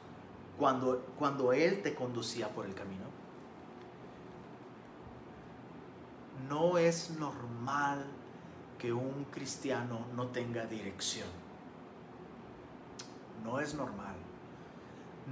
cuando, 0.58 1.00
cuando 1.18 1.52
Él 1.52 1.82
te 1.82 1.94
conducía 1.94 2.48
por 2.48 2.66
el 2.66 2.74
camino? 2.74 3.04
No 6.48 6.78
es 6.78 7.10
normal 7.10 8.04
que 8.78 8.92
un 8.92 9.24
cristiano 9.30 10.06
no 10.16 10.26
tenga 10.28 10.66
dirección. 10.66 11.28
No 13.44 13.60
es 13.60 13.74
normal. 13.74 14.16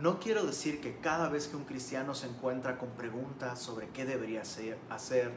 No 0.01 0.19
quiero 0.19 0.47
decir 0.47 0.81
que 0.81 0.97
cada 0.97 1.29
vez 1.29 1.47
que 1.47 1.57
un 1.57 1.65
cristiano 1.65 2.15
se 2.15 2.27
encuentra 2.27 2.79
con 2.79 2.89
preguntas 2.91 3.61
sobre 3.61 3.91
qué 3.91 4.07
debería 4.07 4.41
hacer, 4.41 5.33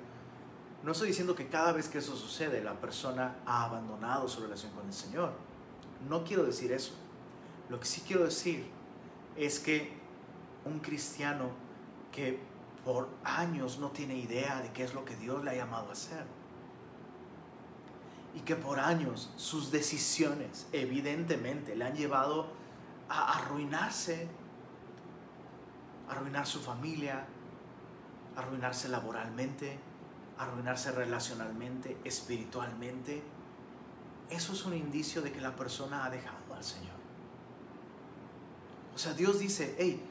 no 0.84 0.94
estoy 0.94 1.10
diciendo 1.10 1.36
que 1.36 1.48
cada 1.48 1.74
vez 1.74 1.90
que 1.90 1.98
eso 1.98 2.16
sucede 2.16 2.64
la 2.64 2.80
persona 2.80 3.36
ha 3.46 3.66
abandonado 3.66 4.30
su 4.30 4.42
relación 4.42 4.72
con 4.72 4.88
el 4.88 4.94
Señor. 4.94 5.34
No 6.08 6.24
quiero 6.24 6.44
decir 6.44 6.72
eso. 6.72 6.94
Lo 7.70 7.78
que 7.80 7.86
sí 7.86 8.04
quiero 8.08 8.24
decir 8.24 8.66
es 9.36 9.60
que 9.60 9.92
un 10.64 10.80
cristiano 10.80 11.50
que 12.14 12.40
por 12.86 13.10
años 13.26 13.80
no 13.80 13.90
tiene 13.92 14.16
idea 14.18 14.62
de 14.62 14.72
qué 14.72 14.86
es 14.86 14.94
lo 14.94 15.04
que 15.04 15.18
Dios 15.18 15.44
le 15.44 15.52
ha 15.52 15.56
llamado 15.56 15.90
a 15.90 15.92
hacer 15.92 16.26
y 18.34 18.40
que 18.42 18.56
por 18.56 18.80
años 18.80 19.30
sus 19.36 19.72
decisiones 19.72 20.68
evidentemente 20.72 21.76
le 21.76 21.84
han 21.84 21.96
llevado 21.96 22.48
a 23.10 23.40
arruinarse 23.40 24.28
arruinar 26.10 26.46
su 26.46 26.60
familia, 26.60 27.26
arruinarse 28.36 28.90
laboralmente, 28.90 29.80
arruinarse 30.38 30.92
relacionalmente, 30.92 31.98
espiritualmente. 32.04 33.24
Eso 34.30 34.54
es 34.54 34.66
un 34.66 34.74
indicio 34.74 35.22
de 35.22 35.32
que 35.32 35.42
la 35.42 35.56
persona 35.56 36.06
ha 36.06 36.10
dejado 36.10 36.56
al 36.56 36.64
Señor. 36.64 36.94
O 38.96 38.98
sea, 38.98 39.14
Dios 39.14 39.40
dice, 39.40 39.76
hey, 39.78 40.02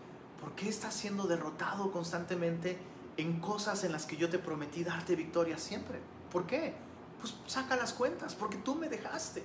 ¿por 0.41 0.53
qué 0.55 0.69
estás 0.69 0.95
siendo 0.95 1.27
derrotado 1.27 1.93
constantemente 1.93 2.79
en 3.17 3.41
cosas 3.41 3.85
en 3.85 3.93
las 3.93 4.07
que 4.07 4.17
yo 4.17 4.29
te 4.29 4.39
prometí 4.39 4.85
darte 4.85 5.15
victoria 5.17 5.59
siempre? 5.59 6.01
¿Por 6.31 6.47
qué? 6.47 6.75
Pues 7.21 7.35
saca 7.47 7.77
las 7.77 7.93
cuentas, 7.93 8.35
porque 8.35 8.57
tú 8.57 8.75
me 8.75 8.89
dejaste. 8.89 9.45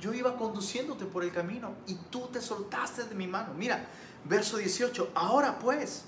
Yo 0.00 0.12
iba 0.12 0.36
conduciéndote 0.36 1.04
por 1.04 1.22
el 1.22 1.32
camino 1.32 1.74
y 1.86 1.94
tú 1.94 2.28
te 2.32 2.40
soltaste 2.40 3.04
de 3.04 3.14
mi 3.14 3.26
mano. 3.26 3.54
Mira, 3.54 3.86
verso 4.24 4.56
18, 4.56 5.12
ahora 5.14 5.58
pues, 5.58 6.04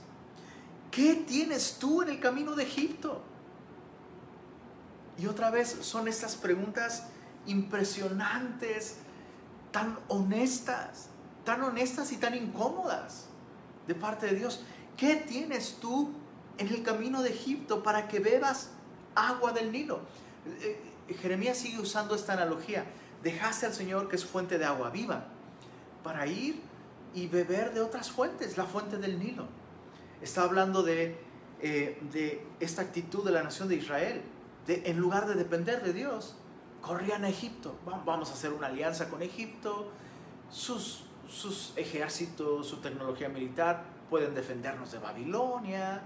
¿qué 0.90 1.14
tienes 1.26 1.76
tú 1.78 2.02
en 2.02 2.10
el 2.10 2.20
camino 2.20 2.54
de 2.54 2.64
Egipto? 2.64 3.22
Y 5.18 5.26
otra 5.26 5.50
vez 5.50 5.78
son 5.80 6.08
estas 6.08 6.36
preguntas 6.36 7.04
impresionantes, 7.46 8.96
tan 9.70 9.98
honestas, 10.08 11.08
tan 11.44 11.62
honestas 11.62 12.12
y 12.12 12.16
tan 12.16 12.34
incómodas 12.34 13.26
de 13.86 13.94
parte 13.94 14.26
de 14.26 14.34
Dios. 14.34 14.62
¿Qué 14.96 15.16
tienes 15.16 15.76
tú 15.80 16.12
en 16.58 16.68
el 16.68 16.82
camino 16.82 17.22
de 17.22 17.30
Egipto 17.30 17.82
para 17.82 18.08
que 18.08 18.18
bebas 18.18 18.70
agua 19.14 19.52
del 19.52 19.72
Nilo? 19.72 20.00
Eh, 20.46 20.82
eh, 21.08 21.14
Jeremías 21.14 21.56
sigue 21.58 21.78
usando 21.78 22.14
esta 22.14 22.34
analogía. 22.34 22.84
Dejaste 23.22 23.66
al 23.66 23.74
Señor, 23.74 24.08
que 24.08 24.16
es 24.16 24.24
fuente 24.24 24.58
de 24.58 24.64
agua 24.64 24.90
viva, 24.90 25.24
para 26.02 26.26
ir 26.26 26.60
y 27.14 27.28
beber 27.28 27.74
de 27.74 27.80
otras 27.80 28.10
fuentes, 28.10 28.56
la 28.56 28.64
fuente 28.64 28.98
del 28.98 29.18
Nilo. 29.18 29.46
Está 30.20 30.42
hablando 30.42 30.82
de, 30.82 31.18
eh, 31.60 32.00
de 32.12 32.46
esta 32.60 32.82
actitud 32.82 33.24
de 33.24 33.32
la 33.32 33.42
nación 33.42 33.68
de 33.68 33.76
Israel, 33.76 34.22
en 34.68 34.98
lugar 34.98 35.26
de 35.26 35.34
depender 35.34 35.82
de 35.82 35.92
Dios, 35.92 36.36
corrían 36.80 37.24
a 37.24 37.28
Egipto. 37.28 37.76
Vamos 38.04 38.30
a 38.30 38.34
hacer 38.34 38.52
una 38.52 38.66
alianza 38.68 39.08
con 39.08 39.22
Egipto, 39.22 39.90
sus, 40.50 41.04
sus 41.28 41.72
ejércitos, 41.76 42.66
su 42.66 42.78
tecnología 42.78 43.28
militar 43.28 43.96
pueden 44.08 44.34
defendernos 44.34 44.92
de 44.92 44.98
Babilonia. 44.98 46.02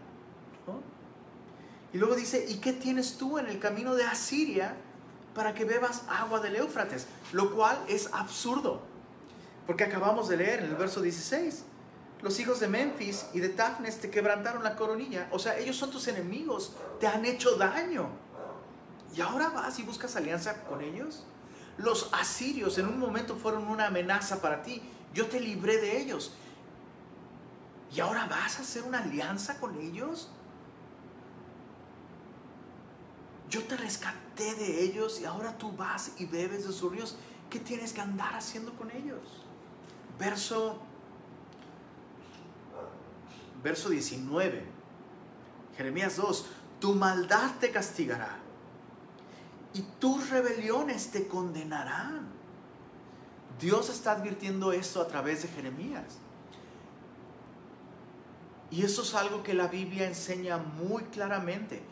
Y 1.93 1.99
luego 1.99 2.15
dice, 2.15 2.47
¿y 2.49 2.57
qué 2.57 2.73
tienes 2.73 3.19
tú 3.19 3.39
en 3.39 3.47
el 3.47 3.59
camino 3.59 3.95
de 3.95 4.05
Asiria 4.05 4.77
para 5.35 5.55
que 5.55 5.65
bebas 5.65 6.05
agua 6.09 6.41
del 6.41 6.57
Éufrates? 6.57 7.07
Lo 7.33 7.55
cual 7.55 7.79
es 7.89 8.11
absurdo, 8.13 8.81
porque 9.71 9.85
acabamos 9.85 10.29
de 10.29 10.37
leer 10.37 10.65
en 10.65 10.71
el 10.71 10.75
verso 10.75 11.01
16, 11.01 11.63
los 12.23 12.41
hijos 12.41 12.59
de 12.59 12.67
Memphis 12.67 13.27
y 13.33 13.39
de 13.39 13.51
Tafnes 13.51 14.01
te 14.01 14.11
quebrantaron 14.11 14.65
la 14.65 14.75
coronilla, 14.75 15.29
o 15.31 15.39
sea, 15.39 15.57
ellos 15.59 15.77
son 15.77 15.93
tus 15.93 16.09
enemigos, 16.09 16.73
te 16.99 17.07
han 17.07 17.25
hecho 17.25 17.55
daño. 17.55 18.09
¿Y 19.15 19.21
ahora 19.21 19.51
vas 19.51 19.79
y 19.79 19.85
buscas 19.85 20.17
alianza 20.17 20.65
con 20.65 20.81
ellos? 20.81 21.25
Los 21.79 22.13
asirios 22.13 22.79
en 22.79 22.89
un 22.89 22.99
momento 22.99 23.37
fueron 23.37 23.69
una 23.69 23.87
amenaza 23.87 24.43
para 24.43 24.61
ti. 24.63 24.83
Yo 25.15 25.29
te 25.29 25.39
libré 25.39 25.77
de 25.77 26.01
ellos. 26.01 26.33
¿Y 27.95 28.01
ahora 28.01 28.27
vas 28.27 28.59
a 28.59 28.63
hacer 28.63 28.83
una 28.83 28.99
alianza 28.99 29.61
con 29.61 29.81
ellos? 29.81 30.31
Yo 33.49 33.63
te 33.63 33.77
rescaté 33.77 34.53
de 34.57 34.83
ellos 34.83 35.21
y 35.21 35.27
ahora 35.27 35.57
tú 35.57 35.71
vas 35.77 36.11
y 36.19 36.27
bebes 36.27 36.67
de 36.67 36.73
sus 36.73 36.91
ríos. 36.91 37.15
¿Qué 37.49 37.61
tienes 37.61 37.93
que 37.93 38.01
andar 38.01 38.35
haciendo 38.35 38.73
con 38.73 38.91
ellos? 38.91 39.45
Verso, 40.21 40.79
verso 43.65 43.89
19. 43.89 44.63
Jeremías 45.79 46.17
2. 46.17 46.47
Tu 46.79 46.95
maldad 46.95 47.53
te 47.59 47.71
castigará 47.71 48.39
y 49.73 49.81
tus 49.99 50.29
rebeliones 50.29 51.11
te 51.11 51.27
condenarán. 51.27 52.29
Dios 53.59 53.89
está 53.89 54.13
advirtiendo 54.13 54.73
esto 54.73 55.01
a 55.01 55.09
través 55.09 55.43
de 55.43 55.49
Jeremías. 55.49 56.19
Y 58.71 58.85
eso 58.85 59.03
es 59.03 59.15
algo 59.15 59.43
que 59.43 59.55
la 59.55 59.69
Biblia 59.69 60.07
enseña 60.07 60.59
muy 60.59 61.03
claramente. 61.05 61.83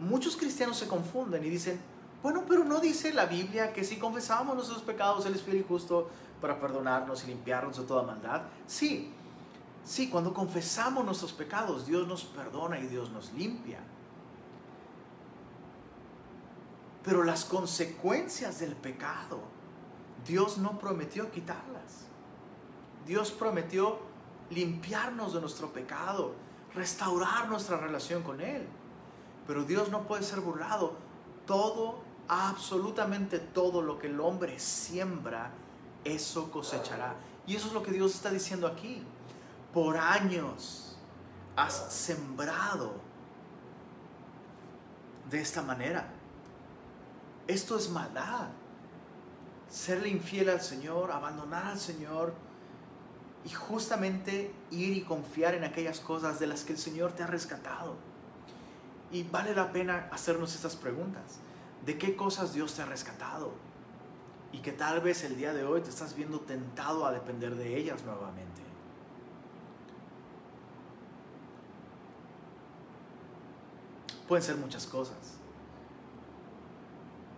Muchos 0.00 0.36
cristianos 0.36 0.76
se 0.78 0.88
confunden 0.88 1.44
y 1.44 1.48
dicen, 1.48 1.80
bueno, 2.22 2.44
pero 2.46 2.64
no 2.64 2.80
dice 2.80 3.12
la 3.12 3.26
Biblia 3.26 3.72
que 3.72 3.84
si 3.84 3.98
confesamos 3.98 4.54
nuestros 4.54 4.82
pecados, 4.82 5.26
Él 5.26 5.34
es 5.34 5.66
justo 5.66 6.10
para 6.40 6.60
perdonarnos 6.60 7.24
y 7.24 7.28
limpiarnos 7.28 7.78
de 7.78 7.84
toda 7.84 8.02
maldad. 8.02 8.42
Sí, 8.66 9.12
sí, 9.84 10.08
cuando 10.08 10.32
confesamos 10.32 11.04
nuestros 11.04 11.32
pecados, 11.32 11.86
Dios 11.86 12.06
nos 12.06 12.24
perdona 12.24 12.78
y 12.78 12.86
Dios 12.86 13.10
nos 13.10 13.32
limpia. 13.32 13.80
Pero 17.02 17.22
las 17.22 17.44
consecuencias 17.44 18.58
del 18.58 18.74
pecado, 18.74 19.40
Dios 20.26 20.58
no 20.58 20.78
prometió 20.78 21.30
quitarlas. 21.30 22.06
Dios 23.06 23.30
prometió 23.30 24.00
limpiarnos 24.50 25.32
de 25.34 25.40
nuestro 25.40 25.72
pecado, 25.72 26.34
restaurar 26.74 27.48
nuestra 27.48 27.76
relación 27.76 28.22
con 28.22 28.40
Él. 28.40 28.66
Pero 29.46 29.64
Dios 29.64 29.90
no 29.90 30.02
puede 30.02 30.24
ser 30.24 30.40
burlado. 30.40 30.94
Todo, 31.46 32.00
absolutamente 32.26 33.38
todo 33.38 33.82
lo 33.82 33.98
que 33.98 34.08
el 34.08 34.20
hombre 34.20 34.58
siembra, 34.58 35.52
eso 36.14 36.50
cosechará. 36.50 37.14
Y 37.46 37.56
eso 37.56 37.68
es 37.68 37.72
lo 37.72 37.82
que 37.82 37.92
Dios 37.92 38.14
está 38.14 38.30
diciendo 38.30 38.66
aquí. 38.66 39.02
Por 39.72 39.96
años 39.96 40.96
has 41.54 41.92
sembrado 41.92 42.94
de 45.30 45.40
esta 45.40 45.62
manera. 45.62 46.08
Esto 47.46 47.76
es 47.76 47.90
maldad. 47.90 48.48
Serle 49.70 50.08
infiel 50.08 50.48
al 50.48 50.60
Señor, 50.60 51.10
abandonar 51.10 51.66
al 51.66 51.78
Señor 51.78 52.34
y 53.44 53.50
justamente 53.50 54.52
ir 54.70 54.96
y 54.96 55.02
confiar 55.02 55.54
en 55.54 55.64
aquellas 55.64 56.00
cosas 56.00 56.38
de 56.40 56.46
las 56.46 56.64
que 56.64 56.72
el 56.72 56.78
Señor 56.78 57.12
te 57.12 57.22
ha 57.22 57.26
rescatado. 57.26 57.96
Y 59.12 59.22
vale 59.24 59.54
la 59.54 59.72
pena 59.72 60.08
hacernos 60.10 60.54
estas 60.54 60.74
preguntas. 60.74 61.38
¿De 61.84 61.96
qué 61.96 62.16
cosas 62.16 62.52
Dios 62.52 62.74
te 62.74 62.82
ha 62.82 62.86
rescatado? 62.86 63.52
Y 64.56 64.60
que 64.60 64.72
tal 64.72 65.02
vez 65.02 65.22
el 65.22 65.36
día 65.36 65.52
de 65.52 65.64
hoy 65.64 65.82
te 65.82 65.90
estás 65.90 66.16
viendo 66.16 66.40
tentado 66.40 67.04
a 67.04 67.12
depender 67.12 67.54
de 67.56 67.76
ellas 67.76 68.02
nuevamente. 68.04 68.62
Pueden 74.26 74.42
ser 74.42 74.56
muchas 74.56 74.86
cosas. 74.86 75.36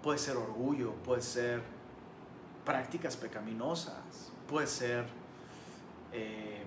Puede 0.00 0.18
ser 0.18 0.36
orgullo, 0.36 0.92
puede 1.02 1.20
ser 1.20 1.60
prácticas 2.64 3.16
pecaminosas, 3.16 4.30
puede 4.46 4.68
ser 4.68 5.04
eh, 6.12 6.62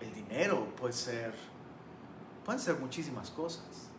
el 0.00 0.14
dinero, 0.14 0.74
puede 0.76 0.94
ser, 0.94 1.34
pueden 2.42 2.58
ser 2.58 2.78
muchísimas 2.78 3.30
cosas. 3.30 3.90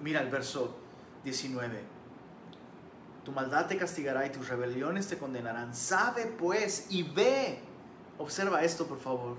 Mira 0.00 0.20
el 0.20 0.30
verso 0.30 0.76
19. 1.24 1.91
Tu 3.24 3.32
maldad 3.32 3.66
te 3.66 3.76
castigará 3.76 4.26
y 4.26 4.30
tus 4.30 4.48
rebeliones 4.48 5.08
te 5.08 5.18
condenarán. 5.18 5.74
Sabe 5.74 6.26
pues 6.26 6.86
y 6.90 7.02
ve. 7.02 7.60
Observa 8.18 8.64
esto, 8.64 8.86
por 8.86 8.98
favor. 8.98 9.36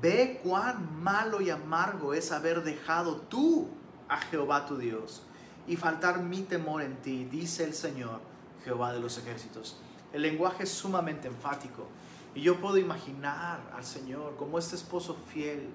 Ve 0.00 0.40
cuán 0.42 1.02
malo 1.02 1.40
y 1.40 1.50
amargo 1.50 2.14
es 2.14 2.32
haber 2.32 2.62
dejado 2.62 3.16
tú 3.16 3.68
a 4.08 4.18
Jehová 4.18 4.66
tu 4.66 4.76
Dios 4.76 5.22
y 5.66 5.76
faltar 5.76 6.20
mi 6.20 6.42
temor 6.42 6.82
en 6.82 6.96
ti, 6.96 7.24
dice 7.24 7.64
el 7.64 7.74
Señor, 7.74 8.20
Jehová 8.64 8.92
de 8.92 9.00
los 9.00 9.18
ejércitos. 9.18 9.78
El 10.12 10.22
lenguaje 10.22 10.64
es 10.64 10.70
sumamente 10.70 11.28
enfático 11.28 11.86
y 12.34 12.42
yo 12.42 12.60
puedo 12.60 12.78
imaginar 12.78 13.60
al 13.74 13.84
Señor 13.84 14.36
como 14.36 14.58
este 14.58 14.76
esposo 14.76 15.16
fiel, 15.32 15.68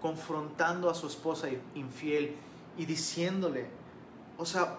confrontando 0.00 0.88
a 0.88 0.94
su 0.94 1.06
esposa 1.06 1.48
infiel 1.74 2.36
y 2.78 2.86
diciéndole, 2.86 3.68
o 4.38 4.46
sea, 4.46 4.78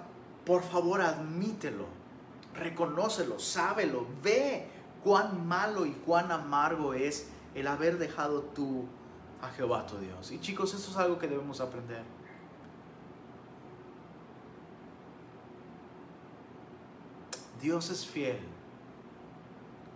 por 0.51 0.63
favor 0.63 0.99
admítelo, 0.99 1.85
reconócelo, 2.53 3.39
sábelo, 3.39 4.05
ve 4.21 4.67
cuán 5.01 5.47
malo 5.47 5.85
y 5.85 5.91
cuán 5.91 6.29
amargo 6.29 6.93
es 6.93 7.29
el 7.55 7.67
haber 7.67 7.97
dejado 7.97 8.41
tú 8.41 8.83
a 9.41 9.47
Jehová 9.51 9.87
tu 9.87 9.97
Dios. 9.97 10.29
Y 10.29 10.41
chicos, 10.41 10.73
esto 10.73 10.91
es 10.91 10.97
algo 10.97 11.17
que 11.17 11.29
debemos 11.29 11.61
aprender. 11.61 12.03
Dios 17.61 17.89
es 17.89 18.05
fiel. 18.05 18.41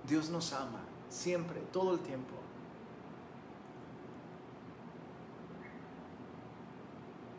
Dios 0.08 0.30
nos 0.30 0.54
ama 0.54 0.80
siempre, 1.10 1.60
todo 1.74 1.96
el 1.96 2.00
tiempo. 2.00 2.34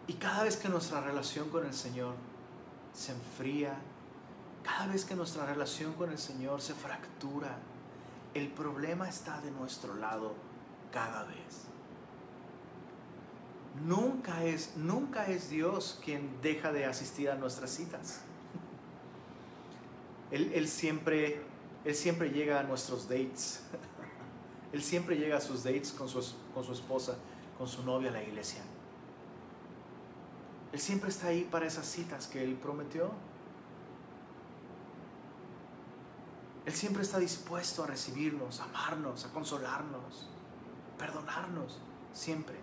Y 0.06 0.12
cada 0.12 0.44
vez 0.44 0.58
que 0.58 0.68
nuestra 0.68 1.00
relación 1.00 1.48
con 1.48 1.64
el 1.64 1.72
Señor 1.72 2.36
se 2.97 3.12
enfría, 3.12 3.76
cada 4.64 4.86
vez 4.86 5.05
que 5.05 5.14
nuestra 5.14 5.44
relación 5.47 5.92
con 5.92 6.11
el 6.11 6.18
Señor 6.18 6.62
se 6.62 6.74
fractura, 6.74 7.59
el 8.34 8.49
problema 8.49 9.09
está 9.09 9.40
de 9.42 9.51
nuestro 9.51 9.94
lado 9.94 10.34
cada 10.90 11.24
vez. 11.24 11.66
Nunca 13.84 14.42
es, 14.44 14.76
nunca 14.76 15.26
es 15.26 15.51
Dios 15.51 16.01
quien 16.03 16.40
deja 16.40 16.72
de 16.72 16.86
asistir 16.86 17.30
a 17.30 17.36
nuestras 17.36 17.70
citas. 17.70 18.22
Él, 20.30 20.66
siempre, 20.66 21.42
él 21.84 21.94
siempre 21.94 22.30
llega 22.30 22.59
a 22.61 22.62
nuestros 22.62 23.09
dates. 23.09 23.62
Él 24.72 24.82
siempre 24.82 25.16
llega 25.16 25.38
a 25.38 25.40
sus 25.40 25.62
dates 25.62 25.92
con 25.92 26.09
su, 26.09 26.20
con 26.53 26.64
su 26.64 26.72
esposa, 26.72 27.16
con 27.57 27.68
su 27.68 27.84
novia 27.84 28.11
a 28.11 28.12
la 28.12 28.22
iglesia. 28.22 28.62
Él 30.72 30.80
siempre 30.80 31.10
está 31.10 31.28
ahí 31.28 31.46
para 31.50 31.66
esas 31.66 31.86
citas 31.86 32.26
que 32.26 32.42
Él 32.42 32.54
prometió. 32.54 33.10
Él 36.66 36.72
siempre 36.72 37.02
está 37.02 37.18
dispuesto 37.18 37.84
a 37.84 37.86
recibirnos, 37.86 38.60
a 38.60 38.64
amarnos, 38.64 39.24
a 39.24 39.32
consolarnos, 39.32 40.28
perdonarnos. 40.98 41.80
siempre. 42.12 42.56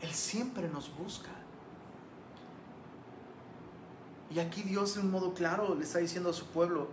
Él 0.00 0.10
siempre 0.10 0.68
nos 0.68 0.94
busca. 0.96 1.30
Y 4.30 4.40
aquí 4.40 4.62
Dios 4.62 4.94
de 4.94 5.00
un 5.00 5.10
modo 5.10 5.32
claro 5.32 5.74
le 5.74 5.84
está 5.84 6.00
diciendo 6.00 6.30
a 6.30 6.32
su 6.32 6.46
pueblo, 6.46 6.88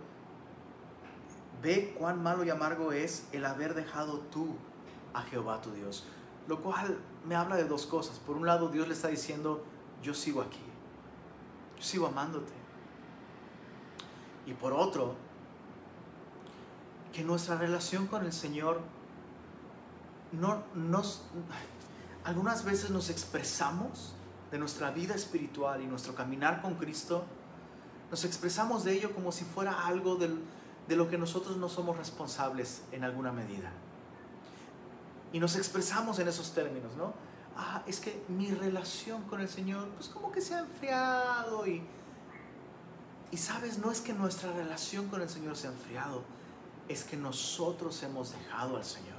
ve 1.62 1.94
cuán 1.98 2.22
malo 2.22 2.44
y 2.44 2.50
amargo 2.50 2.92
es 2.92 3.26
el 3.32 3.44
haber 3.44 3.74
dejado 3.74 4.20
tú 4.20 4.56
a 5.12 5.22
Jehová 5.22 5.60
tu 5.60 5.72
Dios. 5.72 6.04
Lo 6.48 6.62
cual 6.62 6.98
me 7.26 7.34
habla 7.34 7.56
de 7.56 7.64
dos 7.64 7.86
cosas. 7.86 8.18
Por 8.20 8.36
un 8.36 8.46
lado, 8.46 8.68
Dios 8.68 8.88
le 8.88 8.94
está 8.94 9.08
diciendo, 9.08 9.64
yo 10.02 10.14
sigo 10.14 10.40
aquí, 10.40 10.62
yo 11.76 11.82
sigo 11.82 12.06
amándote. 12.06 12.52
Y 14.46 14.54
por 14.54 14.72
otro, 14.72 15.16
que 17.12 17.24
nuestra 17.24 17.56
relación 17.56 18.06
con 18.06 18.24
el 18.24 18.32
Señor 18.32 18.80
no 20.32 20.62
nos 20.74 21.22
algunas 22.26 22.64
veces 22.64 22.90
nos 22.90 23.08
expresamos 23.08 24.12
de 24.50 24.58
nuestra 24.58 24.90
vida 24.90 25.14
espiritual 25.14 25.80
y 25.80 25.86
nuestro 25.86 26.16
caminar 26.16 26.60
con 26.60 26.74
Cristo, 26.74 27.24
nos 28.10 28.24
expresamos 28.24 28.82
de 28.82 28.94
ello 28.94 29.14
como 29.14 29.30
si 29.30 29.44
fuera 29.44 29.86
algo 29.86 30.16
de 30.16 30.96
lo 30.96 31.08
que 31.08 31.18
nosotros 31.18 31.56
no 31.56 31.68
somos 31.68 31.96
responsables 31.96 32.82
en 32.90 33.04
alguna 33.04 33.30
medida. 33.30 33.70
Y 35.32 35.38
nos 35.38 35.54
expresamos 35.54 36.18
en 36.18 36.26
esos 36.26 36.52
términos, 36.52 36.96
¿no? 36.96 37.14
Ah, 37.56 37.82
es 37.86 38.00
que 38.00 38.22
mi 38.28 38.50
relación 38.50 39.22
con 39.22 39.40
el 39.40 39.48
Señor, 39.48 39.88
pues 39.90 40.08
como 40.08 40.30
que 40.30 40.40
se 40.40 40.54
ha 40.54 40.60
enfriado 40.60 41.66
y... 41.66 41.82
Y 43.30 43.38
sabes, 43.38 43.78
no 43.78 43.90
es 43.90 44.00
que 44.00 44.12
nuestra 44.12 44.52
relación 44.52 45.08
con 45.08 45.20
el 45.20 45.28
Señor 45.28 45.56
se 45.56 45.66
ha 45.66 45.70
enfriado, 45.70 46.22
es 46.88 47.02
que 47.02 47.16
nosotros 47.16 48.00
hemos 48.02 48.32
dejado 48.32 48.76
al 48.76 48.84
Señor. 48.84 49.16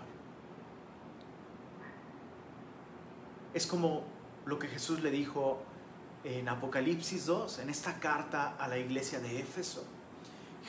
Es 3.53 3.67
como 3.67 4.03
lo 4.45 4.59
que 4.59 4.67
Jesús 4.67 5.01
le 5.01 5.11
dijo 5.11 5.61
en 6.23 6.47
Apocalipsis 6.47 7.25
2, 7.25 7.59
en 7.59 7.69
esta 7.69 7.99
carta 7.99 8.55
a 8.57 8.67
la 8.67 8.77
iglesia 8.77 9.19
de 9.19 9.39
Éfeso. 9.39 9.83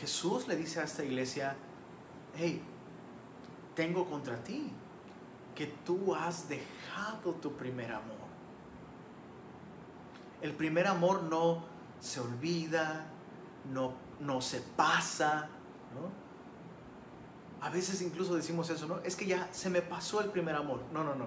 Jesús 0.00 0.48
le 0.48 0.56
dice 0.56 0.80
a 0.80 0.84
esta 0.84 1.04
iglesia, 1.04 1.56
hey, 2.34 2.62
tengo 3.74 4.08
contra 4.08 4.42
ti 4.42 4.72
que 5.58 5.66
tú 5.66 6.14
has 6.14 6.48
dejado 6.48 7.32
tu 7.34 7.56
primer 7.56 7.90
amor. 7.90 8.28
El 10.40 10.52
primer 10.54 10.86
amor 10.86 11.24
no 11.24 11.64
se 11.98 12.20
olvida, 12.20 13.06
no, 13.72 13.92
no 14.20 14.40
se 14.40 14.60
pasa, 14.60 15.48
A 17.60 17.70
veces 17.70 18.02
incluso 18.02 18.36
decimos 18.36 18.70
eso, 18.70 18.86
¿no? 18.86 19.00
Es 19.00 19.16
que 19.16 19.26
ya 19.26 19.48
se 19.50 19.68
me 19.68 19.82
pasó 19.82 20.20
el 20.20 20.30
primer 20.30 20.54
amor. 20.54 20.80
No, 20.92 21.02
no, 21.02 21.16
no. 21.16 21.26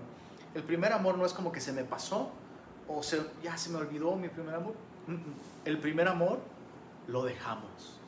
El 0.56 0.64
primer 0.64 0.94
amor 0.94 1.18
no 1.18 1.26
es 1.26 1.34
como 1.34 1.52
que 1.52 1.60
se 1.60 1.74
me 1.74 1.84
pasó, 1.84 2.32
o 2.88 3.02
ya 3.44 3.58
se 3.58 3.70
me 3.70 3.80
olvidó 3.80 4.16
mi 4.16 4.30
primer 4.30 4.56
amor. 4.56 4.76
El 5.66 5.78
primer 5.80 6.08
amor 6.08 6.40
lo 7.10 7.26
dejamos. 7.26 8.00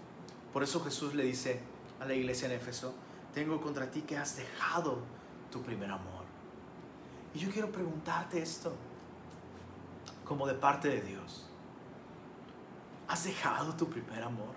Por 0.53 0.63
eso 0.63 0.81
Jesús 0.85 1.15
le 1.15 1.25
dice 1.25 1.59
a 1.99 2.05
la 2.05 2.13
iglesia 2.13 2.45
en 2.45 2.53
Éfeso, 2.53 2.93
tengo 3.33 3.59
contra 3.59 3.91
ti 3.91 4.03
que 4.03 4.17
has 4.17 4.37
dejado 4.37 4.99
tu 5.51 5.61
primer 5.61 5.91
amor. 5.91 6.12
Y 7.33 7.39
yo 7.39 7.49
quiero 7.49 7.71
preguntarte 7.71 8.41
esto, 8.41 8.73
como 10.25 10.47
de 10.47 10.53
parte 10.53 10.87
de 10.89 11.01
Dios. 11.01 11.49
¿Has 13.07 13.23
dejado 13.23 13.75
tu 13.75 13.89
primer 13.89 14.23
amor? 14.23 14.55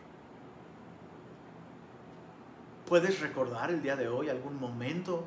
¿Puedes 2.86 3.20
recordar 3.20 3.70
el 3.70 3.82
día 3.82 3.96
de 3.96 4.08
hoy 4.08 4.28
algún 4.28 4.60
momento 4.60 5.24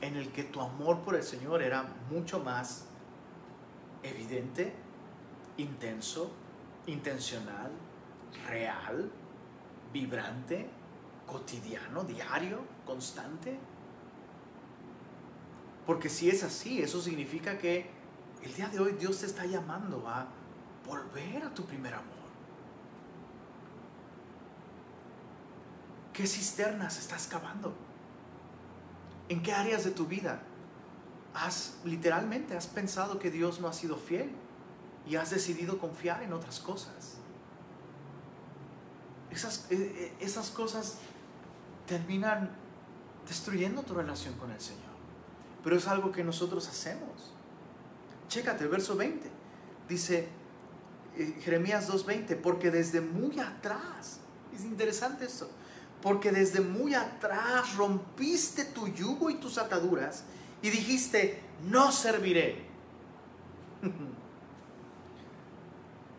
en 0.00 0.16
el 0.16 0.30
que 0.30 0.44
tu 0.44 0.60
amor 0.60 1.00
por 1.00 1.16
el 1.16 1.22
Señor 1.22 1.62
era 1.62 1.84
mucho 2.10 2.38
más 2.38 2.84
evidente, 4.02 4.72
intenso, 5.56 6.30
intencional, 6.86 7.70
real, 8.46 9.10
vibrante, 9.92 10.68
cotidiano, 11.26 12.04
diario, 12.04 12.60
constante. 12.86 13.58
Porque 15.88 16.10
si 16.10 16.28
es 16.28 16.44
así, 16.44 16.82
eso 16.82 17.00
significa 17.00 17.56
que 17.56 17.88
el 18.42 18.52
día 18.52 18.68
de 18.68 18.78
hoy 18.78 18.92
Dios 18.92 19.20
te 19.20 19.24
está 19.24 19.46
llamando 19.46 20.06
a 20.06 20.26
volver 20.86 21.42
a 21.42 21.54
tu 21.54 21.64
primer 21.64 21.94
amor. 21.94 22.28
¿Qué 26.12 26.26
cisternas 26.26 26.98
estás 26.98 27.26
cavando? 27.26 27.74
¿En 29.30 29.42
qué 29.42 29.54
áreas 29.54 29.84
de 29.84 29.90
tu 29.90 30.04
vida 30.04 30.42
has 31.32 31.78
literalmente 31.84 32.54
has 32.54 32.66
pensado 32.66 33.18
que 33.18 33.30
Dios 33.30 33.58
no 33.58 33.66
ha 33.66 33.72
sido 33.72 33.96
fiel 33.96 34.30
y 35.06 35.16
has 35.16 35.30
decidido 35.30 35.78
confiar 35.78 36.22
en 36.22 36.34
otras 36.34 36.60
cosas. 36.60 37.14
Esas, 39.30 39.66
eh, 39.70 39.76
eh, 39.78 40.12
esas 40.20 40.50
cosas 40.50 40.98
terminan 41.86 42.50
destruyendo 43.26 43.82
tu 43.84 43.94
relación 43.94 44.34
con 44.34 44.50
el 44.50 44.60
Señor. 44.60 44.87
Pero 45.62 45.76
es 45.76 45.86
algo 45.86 46.12
que 46.12 46.24
nosotros 46.24 46.68
hacemos. 46.68 47.32
Chécate, 48.28 48.64
el 48.64 48.70
verso 48.70 48.96
20. 48.96 49.28
Dice 49.88 50.28
eh, 51.16 51.36
Jeremías 51.42 51.90
2.20, 51.90 52.40
porque 52.40 52.70
desde 52.70 53.00
muy 53.00 53.40
atrás, 53.40 54.20
es 54.54 54.64
interesante 54.64 55.24
esto, 55.24 55.48
porque 56.02 56.30
desde 56.30 56.60
muy 56.60 56.94
atrás 56.94 57.74
rompiste 57.76 58.64
tu 58.64 58.88
yugo 58.88 59.30
y 59.30 59.34
tus 59.34 59.58
ataduras 59.58 60.24
y 60.62 60.70
dijiste, 60.70 61.42
no 61.68 61.90
serviré. 61.90 62.66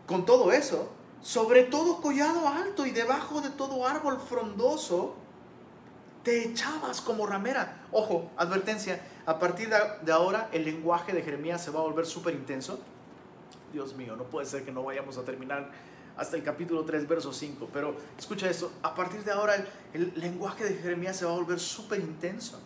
Con 0.06 0.26
todo 0.26 0.52
eso, 0.52 0.90
sobre 1.22 1.64
todo 1.64 2.00
collado 2.00 2.48
alto 2.48 2.84
y 2.86 2.90
debajo 2.90 3.40
de 3.40 3.50
todo 3.50 3.86
árbol 3.86 4.20
frondoso, 4.20 5.14
te 6.22 6.44
echabas 6.44 7.00
como 7.00 7.26
ramera. 7.26 7.82
Ojo, 7.92 8.30
advertencia, 8.36 9.00
a 9.26 9.38
partir 9.38 9.68
de 9.68 10.12
ahora 10.12 10.48
el 10.52 10.64
lenguaje 10.64 11.12
de 11.12 11.22
Jeremías 11.22 11.62
se 11.62 11.70
va 11.70 11.80
a 11.80 11.82
volver 11.82 12.06
súper 12.06 12.34
intenso. 12.34 12.80
Dios 13.72 13.94
mío, 13.94 14.16
no 14.16 14.24
puede 14.24 14.46
ser 14.46 14.64
que 14.64 14.72
no 14.72 14.82
vayamos 14.82 15.16
a 15.16 15.22
terminar 15.22 15.70
hasta 16.16 16.36
el 16.36 16.42
capítulo 16.42 16.84
3, 16.84 17.08
verso 17.08 17.32
5. 17.32 17.70
Pero 17.72 17.96
escucha 18.18 18.48
esto, 18.50 18.72
a 18.82 18.94
partir 18.94 19.24
de 19.24 19.32
ahora 19.32 19.54
el, 19.94 20.12
lenguaje 20.16 20.64
de 20.64 20.74
Jeremías 20.74 21.16
se 21.16 21.24
va 21.24 21.32
a 21.32 21.34
volver 21.34 21.58
súper 21.58 22.00
intenso. 22.00 22.60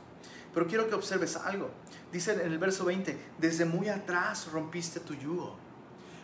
Pero 0.53 0.67
quiero 0.67 0.89
que 0.89 0.95
observes 0.95 1.37
algo. 1.37 1.71
Dice 2.13 2.33
en 2.33 2.41
el 2.41 2.59
verso 2.59 2.85
20, 2.85 3.17
desde 3.39 3.65
muy 3.65 3.89
atrás 3.89 4.49
rompiste 4.53 5.01
tu 5.01 5.15
yugo. 5.15 5.57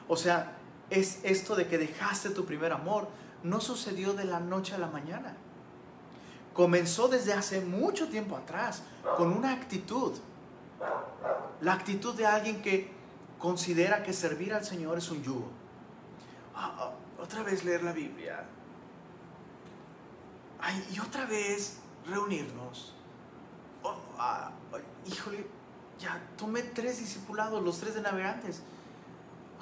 O 0.09 0.17
sea, 0.17 0.57
es 0.89 1.21
esto 1.23 1.55
de 1.55 1.67
que 1.67 1.79
dejaste 1.79 2.31
tu 2.31 2.45
primer 2.45 2.73
amor, 2.73 3.09
no 3.43 3.61
sucedió 3.61 4.13
de 4.13 4.25
la 4.25 4.41
noche 4.41 4.75
a 4.75 4.79
la 4.79 4.89
mañana. 4.89 5.37
Comenzó 6.55 7.09
desde 7.09 7.33
hace 7.33 7.61
mucho 7.61 8.09
tiempo 8.09 8.37
atrás, 8.37 8.83
con 9.17 9.33
una 9.33 9.53
actitud. 9.53 10.13
La 11.61 11.75
actitud 11.75 12.15
de 12.15 12.27
alguien 12.27 12.63
que 12.63 12.91
considera 13.39 14.03
que 14.03 14.13
servir 14.13 14.53
al 14.55 14.65
Señor 14.65 14.99
es 14.99 15.11
un 15.11 15.23
yugo. 15.23 15.49
Ah, 16.55 16.75
ah, 16.79 16.93
otra 17.23 17.43
vez 17.43 17.65
leer 17.65 17.83
la 17.83 17.93
Biblia. 17.93 18.45
y 20.93 20.99
otra 21.01 21.25
vez 21.25 21.79
reunirnos 22.07 22.95
Ah, 24.23 24.51
híjole, 25.07 25.47
ya 25.99 26.21
tomé 26.37 26.63
tres 26.63 26.99
discipulados, 26.99 27.63
los 27.63 27.79
tres 27.79 27.95
de 27.95 28.03
navegantes. 28.03 28.63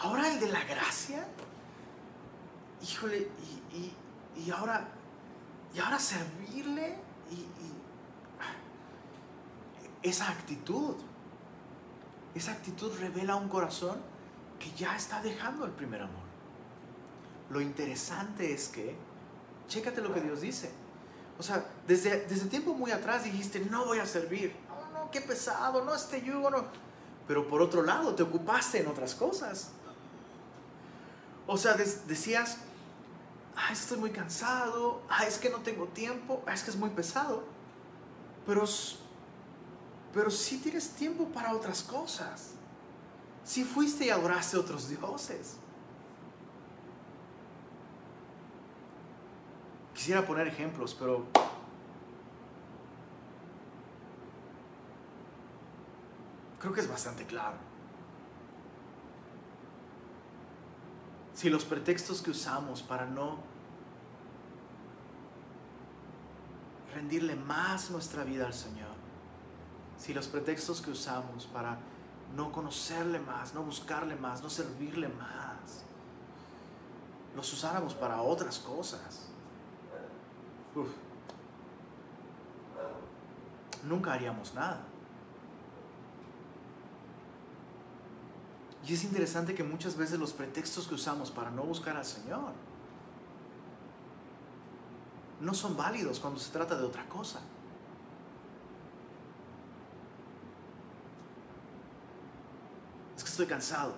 Ahora 0.00 0.32
el 0.32 0.40
de 0.40 0.48
la 0.48 0.64
gracia. 0.64 1.28
Híjole, 2.82 3.28
y, 4.36 4.50
ahora, 4.50 4.88
y 5.74 5.78
ahora 5.78 5.98
servirle 5.98 6.96
y, 7.30 7.46
esa 10.00 10.28
actitud, 10.28 10.94
esa 12.34 12.52
actitud 12.52 12.96
revela 12.98 13.34
un 13.36 13.48
corazón 13.48 13.98
que 14.58 14.70
ya 14.72 14.96
está 14.96 15.20
dejando 15.20 15.64
el 15.64 15.72
primer 15.72 16.02
amor. 16.02 16.22
Lo 17.50 17.60
interesante 17.60 18.52
es 18.52 18.68
que, 18.68 18.96
chécate 19.66 20.00
lo 20.00 20.14
que 20.14 20.20
Dios 20.20 20.40
dice 20.40 20.72
o 21.38 21.42
sea, 21.42 21.64
desde, 21.86 22.26
desde 22.26 22.48
tiempo 22.48 22.74
muy 22.74 22.90
atrás 22.90 23.22
dijiste, 23.22 23.60
no 23.60 23.86
voy 23.86 24.00
a 24.00 24.06
servir. 24.06 24.54
No, 24.68 25.04
no, 25.04 25.10
qué 25.10 25.20
pesado, 25.20 25.84
no, 25.84 25.94
este 25.94 26.20
yugo 26.20 26.50
no. 26.50 26.64
Pero 27.28 27.46
por 27.46 27.62
otro 27.62 27.82
lado, 27.82 28.14
te 28.14 28.24
ocupaste 28.24 28.80
en 28.80 28.88
otras 28.88 29.14
cosas. 29.14 29.70
O 31.46 31.56
sea, 31.56 31.74
decías, 31.74 32.58
ah, 33.58 33.72
estoy 33.72 33.98
muy 33.98 34.10
cansado, 34.10 35.02
ah, 35.08 35.26
es 35.26 35.38
que 35.38 35.50
no 35.50 35.58
tengo 35.58 35.86
tiempo, 35.86 36.42
es 36.52 36.62
que 36.62 36.70
es 36.70 36.76
muy 36.76 36.90
pesado. 36.90 37.42
Pero, 38.46 38.64
pero 40.14 40.30
tienes 40.30 40.90
tiempo 40.90 41.26
para 41.26 41.52
otras 41.52 41.82
cosas. 41.82 42.52
Sí 43.44 43.64
fuiste 43.64 44.06
y 44.06 44.10
adoraste 44.10 44.56
a 44.56 44.60
otros 44.60 44.88
dioses. 44.88 45.56
Quisiera 49.92 50.24
poner 50.24 50.46
ejemplos, 50.46 50.94
pero 50.94 51.26
Creo 56.60 56.72
que 56.72 56.80
es 56.80 56.88
bastante 56.88 57.24
claro. 57.24 57.56
Si 61.38 61.48
los 61.48 61.64
pretextos 61.64 62.20
que 62.20 62.32
usamos 62.32 62.82
para 62.82 63.06
no 63.06 63.36
rendirle 66.92 67.36
más 67.36 67.92
nuestra 67.92 68.24
vida 68.24 68.44
al 68.44 68.52
Señor, 68.52 68.90
si 69.96 70.12
los 70.12 70.26
pretextos 70.26 70.80
que 70.80 70.90
usamos 70.90 71.46
para 71.46 71.78
no 72.34 72.50
conocerle 72.50 73.20
más, 73.20 73.54
no 73.54 73.62
buscarle 73.62 74.16
más, 74.16 74.42
no 74.42 74.50
servirle 74.50 75.06
más, 75.06 75.84
los 77.36 77.52
usáramos 77.52 77.94
para 77.94 78.20
otras 78.20 78.58
cosas, 78.58 79.28
nunca 83.84 84.14
haríamos 84.14 84.54
nada. 84.54 84.80
Y 88.86 88.94
es 88.94 89.04
interesante 89.04 89.54
que 89.54 89.64
muchas 89.64 89.96
veces 89.96 90.18
los 90.18 90.32
pretextos 90.32 90.86
que 90.86 90.94
usamos 90.94 91.30
para 91.30 91.50
no 91.50 91.62
buscar 91.62 91.96
al 91.96 92.04
Señor 92.04 92.52
no 95.40 95.54
son 95.54 95.76
válidos 95.76 96.18
cuando 96.18 96.40
se 96.40 96.50
trata 96.50 96.76
de 96.76 96.84
otra 96.84 97.08
cosa. 97.08 97.40
Es 103.16 103.22
que 103.22 103.30
estoy 103.30 103.46
cansado. 103.46 103.94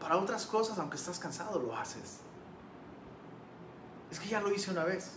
Para 0.00 0.16
otras 0.18 0.46
cosas, 0.46 0.78
aunque 0.78 0.96
estás 0.96 1.18
cansado, 1.18 1.58
lo 1.58 1.76
haces. 1.76 2.20
Es 4.10 4.20
que 4.20 4.28
ya 4.28 4.40
lo 4.40 4.52
hice 4.52 4.70
una 4.70 4.84
vez, 4.84 5.12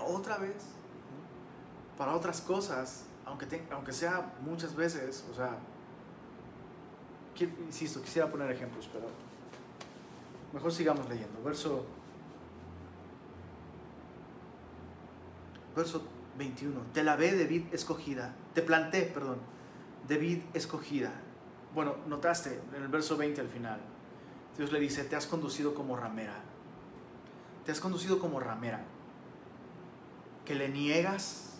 otra 0.00 0.38
vez. 0.38 0.62
Para 1.96 2.14
otras 2.14 2.40
cosas, 2.40 3.04
aunque, 3.26 3.66
aunque 3.70 3.92
sea 3.92 4.34
muchas 4.42 4.74
veces, 4.74 5.24
o 5.30 5.34
sea, 5.34 5.58
insisto, 7.40 8.02
quisiera 8.02 8.30
poner 8.30 8.50
ejemplos, 8.50 8.88
pero 8.92 9.06
mejor 10.52 10.72
sigamos 10.72 11.08
leyendo. 11.08 11.42
Verso, 11.42 11.84
verso 15.74 16.02
21. 16.38 16.80
Te 16.92 17.02
la 17.02 17.16
ve 17.16 17.32
de 17.32 17.46
vid 17.46 17.72
escogida. 17.72 18.34
Te 18.54 18.62
planté, 18.62 19.02
perdón, 19.02 19.38
de 20.08 20.18
vid 20.18 20.42
escogida. 20.54 21.12
Bueno, 21.74 21.96
notaste 22.06 22.60
en 22.76 22.82
el 22.82 22.88
verso 22.88 23.16
20 23.16 23.40
al 23.40 23.48
final. 23.48 23.80
Dios 24.56 24.70
le 24.72 24.80
dice, 24.80 25.04
te 25.04 25.16
has 25.16 25.26
conducido 25.26 25.74
como 25.74 25.96
ramera. 25.96 26.38
Te 27.64 27.72
has 27.72 27.80
conducido 27.80 28.18
como 28.18 28.40
ramera. 28.40 28.84
Que 30.44 30.54
le 30.54 30.68
niegas, 30.68 31.54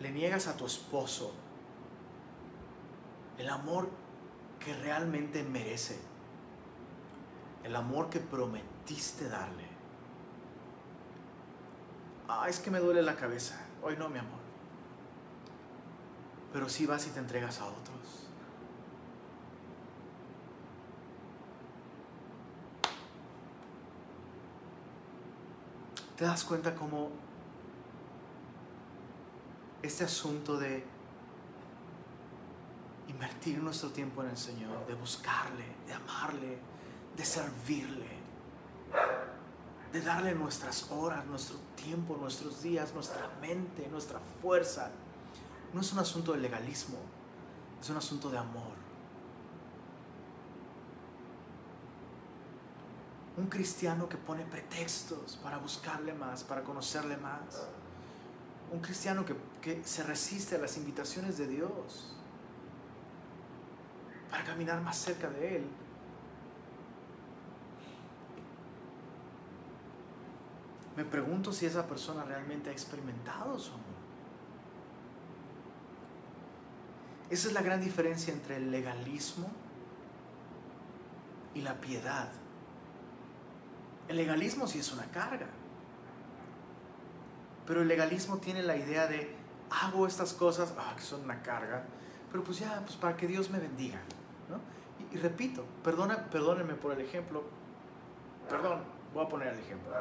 le 0.00 0.10
niegas 0.10 0.46
a 0.46 0.56
tu 0.56 0.64
esposo 0.64 1.34
el 3.38 3.48
amor 3.48 3.88
realmente 4.74 5.42
merece, 5.42 5.98
el 7.64 7.74
amor 7.76 8.10
que 8.10 8.20
prometiste 8.20 9.28
darle. 9.28 9.66
Ah, 12.28 12.46
es 12.48 12.60
que 12.60 12.70
me 12.70 12.78
duele 12.78 13.02
la 13.02 13.16
cabeza. 13.16 13.58
Hoy 13.82 13.96
no, 13.96 14.08
mi 14.08 14.18
amor. 14.18 14.38
Pero 16.52 16.68
si 16.68 16.86
vas 16.86 17.06
y 17.06 17.10
te 17.10 17.18
entregas 17.20 17.60
a 17.60 17.66
otros. 17.66 18.28
¿Te 26.16 26.24
das 26.24 26.44
cuenta 26.44 26.74
cómo 26.74 27.10
este 29.82 30.04
asunto 30.04 30.58
de 30.58 30.84
invertir 33.08 33.58
nuestro 33.58 33.90
tiempo 33.90 34.22
en 34.22 34.30
el 34.30 34.36
Señor, 34.36 34.86
de 34.86 34.94
buscarle, 34.94 35.64
de 35.86 35.94
amarle, 35.94 36.58
de 37.16 37.24
servirle, 37.24 38.06
de 39.92 40.00
darle 40.02 40.34
nuestras 40.34 40.90
horas, 40.90 41.24
nuestro 41.26 41.56
tiempo, 41.74 42.16
nuestros 42.16 42.62
días, 42.62 42.92
nuestra 42.94 43.28
mente, 43.40 43.88
nuestra 43.88 44.20
fuerza. 44.40 44.90
No 45.72 45.80
es 45.80 45.92
un 45.92 45.98
asunto 45.98 46.32
de 46.32 46.38
legalismo, 46.38 46.98
es 47.80 47.88
un 47.90 47.96
asunto 47.96 48.30
de 48.30 48.38
amor. 48.38 48.76
Un 53.38 53.46
cristiano 53.46 54.08
que 54.08 54.16
pone 54.16 54.44
pretextos 54.44 55.38
para 55.42 55.58
buscarle 55.58 56.12
más, 56.12 56.42
para 56.44 56.62
conocerle 56.62 57.16
más. 57.16 57.66
Un 58.70 58.80
cristiano 58.80 59.24
que, 59.24 59.34
que 59.62 59.82
se 59.84 60.02
resiste 60.02 60.56
a 60.56 60.58
las 60.58 60.76
invitaciones 60.76 61.38
de 61.38 61.46
Dios 61.46 62.17
para 64.30 64.44
caminar 64.44 64.80
más 64.80 64.96
cerca 64.96 65.28
de 65.30 65.56
Él. 65.56 65.66
Me 70.96 71.04
pregunto 71.04 71.52
si 71.52 71.66
esa 71.66 71.86
persona 71.86 72.24
realmente 72.24 72.70
ha 72.70 72.72
experimentado 72.72 73.58
su 73.58 73.70
amor. 73.70 73.84
Esa 77.30 77.48
es 77.48 77.54
la 77.54 77.62
gran 77.62 77.80
diferencia 77.80 78.32
entre 78.32 78.56
el 78.56 78.70
legalismo 78.70 79.48
y 81.54 81.60
la 81.60 81.74
piedad. 81.74 82.28
El 84.08 84.16
legalismo 84.16 84.66
sí 84.66 84.78
es 84.78 84.90
una 84.92 85.04
carga, 85.04 85.46
pero 87.66 87.82
el 87.82 87.88
legalismo 87.88 88.38
tiene 88.38 88.62
la 88.62 88.76
idea 88.76 89.06
de 89.06 89.36
hago 89.70 90.06
estas 90.06 90.32
cosas, 90.32 90.72
ah, 90.78 90.94
que 90.96 91.02
son 91.02 91.22
una 91.22 91.42
carga, 91.42 91.84
pero 92.32 92.42
pues 92.42 92.58
ya, 92.58 92.80
pues 92.80 92.96
para 92.96 93.16
que 93.16 93.26
Dios 93.26 93.50
me 93.50 93.58
bendiga. 93.58 94.00
Y, 95.12 95.16
repito, 95.16 95.64
perdona, 95.82 96.28
perdónenme 96.30 96.74
por 96.74 96.92
el 96.92 97.00
ejemplo, 97.00 97.44
perdón, 98.48 98.80
voy 99.14 99.24
a 99.24 99.28
poner 99.28 99.48
el 99.48 99.60
ejemplo. 99.60 99.92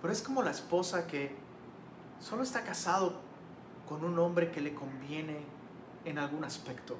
Pero 0.00 0.12
es 0.12 0.22
como 0.22 0.42
la 0.42 0.50
esposa 0.50 1.06
que 1.06 1.34
solo 2.20 2.42
está 2.42 2.62
casado 2.64 3.14
con 3.88 4.04
un 4.04 4.18
hombre 4.18 4.50
que 4.50 4.60
le 4.60 4.74
conviene 4.74 5.40
en 6.04 6.18
algún 6.18 6.44
aspecto. 6.44 6.96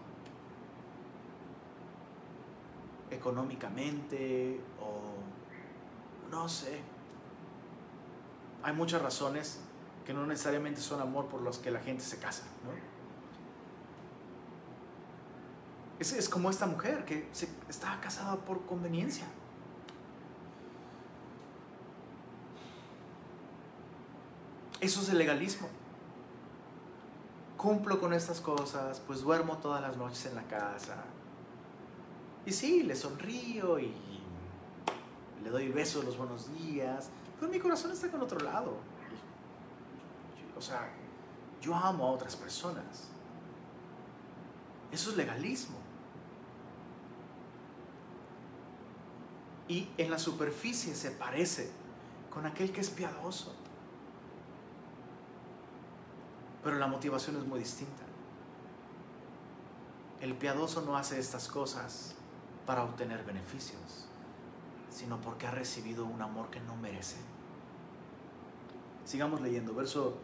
Económicamente 3.11 4.61
o 4.81 6.31
no 6.31 6.49
sé. 6.49 6.81
Hay 8.63 8.73
muchas 8.73 9.03
razones 9.03 9.61
que 10.07 10.15
no 10.15 10.27
necesariamente 10.27 10.81
son 10.81 11.01
amor 11.01 11.27
por 11.27 11.43
los 11.43 11.59
que 11.59 11.71
la 11.71 11.81
gente 11.81 12.03
se 12.03 12.19
casa, 12.19 12.45
¿no? 12.65 12.94
Es, 15.99 16.29
como 16.29 16.51
esta 16.51 16.67
mujer 16.67 17.05
que 17.05 17.29
se, 17.33 17.49
estaba 17.69 18.01
casada 18.01 18.37
por 18.37 18.67
conveniencia. 18.67 19.27
Eso 24.81 25.01
es 25.01 25.09
el 25.09 25.19
legalismo. 25.19 25.69
Cumplo 27.57 28.01
con 28.01 28.13
estas 28.13 28.41
cosas, 28.41 29.01
pues 29.07 29.23
duermo 29.23 29.57
todas 29.59 29.81
las 29.81 29.97
noches 29.97 30.27
en 30.27 30.35
la 30.35 30.43
casa. 30.43 30.97
Y 32.45 32.53
sí, 32.53 32.83
le 32.83 32.95
sonrío 32.95 33.79
y 33.79 33.95
le 35.43 35.51
doy 35.51 35.69
besos 35.69 36.05
los 36.05 36.19
buenos 36.19 36.53
días, 36.59 37.09
pero 37.39 37.51
mi 37.51 37.59
corazón 37.59 37.93
está 37.93 38.11
con 38.11 38.21
otro 38.21 38.41
lado. 38.41 38.77
O 40.57 40.61
sea, 40.61 40.89
yo 41.61 41.75
amo 41.75 42.07
a 42.07 42.11
otras 42.11 42.37
personas. 42.37 43.09
Eso 44.93 45.11
es 45.11 45.17
legalismo. 45.17 45.84
Y 49.69 49.89
en 49.97 50.11
la 50.11 50.19
superficie 50.19 50.95
se 50.95 51.11
parece 51.11 51.71
con 52.31 52.47
aquel 52.47 52.73
que 52.73 52.81
es 52.81 52.91
piadoso. 52.91 53.55
Pero 56.63 56.79
la 56.79 56.87
motivación 56.87 57.37
es 57.37 57.45
muy 57.45 57.61
distinta. 57.61 58.03
El 60.21 60.35
piadoso 60.35 60.83
no 60.83 60.97
hace 60.97 61.19
estas 61.19 61.49
cosas 61.49 62.15
para 62.67 62.85
obtener 62.85 63.25
beneficios, 63.25 64.07
sino 64.91 65.21
porque 65.21 65.47
ha 65.47 65.51
recibido 65.51 66.07
un 66.07 66.23
amor 66.23 66.51
que 66.51 66.61
no 66.61 66.77
merece. 66.77 67.17
Sigamos 69.05 69.43
leyendo, 69.43 69.75
verso, 69.75 70.17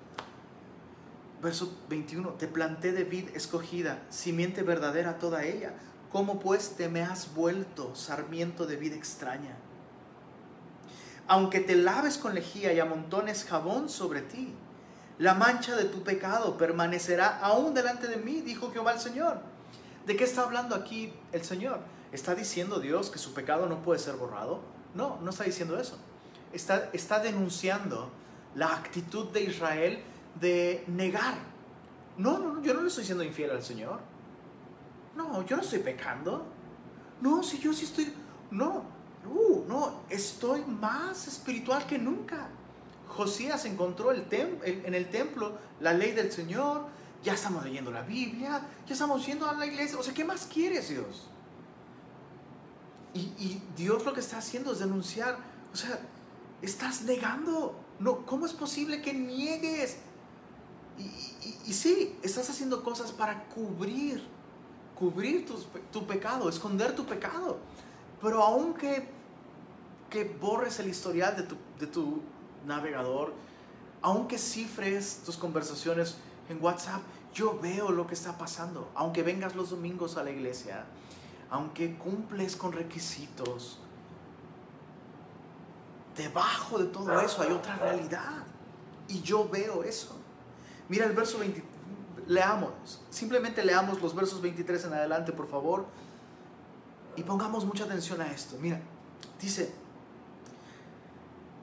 verso 1.43 1.79
21. 1.91 2.31
Te 2.31 2.49
planté 2.49 2.93
de 2.93 3.05
vid 3.05 3.29
escogida, 3.37 4.03
simiente 4.09 4.63
verdadera 4.63 5.19
toda 5.19 5.45
ella 5.45 5.75
¿Cómo 6.13 6.41
pues 6.41 6.77
te 6.77 6.89
me 6.89 7.03
has 7.03 7.35
vuelto 7.35 7.95
sarmiento 7.95 8.67
de 8.67 8.77
vida 8.77 8.97
extraña? 8.97 9.57
Aunque 11.29 11.61
te 11.61 11.77
laves 11.77 12.19
con 12.19 12.35
lejía 12.35 12.73
y 12.73 12.81
amontones 12.81 13.45
jabón 13.45 13.89
sobre 13.89 14.21
ti, 14.21 14.53
la 15.19 15.35
mancha 15.35 15.77
de 15.77 15.85
tu 15.85 16.03
pecado 16.03 16.57
permanecerá 16.57 17.39
aún 17.39 17.75
delante 17.75 18.09
de 18.09 18.17
mí, 18.17 18.41
dijo 18.41 18.73
Jehová 18.73 18.95
el 18.95 18.99
Señor. 18.99 19.41
¿De 20.07 20.17
qué 20.17 20.25
está 20.25 20.43
hablando 20.43 20.75
aquí 20.75 21.13
el 21.31 21.45
Señor? 21.45 21.79
¿Está 22.11 22.35
diciendo 22.35 22.81
Dios 22.81 23.11
que 23.11 23.19
su 23.19 23.33
pecado 23.33 23.69
no 23.69 23.83
puede 23.83 24.01
ser 24.01 24.17
borrado? 24.17 24.61
No, 24.95 25.19
no 25.23 25.31
está 25.31 25.45
diciendo 25.45 25.79
eso. 25.79 25.97
Está, 26.53 26.91
está 26.93 27.21
denunciando 27.21 28.11
la 28.57 28.75
actitud 28.75 29.29
de 29.29 29.43
Israel 29.43 30.03
de 30.41 30.83
negar. 30.89 31.35
No, 32.17 32.39
no, 32.39 32.63
yo 32.63 32.75
no 32.75 32.81
le 32.81 32.89
estoy 32.89 33.03
diciendo 33.03 33.23
infiel 33.23 33.51
al 33.51 33.63
Señor. 33.63 34.01
No, 35.29 35.45
yo 35.45 35.57
no 35.57 35.63
estoy 35.63 35.81
pecando. 35.81 36.47
No, 37.21 37.43
si 37.43 37.59
yo 37.59 37.73
sí 37.73 37.85
estoy, 37.85 38.13
no, 38.51 38.85
uh, 39.27 39.65
no, 39.69 40.01
estoy 40.09 40.65
más 40.65 41.29
espiritual 41.29 41.87
que 41.87 41.99
nunca. 41.99 42.49
Josías 43.09 43.65
encontró 43.65 44.13
el 44.13 44.27
en 44.63 44.95
el 44.95 45.11
templo 45.11 45.59
la 45.81 45.93
ley 45.93 46.13
del 46.13 46.31
Señor, 46.31 46.87
ya 47.23 47.35
estamos 47.35 47.65
leyendo 47.65 47.91
la 47.91 48.03
Biblia, 48.03 48.63
ya 48.87 48.93
estamos 48.93 49.27
yendo 49.27 49.49
a 49.49 49.55
la 49.55 49.67
iglesia. 49.67 49.99
O 49.99 50.03
sea, 50.03 50.15
¿qué 50.15 50.25
más 50.25 50.47
quieres 50.47 50.89
Dios? 50.89 51.27
Y, 53.13 53.61
Dios 53.77 54.05
lo 54.05 54.15
que 54.15 54.21
está 54.21 54.39
haciendo 54.39 54.73
es 54.73 54.79
denunciar, 54.79 55.37
o 55.73 55.77
sea, 55.77 56.01
estás 56.63 57.03
negando. 57.03 57.75
No, 57.99 58.25
¿Cómo 58.25 58.47
es 58.47 58.53
posible 58.53 59.03
que 59.03 59.13
niegues? 59.13 59.99
Y, 60.97 61.71
y, 61.71 61.73
sí, 61.73 62.17
estás 62.23 62.49
haciendo 62.49 62.83
cosas 62.83 63.11
para 63.13 63.45
cubrir, 63.47 64.23
cubrir 65.01 65.47
tu, 65.47 65.55
tu, 65.91 66.07
pecado, 66.07 66.51
esconder 66.51 66.95
tu 66.95 67.07
pecado. 67.07 67.59
Pero 68.21 68.43
aunque 68.43 69.09
que 70.11 70.25
borres 70.25 70.79
el 70.79 70.89
historial 70.89 71.35
de 71.37 71.45
tu, 71.45 71.57
de 71.79 71.87
tu 71.87 72.21
navegador, 72.67 73.33
aunque 74.03 74.37
cifres 74.37 75.23
tus 75.25 75.39
conversaciones 75.39 76.19
en 76.51 76.63
WhatsApp, 76.63 77.01
yo 77.33 77.59
veo 77.59 77.91
lo 77.91 78.07
que 78.07 78.13
está 78.15 78.37
pasando. 78.37 78.91
Aunque 78.95 79.23
vengas 79.23 79.57
los 79.57 79.71
domingos 79.71 80.19
a 80.19 80.23
la 80.23 80.31
iglesia, 80.31 80.85
aunque 81.49 81.97
cumples 81.97 82.55
con 82.55 82.73
requisitos, 82.73 83.79
debajo 86.15 86.79
de 86.79 86.87
todo 86.87 87.19
eso 87.21 87.41
hay 87.41 87.53
otra 87.53 87.77
realidad. 87.77 88.45
Y 89.09 89.23
yo 89.23 89.49
veo 89.49 89.83
eso. 89.83 90.15
Mira 90.91 91.07
el 91.07 91.13
verso 91.13 91.39
20, 91.39 91.63
leamos, 92.31 93.01
simplemente 93.11 93.65
leamos 93.65 94.01
los 94.01 94.15
versos 94.15 94.41
23 94.41 94.85
en 94.85 94.93
adelante, 94.95 95.33
por 95.33 95.49
favor. 95.49 95.85
Y 97.17 97.25
pongamos 97.25 97.65
mucha 97.65 97.85
atención 97.85 98.21
a 98.21 98.31
esto. 98.31 98.57
Mira, 98.61 98.81
dice, 99.41 99.73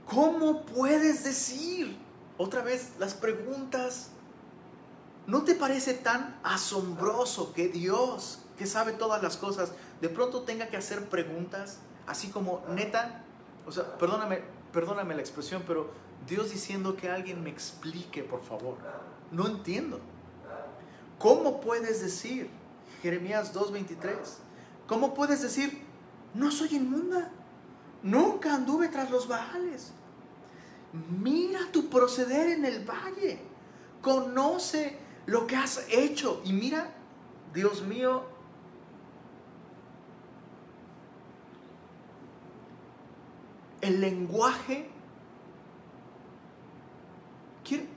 ¿cómo 0.06 0.66
puedes 0.66 1.24
decir? 1.24 1.98
Otra 2.38 2.62
vez, 2.62 2.92
las 3.00 3.14
preguntas. 3.14 4.10
¿No 5.26 5.44
te 5.44 5.56
parece 5.56 5.94
tan 5.94 6.38
asombroso 6.44 7.54
que 7.54 7.70
Dios, 7.70 8.40
que 8.58 8.66
sabe 8.66 8.92
todas 8.92 9.24
las 9.24 9.38
cosas, 9.38 9.72
de 10.02 10.10
pronto 10.10 10.42
tenga 10.42 10.68
que 10.68 10.76
hacer 10.76 11.08
preguntas, 11.08 11.80
así 12.08 12.28
como 12.28 12.64
neta, 12.70 13.24
o 13.66 13.72
sea, 13.72 13.98
perdóname, 13.98 14.42
perdóname 14.74 15.16
la 15.16 15.22
expresión, 15.22 15.64
pero 15.66 15.92
Dios 16.28 16.52
diciendo 16.52 16.98
que 16.98 17.10
alguien 17.10 17.42
me 17.42 17.50
explique, 17.50 18.24
por 18.24 18.44
favor. 18.44 18.78
No 19.32 19.48
entiendo. 19.48 20.00
¿Cómo 21.20 21.62
puedes 21.62 22.02
decir, 22.02 22.50
Jeremías 23.02 23.54
2.23, 23.54 24.16
cómo 24.88 25.14
puedes 25.14 25.42
decir, 25.42 25.82
no 26.34 26.52
soy 26.52 26.76
inmunda, 26.76 27.32
nunca 28.04 28.54
anduve 28.54 28.88
tras 28.88 29.10
los 29.10 29.28
baales? 29.28 29.94
Mira 31.20 31.60
tu 31.72 31.90
proceder 31.90 32.50
en 32.50 32.66
el 32.66 32.86
valle, 32.86 33.40
conoce 34.02 34.98
lo 35.26 35.48
que 35.48 35.56
has 35.56 35.86
hecho 35.90 36.42
y 36.46 36.54
mira, 36.54 36.94
Dios 37.54 37.84
mío, 37.84 38.38
el 43.82 44.02
lenguaje. 44.02 44.90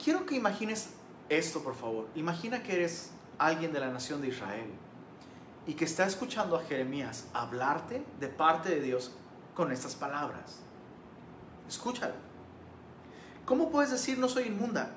Quiero, 0.03 0.25
que 0.25 0.35
imagines 0.35 0.89
esto, 1.37 1.63
por 1.63 1.75
favor. 1.75 2.07
Imagina 2.15 2.61
que 2.61 2.73
eres 2.73 3.11
alguien 3.37 3.71
de 3.71 3.79
la 3.79 3.89
nación 3.89 4.21
de 4.21 4.27
Israel 4.27 4.69
y 5.65 5.73
que 5.73 5.85
está 5.85 6.05
escuchando 6.05 6.55
a 6.55 6.63
Jeremías 6.63 7.27
hablarte 7.33 8.03
de 8.19 8.27
parte 8.27 8.69
de 8.69 8.81
Dios 8.81 9.11
con 9.55 9.71
estas 9.71 9.95
palabras. 9.95 10.59
Escúchalo. 11.67 12.15
¿Cómo 13.45 13.71
puedes 13.71 13.91
decir 13.91 14.17
no 14.17 14.27
soy 14.27 14.47
inmunda? 14.47 14.91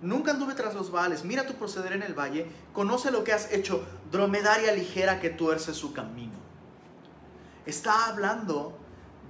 Nunca 0.00 0.32
anduve 0.32 0.54
tras 0.54 0.74
los 0.74 0.90
vales. 0.90 1.24
Mira 1.24 1.46
tu 1.46 1.54
proceder 1.54 1.92
en 1.92 2.02
el 2.02 2.14
valle. 2.14 2.46
Conoce 2.72 3.10
lo 3.10 3.24
que 3.24 3.32
has 3.32 3.52
hecho. 3.52 3.84
Dromedaria 4.10 4.72
ligera 4.72 5.20
que 5.20 5.30
tuerce 5.30 5.74
su 5.74 5.92
camino. 5.92 6.34
Está 7.66 8.06
hablando 8.06 8.76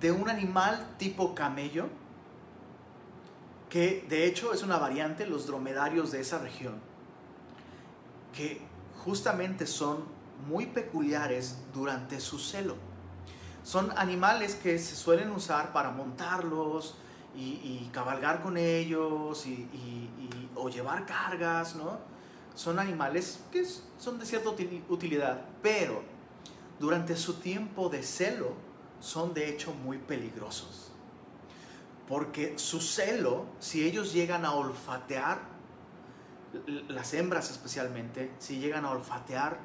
de 0.00 0.12
un 0.12 0.28
animal 0.28 0.94
tipo 0.98 1.34
camello, 1.34 1.88
que 3.72 4.04
de 4.06 4.26
hecho 4.26 4.52
es 4.52 4.62
una 4.62 4.76
variante, 4.76 5.26
los 5.26 5.46
dromedarios 5.46 6.12
de 6.12 6.20
esa 6.20 6.38
región, 6.38 6.74
que 8.36 8.60
justamente 9.02 9.66
son 9.66 10.04
muy 10.46 10.66
peculiares 10.66 11.56
durante 11.72 12.20
su 12.20 12.38
celo. 12.38 12.76
Son 13.62 13.90
animales 13.96 14.56
que 14.56 14.78
se 14.78 14.94
suelen 14.94 15.30
usar 15.30 15.72
para 15.72 15.90
montarlos 15.90 16.96
y, 17.34 17.88
cabalgar 17.94 18.42
con 18.42 18.58
ellos 18.58 19.46
y, 19.46 19.66
o 20.54 20.68
llevar 20.68 21.06
cargas, 21.06 21.74
¿no? 21.74 21.98
Son 22.54 22.78
animales 22.78 23.40
que 23.50 23.64
son 23.96 24.18
de 24.18 24.26
cierta 24.26 24.50
utilidad, 24.90 25.46
pero 25.62 26.02
durante 26.78 27.16
su 27.16 27.40
tiempo 27.40 27.88
de 27.88 28.02
celo, 28.02 28.52
son 29.00 29.32
de 29.32 29.48
hecho 29.48 29.72
muy 29.72 29.96
peligrosos. 29.96 30.91
Porque 32.08 32.58
su 32.58 32.80
celo, 32.80 33.46
si 33.60 33.86
ellos 33.86 34.12
llegan 34.12 34.44
a 34.44 34.54
olfatear, 34.54 35.40
las 36.88 37.14
hembras 37.14 37.50
especialmente, 37.50 38.32
si 38.38 38.58
llegan 38.58 38.84
a 38.84 38.90
olfatear 38.90 39.58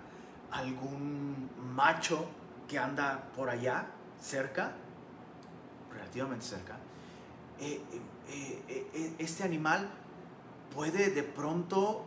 algún 0.52 1.50
macho 1.76 2.26
que 2.68 2.80
anda 2.80 3.30
por 3.36 3.50
allá, 3.50 3.88
cerca, 4.22 4.74
relativamente 5.92 6.46
cerca, 6.46 6.78
eh, 7.60 7.82
eh, 8.30 8.64
eh, 8.70 9.16
este 9.20 9.44
animal 9.44 9.90
puede 10.74 11.10
de 11.10 11.24
pronto 11.24 12.04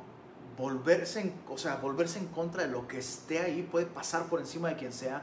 volverse 0.57 1.33
o 1.49 1.59
sea, 1.59 1.77
volverse 1.77 2.19
en 2.19 2.27
contra 2.27 2.65
de 2.65 2.69
lo 2.69 2.87
que 2.87 2.99
esté 2.99 3.41
ahí, 3.41 3.63
puede 3.63 3.87
pasar 3.87 4.27
por 4.27 4.41
encima 4.41 4.69
de 4.69 4.77
quien 4.77 4.93
sea 4.93 5.23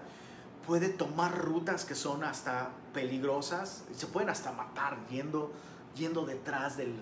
puede 0.67 0.89
tomar 0.89 1.35
rutas 1.37 1.85
que 1.85 1.95
son 1.95 2.25
hasta 2.25 2.69
peligrosas, 2.93 3.85
se 3.95 4.05
pueden 4.05 4.29
hasta 4.29 4.51
matar 4.51 4.97
yendo, 5.09 5.53
yendo 5.95 6.25
detrás 6.25 6.75
del, 6.75 6.93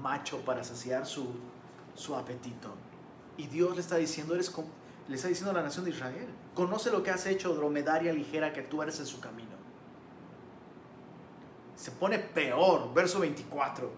macho 0.00 0.40
para 0.40 0.64
saciar 0.64 1.06
su, 1.06 1.28
su, 1.94 2.16
apetito. 2.16 2.74
Y 3.36 3.46
Dios 3.46 3.74
le 3.74 3.82
está 3.82 3.96
diciendo, 3.96 4.34
eres, 4.34 4.52
le 5.08 5.14
está 5.14 5.28
diciendo 5.28 5.50
a 5.50 5.54
la 5.54 5.62
nación 5.62 5.84
de 5.84 5.90
Israel, 5.90 6.26
conoce 6.54 6.90
lo 6.90 7.02
que 7.02 7.10
has 7.10 7.26
hecho, 7.26 7.54
dromedaria 7.54 8.12
ligera, 8.12 8.52
que 8.52 8.62
tú 8.62 8.82
eres 8.82 8.98
en 8.98 9.06
su 9.06 9.20
camino. 9.20 9.50
Se 11.76 11.90
pone 11.90 12.18
peor, 12.18 12.94
verso 12.94 13.20
24. 13.20 13.90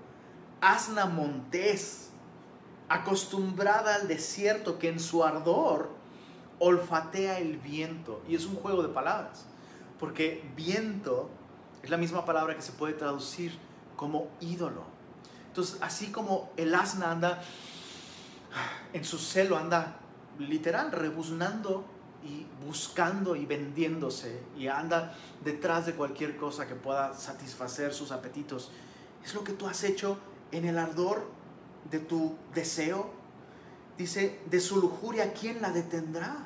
Asna 0.60 1.06
montés, 1.06 2.10
acostumbrada 2.88 3.94
al 3.94 4.08
desierto, 4.08 4.78
que 4.78 4.88
en 4.88 4.98
su 4.98 5.22
ardor 5.22 5.90
olfatea 6.58 7.38
el 7.38 7.58
viento. 7.58 8.22
Y 8.28 8.34
es 8.34 8.46
un 8.46 8.56
juego 8.56 8.82
de 8.82 8.88
palabras, 8.88 9.46
porque 9.98 10.44
viento 10.56 11.30
es 11.82 11.90
la 11.90 11.96
misma 11.96 12.24
palabra 12.24 12.54
que 12.54 12.62
se 12.62 12.72
puede 12.72 12.94
traducir 12.94 13.58
como 13.96 14.28
ídolo. 14.40 14.82
Entonces, 15.48 15.78
así 15.80 16.10
como 16.10 16.50
el 16.56 16.74
asna 16.74 17.10
anda 17.12 17.42
en 18.92 19.04
su 19.04 19.18
celo, 19.18 19.56
anda 19.56 19.96
literal 20.38 20.90
rebuznando 20.92 21.84
y 22.24 22.46
buscando 22.64 23.36
y 23.36 23.44
vendiéndose 23.44 24.42
y 24.56 24.68
anda 24.68 25.14
detrás 25.44 25.86
de 25.86 25.94
cualquier 25.94 26.36
cosa 26.36 26.66
que 26.66 26.74
pueda 26.74 27.14
satisfacer 27.14 27.92
sus 27.92 28.12
apetitos. 28.12 28.70
Es 29.24 29.34
lo 29.34 29.44
que 29.44 29.52
tú 29.52 29.66
has 29.66 29.84
hecho 29.84 30.18
en 30.50 30.64
el 30.64 30.78
ardor 30.78 31.28
de 31.90 31.98
tu 31.98 32.36
deseo. 32.54 33.10
Dice, 33.96 34.40
de 34.46 34.60
su 34.60 34.80
lujuria, 34.80 35.32
¿quién 35.32 35.62
la 35.62 35.70
detendrá? 35.70 36.36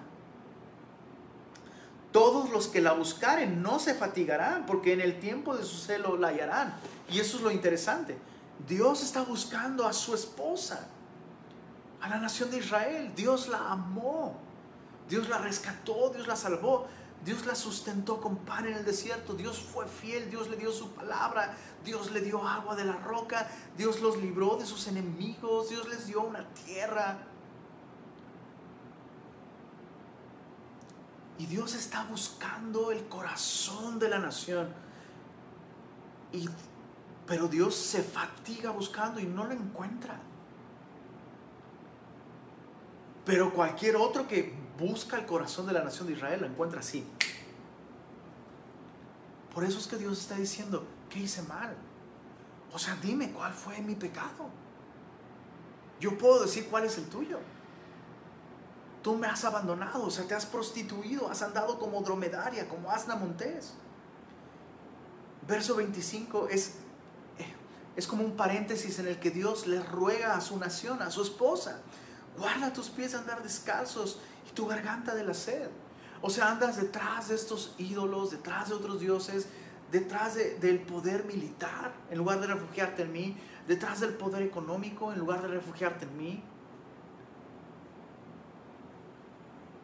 Todos 2.12 2.50
los 2.50 2.68
que 2.68 2.80
la 2.80 2.92
buscaren 2.92 3.62
no 3.62 3.78
se 3.78 3.94
fatigarán, 3.94 4.66
porque 4.66 4.92
en 4.92 5.00
el 5.00 5.18
tiempo 5.18 5.56
de 5.56 5.64
su 5.64 5.76
celo 5.76 6.16
la 6.16 6.28
hallarán. 6.28 6.74
Y 7.10 7.20
eso 7.20 7.38
es 7.38 7.42
lo 7.42 7.50
interesante. 7.50 8.18
Dios 8.66 9.02
está 9.02 9.22
buscando 9.22 9.86
a 9.86 9.92
su 9.92 10.14
esposa, 10.14 10.88
a 12.00 12.08
la 12.08 12.18
nación 12.18 12.50
de 12.50 12.58
Israel. 12.58 13.12
Dios 13.14 13.48
la 13.48 13.70
amó, 13.70 14.36
Dios 15.08 15.28
la 15.28 15.38
rescató, 15.38 16.10
Dios 16.10 16.26
la 16.26 16.36
salvó, 16.36 16.86
Dios 17.24 17.46
la 17.46 17.54
sustentó 17.54 18.20
con 18.20 18.36
pan 18.36 18.66
en 18.66 18.74
el 18.74 18.84
desierto, 18.84 19.34
Dios 19.34 19.58
fue 19.58 19.86
fiel, 19.86 20.30
Dios 20.30 20.48
le 20.48 20.56
dio 20.56 20.72
su 20.72 20.90
palabra, 20.90 21.54
Dios 21.84 22.10
le 22.10 22.20
dio 22.20 22.46
agua 22.46 22.76
de 22.76 22.84
la 22.84 22.96
roca, 22.96 23.48
Dios 23.76 24.00
los 24.00 24.18
libró 24.18 24.56
de 24.56 24.66
sus 24.66 24.86
enemigos, 24.86 25.68
Dios 25.70 25.88
les 25.88 26.06
dio 26.06 26.22
una 26.22 26.46
tierra 26.64 27.18
Y 31.38 31.46
Dios 31.46 31.74
está 31.74 32.04
buscando 32.04 32.90
el 32.90 33.06
corazón 33.08 33.98
de 33.98 34.08
la 34.08 34.18
nación. 34.18 34.68
Y, 36.32 36.48
pero 37.26 37.46
Dios 37.46 37.74
se 37.74 38.02
fatiga 38.02 38.70
buscando 38.70 39.20
y 39.20 39.24
no 39.24 39.44
lo 39.44 39.52
encuentra. 39.52 40.20
Pero 43.24 43.52
cualquier 43.52 43.96
otro 43.96 44.26
que 44.26 44.52
busca 44.78 45.18
el 45.18 45.26
corazón 45.26 45.66
de 45.66 45.72
la 45.72 45.84
nación 45.84 46.08
de 46.08 46.14
Israel 46.14 46.40
lo 46.40 46.46
encuentra 46.46 46.80
así. 46.80 47.06
Por 49.54 49.64
eso 49.64 49.78
es 49.78 49.86
que 49.86 49.96
Dios 49.96 50.18
está 50.18 50.36
diciendo, 50.36 50.86
¿qué 51.10 51.20
hice 51.20 51.42
mal? 51.42 51.76
O 52.72 52.78
sea, 52.78 52.96
dime 52.96 53.30
cuál 53.32 53.52
fue 53.52 53.80
mi 53.80 53.94
pecado. 53.94 54.48
Yo 56.00 56.16
puedo 56.16 56.42
decir 56.42 56.68
cuál 56.68 56.84
es 56.84 56.96
el 56.98 57.08
tuyo. 57.08 57.38
Tú 59.02 59.16
me 59.16 59.26
has 59.26 59.44
abandonado, 59.44 60.04
o 60.04 60.10
sea, 60.10 60.26
te 60.26 60.34
has 60.34 60.46
prostituido, 60.46 61.30
has 61.30 61.42
andado 61.42 61.78
como 61.78 62.00
dromedaria, 62.02 62.68
como 62.68 62.90
asna 62.90 63.14
montés. 63.14 63.74
Verso 65.46 65.76
25 65.76 66.48
es, 66.48 66.74
es 67.96 68.06
como 68.06 68.24
un 68.24 68.36
paréntesis 68.36 68.98
en 68.98 69.08
el 69.08 69.18
que 69.18 69.30
Dios 69.30 69.66
le 69.66 69.80
ruega 69.80 70.36
a 70.36 70.40
su 70.40 70.58
nación, 70.58 71.00
a 71.00 71.10
su 71.10 71.22
esposa, 71.22 71.80
guarda 72.36 72.72
tus 72.72 72.88
pies 72.90 73.14
andar 73.14 73.42
descalzos 73.42 74.18
y 74.48 74.52
tu 74.52 74.66
garganta 74.66 75.14
de 75.14 75.24
la 75.24 75.34
sed. 75.34 75.68
O 76.20 76.30
sea, 76.30 76.50
andas 76.50 76.76
detrás 76.76 77.28
de 77.28 77.36
estos 77.36 77.74
ídolos, 77.78 78.30
detrás 78.32 78.68
de 78.68 78.74
otros 78.74 79.00
dioses, 79.00 79.46
detrás 79.92 80.34
del 80.34 80.80
poder 80.80 81.24
militar, 81.24 81.92
en 82.10 82.18
lugar 82.18 82.40
de 82.40 82.48
refugiarte 82.48 83.02
en 83.02 83.12
mí, 83.12 83.36
detrás 83.66 84.00
del 84.00 84.14
poder 84.14 84.42
económico, 84.42 85.12
en 85.12 85.18
lugar 85.18 85.42
de 85.42 85.48
refugiarte 85.48 86.04
en 86.04 86.16
mí, 86.16 86.42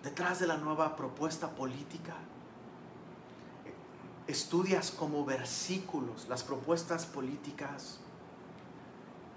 detrás 0.04 0.38
de 0.38 0.46
la 0.46 0.58
nueva 0.58 0.96
propuesta 0.96 1.48
política. 1.50 2.14
Estudias 4.26 4.90
como 4.90 5.24
versículos 5.24 6.28
las 6.28 6.42
propuestas 6.42 7.06
políticas. 7.06 7.98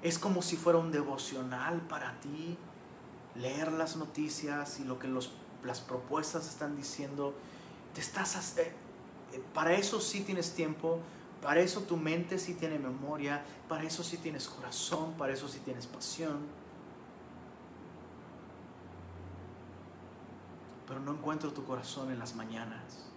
Es 0.03 0.20
como 0.20 0.41
si 0.41 0.57
fuera 0.57 0.78
un 0.78 0.91
devocional 0.91 1.82
para 1.82 2.20
ti 2.20 2.57
leer 3.36 3.72
las 3.72 3.95
noticias 3.95 4.80
y 4.80 4.84
lo 4.84 4.99
que 4.99 5.07
los, 5.07 5.32
las 5.63 5.80
propuestas 5.80 6.47
están 6.47 6.76
diciendo. 6.76 7.34
Te 7.93 8.01
estás, 8.01 8.57
eh, 8.57 8.74
eh, 9.34 9.41
para 9.53 9.74
eso 9.74 10.01
sí 10.01 10.22
tienes 10.22 10.53
tiempo, 10.53 10.99
para 11.41 11.61
eso 11.61 11.82
tu 11.82 11.97
mente 11.97 12.39
sí 12.39 12.53
tiene 12.53 12.78
memoria, 12.78 13.43
para 13.70 13.84
eso 13.84 14.03
sí 14.03 14.18
tienes 14.18 14.47
corazón, 14.47 15.13
para 15.13 15.34
eso 15.34 15.47
sí 15.47 15.59
tienes 15.59 15.88
pasión. 15.88 16.39
Pero 20.88 21.00
no 21.00 21.12
encuentro 21.12 21.52
tu 21.52 21.64
corazón 21.66 22.12
en 22.12 22.20
las 22.20 22.36
mañanas. 22.36 23.08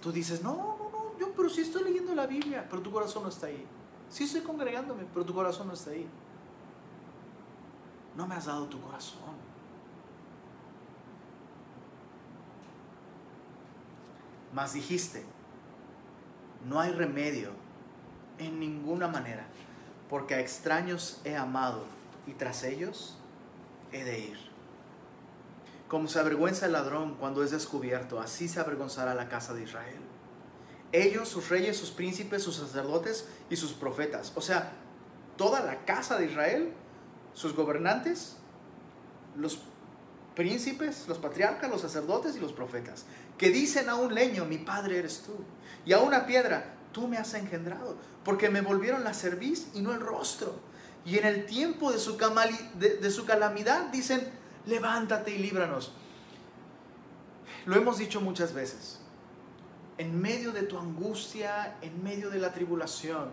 Tú 0.00 0.12
dices, 0.12 0.42
no, 0.42 0.54
no, 0.54 0.90
no, 0.90 1.18
yo 1.18 1.32
pero 1.32 1.48
sí 1.48 1.62
estoy 1.62 1.84
leyendo 1.84 2.14
la 2.14 2.26
Biblia, 2.26 2.66
pero 2.68 2.82
tu 2.82 2.90
corazón 2.90 3.22
no 3.22 3.28
está 3.28 3.46
ahí. 3.46 3.66
Sí 4.08 4.24
estoy 4.24 4.40
congregándome, 4.40 5.04
pero 5.12 5.24
tu 5.24 5.34
corazón 5.34 5.68
no 5.68 5.74
está 5.74 5.90
ahí. 5.90 6.06
No 8.16 8.26
me 8.26 8.34
has 8.34 8.46
dado 8.46 8.66
tu 8.66 8.80
corazón. 8.80 9.50
Mas 14.52 14.72
dijiste, 14.72 15.24
no 16.68 16.80
hay 16.80 16.90
remedio 16.90 17.50
en 18.38 18.58
ninguna 18.58 19.06
manera, 19.06 19.46
porque 20.08 20.34
a 20.34 20.40
extraños 20.40 21.20
he 21.24 21.36
amado 21.36 21.84
y 22.26 22.32
tras 22.32 22.64
ellos 22.64 23.16
he 23.92 24.02
de 24.02 24.18
ir. 24.18 24.49
Como 25.90 26.06
se 26.06 26.20
avergüenza 26.20 26.66
el 26.66 26.72
ladrón 26.72 27.16
cuando 27.16 27.42
es 27.42 27.50
descubierto, 27.50 28.20
así 28.20 28.48
se 28.48 28.60
avergonzará 28.60 29.12
la 29.12 29.28
casa 29.28 29.54
de 29.54 29.64
Israel. 29.64 29.98
Ellos, 30.92 31.28
sus 31.28 31.48
reyes, 31.48 31.76
sus 31.76 31.90
príncipes, 31.90 32.44
sus 32.44 32.54
sacerdotes 32.54 33.26
y 33.50 33.56
sus 33.56 33.72
profetas. 33.72 34.32
O 34.36 34.40
sea, 34.40 34.70
toda 35.36 35.60
la 35.62 35.84
casa 35.84 36.16
de 36.16 36.26
Israel, 36.26 36.72
sus 37.34 37.56
gobernantes, 37.56 38.36
los 39.36 39.58
príncipes, 40.36 41.08
los 41.08 41.18
patriarcas, 41.18 41.68
los 41.68 41.80
sacerdotes 41.80 42.36
y 42.36 42.38
los 42.40 42.52
profetas, 42.52 43.04
que 43.36 43.50
dicen 43.50 43.88
a 43.88 43.96
un 43.96 44.14
leño, 44.14 44.44
mi 44.44 44.58
padre 44.58 44.96
eres 44.96 45.24
tú, 45.26 45.32
y 45.84 45.92
a 45.92 45.98
una 45.98 46.24
piedra, 46.24 46.76
tú 46.92 47.08
me 47.08 47.18
has 47.18 47.34
engendrado, 47.34 47.96
porque 48.22 48.48
me 48.48 48.60
volvieron 48.60 49.02
la 49.02 49.12
cerviz 49.12 49.66
y 49.74 49.80
no 49.80 49.92
el 49.92 49.98
rostro. 49.98 50.54
Y 51.04 51.18
en 51.18 51.26
el 51.26 51.46
tiempo 51.46 51.90
de 51.90 51.98
su, 51.98 52.16
de 52.76 53.10
su 53.10 53.24
calamidad 53.24 53.86
dicen, 53.90 54.38
levántate 54.66 55.34
y 55.34 55.38
líbranos. 55.38 55.92
Lo 57.66 57.76
hemos 57.76 57.98
dicho 57.98 58.20
muchas 58.20 58.52
veces. 58.52 59.00
En 59.98 60.20
medio 60.20 60.52
de 60.52 60.62
tu 60.62 60.78
angustia, 60.78 61.76
en 61.82 62.02
medio 62.02 62.30
de 62.30 62.38
la 62.38 62.52
tribulación, 62.52 63.28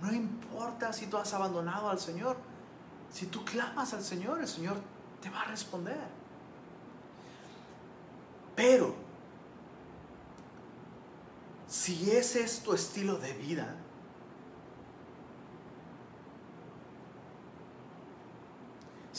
no 0.00 0.12
importa 0.12 0.92
si 0.92 1.06
tú 1.06 1.16
has 1.16 1.32
abandonado 1.34 1.90
al 1.90 1.98
Señor, 1.98 2.36
si 3.10 3.26
tú 3.26 3.44
clamas 3.44 3.94
al 3.94 4.02
Señor, 4.02 4.40
el 4.40 4.48
Señor 4.48 4.76
te 5.20 5.30
va 5.30 5.42
a 5.42 5.44
responder. 5.46 5.98
Pero, 8.54 8.94
si 11.66 12.10
ese 12.12 12.42
es 12.42 12.62
tu 12.62 12.72
estilo 12.72 13.18
de 13.18 13.32
vida, 13.32 13.74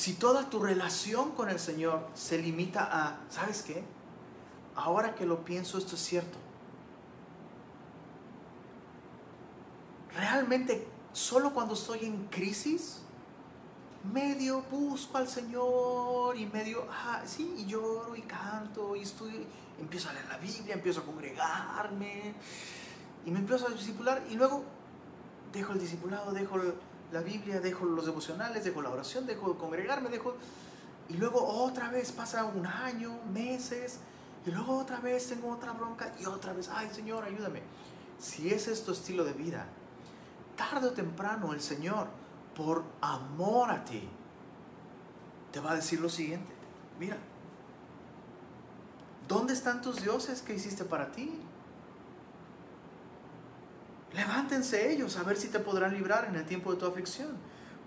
si 0.08 0.14
toda 0.14 0.49
tu 0.49 0.60
relación 0.60 1.32
con 1.32 1.49
el 1.49 1.60
Señor 1.60 2.08
se 2.14 2.38
limita 2.38 2.88
a, 2.89 3.18
¿sabes 3.30 3.62
qué? 3.62 3.84
Ahora 4.74 5.14
que 5.16 5.26
lo 5.26 5.43
pienso, 5.43 5.78
esto 5.78 5.95
es 5.95 6.01
cierto. 6.01 6.38
Realmente, 10.16 10.88
solo 11.12 11.53
cuando 11.53 11.74
estoy 11.74 12.05
en 12.05 12.28
crisis, 12.28 12.99
medio 14.14 14.62
busco 14.72 15.18
al 15.18 15.28
Señor 15.28 16.38
y 16.38 16.45
medio, 16.45 16.88
ah, 16.89 17.24
sí, 17.26 17.55
y 17.58 17.66
lloro 17.66 18.16
y 18.16 18.22
canto 18.22 18.95
y 18.95 19.01
estudio, 19.01 19.41
empiezo 19.78 20.08
a 20.08 20.14
leer 20.14 20.30
la 20.30 20.38
Biblia, 20.38 20.76
empiezo 20.76 21.01
a 21.01 21.03
congregarme 21.03 22.34
y 23.26 23.32
me 23.32 23.39
empiezo 23.39 23.68
a 23.68 23.72
discipular 23.72 24.24
y 24.30 24.36
luego 24.36 24.64
dejo 25.51 25.74
el 25.74 25.82
discipulado, 25.82 26.32
dejo 26.32 26.55
la 27.12 27.22
Biblia, 27.22 27.60
dejo 27.60 27.86
los 27.86 28.05
devocionales, 28.05 28.64
dejo 28.64 28.82
la 28.82 28.89
oración, 28.89 29.26
dejo 29.26 29.53
de 29.53 29.58
congregarme, 29.58 30.10
dejo... 30.10 30.36
Y 31.10 31.14
luego 31.14 31.41
otra 31.41 31.89
vez 31.89 32.12
pasa 32.12 32.43
un 32.43 32.66
año, 32.66 33.18
meses, 33.32 33.99
y 34.45 34.51
luego 34.51 34.78
otra 34.78 34.99
vez 34.99 35.28
tengo 35.28 35.49
otra 35.49 35.72
bronca 35.72 36.14
y 36.20 36.26
otra 36.26 36.53
vez, 36.53 36.70
ay 36.70 36.89
Señor, 36.93 37.24
ayúdame. 37.24 37.62
Si 38.20 38.49
ese 38.53 38.74
es 38.74 38.84
tu 38.84 38.91
estilo 38.91 39.24
de 39.24 39.34
vida, 39.34 39.68
tarde 40.55 40.88
o 40.88 40.91
temprano 40.91 41.53
el 41.53 41.62
Señor 41.62 42.08
por 42.55 42.84
amor 43.01 43.72
a 43.72 43.86
ti, 43.86 44.08
te 45.51 45.60
va 45.60 45.72
a 45.72 45.76
decir 45.76 45.99
lo 45.99 46.10
siguiente. 46.10 46.53
Mira, 46.99 47.18
¿dónde 49.28 49.53
están 49.53 49.82
tus 49.82 50.01
dioses 50.01 50.41
que 50.41 50.55
hiciste 50.55 50.84
para 50.84 51.12
ti? 51.12 51.39
Levántense 54.14 54.91
ellos 54.91 55.18
a 55.18 55.24
ver 55.24 55.38
si 55.38 55.49
te 55.49 55.60
podrán 55.60 55.93
librar 55.93 56.26
en 56.26 56.36
el 56.36 56.45
tiempo 56.45 56.72
de 56.72 56.80
tu 56.80 56.86
aflicción. 56.86 57.30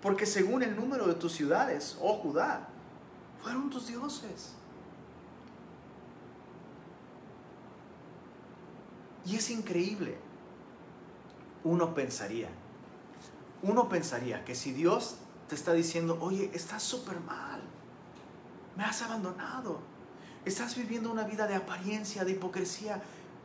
Porque 0.01 0.25
según 0.25 0.63
el 0.63 0.75
número 0.75 1.07
de 1.07 1.15
tus 1.15 1.33
ciudades, 1.33 1.97
oh 2.01 2.15
Judá, 2.17 2.67
fueron 3.41 3.69
tus 3.69 3.87
dioses. 3.87 4.53
Y 9.25 9.35
es 9.35 9.49
increíble. 9.49 10.17
Uno 11.63 11.93
pensaría, 11.93 12.49
uno 13.61 13.87
pensaría 13.87 14.43
que 14.43 14.55
si 14.55 14.71
Dios 14.71 15.17
te 15.47 15.53
está 15.53 15.73
diciendo, 15.73 16.17
oye, 16.19 16.49
estás 16.55 16.81
súper 16.81 17.19
mal, 17.19 17.61
me 18.75 18.83
has 18.83 19.03
abandonado, 19.03 19.79
estás 20.43 20.75
viviendo 20.75 21.11
una 21.11 21.23
vida 21.23 21.45
de 21.45 21.55
apariencia, 21.55 22.25
de 22.25 22.31
hipocresía, 22.31 22.99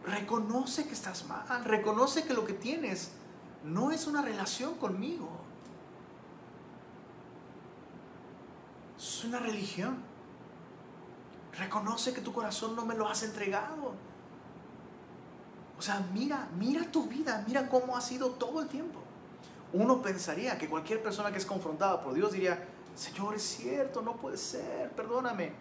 reconoce 0.06 0.86
que 0.86 0.94
estás 0.94 1.26
mal, 1.26 1.64
reconoce 1.64 2.24
que 2.24 2.34
lo 2.34 2.44
que 2.44 2.52
tienes 2.52 3.10
no 3.64 3.90
es 3.90 4.06
una 4.06 4.22
relación 4.22 4.74
conmigo, 4.74 5.28
es 8.96 9.24
una 9.24 9.38
religión. 9.38 10.16
Reconoce 11.58 12.12
que 12.12 12.20
tu 12.20 12.34
corazón 12.34 12.76
no 12.76 12.84
me 12.84 12.94
lo 12.94 13.08
has 13.08 13.22
entregado. 13.22 13.94
O 15.78 15.82
sea, 15.82 16.06
mira, 16.12 16.48
mira 16.58 16.90
tu 16.90 17.06
vida, 17.06 17.42
mira 17.46 17.68
cómo 17.68 17.96
ha 17.96 18.00
sido 18.00 18.30
todo 18.32 18.60
el 18.60 18.68
tiempo 18.68 19.06
uno 19.72 20.00
pensaría 20.00 20.56
que 20.58 20.68
cualquier 20.68 21.02
persona 21.02 21.30
que 21.30 21.38
es 21.38 21.46
confrontada 21.46 22.00
por 22.00 22.14
Dios 22.14 22.32
diría, 22.32 22.66
Señor, 22.94 23.34
es 23.34 23.42
cierto, 23.42 24.02
no 24.02 24.16
puede 24.16 24.36
ser, 24.36 24.90
perdóname. 24.92 25.52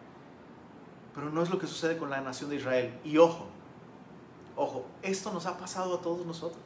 Pero 1.14 1.30
no 1.30 1.42
es 1.42 1.50
lo 1.50 1.60
que 1.60 1.68
sucede 1.68 1.98
con 1.98 2.10
la 2.10 2.22
nación 2.22 2.50
de 2.50 2.58
Israel. 2.58 3.00
Y 3.04 3.18
ojo, 3.18 3.48
ojo, 4.56 4.86
esto 5.02 5.32
nos 5.32 5.46
ha 5.46 5.58
pasado 5.58 5.96
a 5.96 6.02
todos 6.02 6.26
nosotros. 6.26 6.64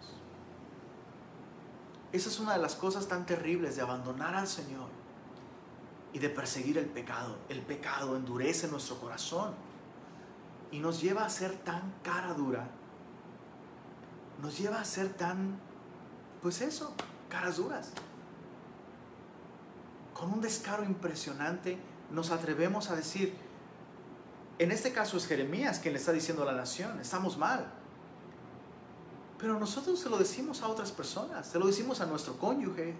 Esa 2.11 2.29
es 2.29 2.39
una 2.39 2.53
de 2.53 2.59
las 2.59 2.75
cosas 2.75 3.07
tan 3.07 3.25
terribles 3.25 3.75
de 3.75 3.81
abandonar 3.83 4.35
al 4.35 4.47
Señor 4.47 4.87
y 6.11 6.19
de 6.19 6.29
perseguir 6.29 6.77
el 6.77 6.87
pecado. 6.87 7.37
El 7.49 7.61
pecado 7.61 8.15
endurece 8.15 8.67
nuestro 8.67 8.99
corazón 8.99 9.53
y 10.71 10.79
nos 10.79 11.01
lleva 11.01 11.23
a 11.23 11.29
ser 11.29 11.55
tan 11.57 11.93
cara 12.03 12.33
dura. 12.33 12.69
Nos 14.41 14.57
lleva 14.57 14.79
a 14.79 14.85
ser 14.85 15.13
tan, 15.13 15.59
pues 16.41 16.61
eso, 16.61 16.93
caras 17.29 17.57
duras. 17.57 17.91
con 20.13 20.33
un 20.33 20.41
descaro 20.41 20.83
impresionante, 20.83 21.77
nos 22.11 22.31
atrevemos 22.31 22.89
a 22.89 22.95
decir, 22.95 23.33
en 24.59 24.71
este 24.71 24.91
caso 24.91 25.17
es 25.17 25.25
Jeremías 25.25 25.79
quien 25.79 25.93
le 25.93 25.99
está 25.99 26.11
diciendo 26.11 26.43
a 26.43 26.45
la 26.45 26.53
nación, 26.53 26.99
estamos 26.99 27.37
mal. 27.37 27.71
Pero 29.37 29.57
nosotros 29.57 29.99
se 29.99 30.09
lo 30.09 30.17
decimos 30.17 30.61
a 30.61 30.67
otras 30.67 30.91
personas, 30.91 31.47
se 31.47 31.57
lo 31.57 31.65
decimos 31.65 32.01
a 32.01 32.05
nuestro 32.05 32.37
cónyuge, 32.37 32.93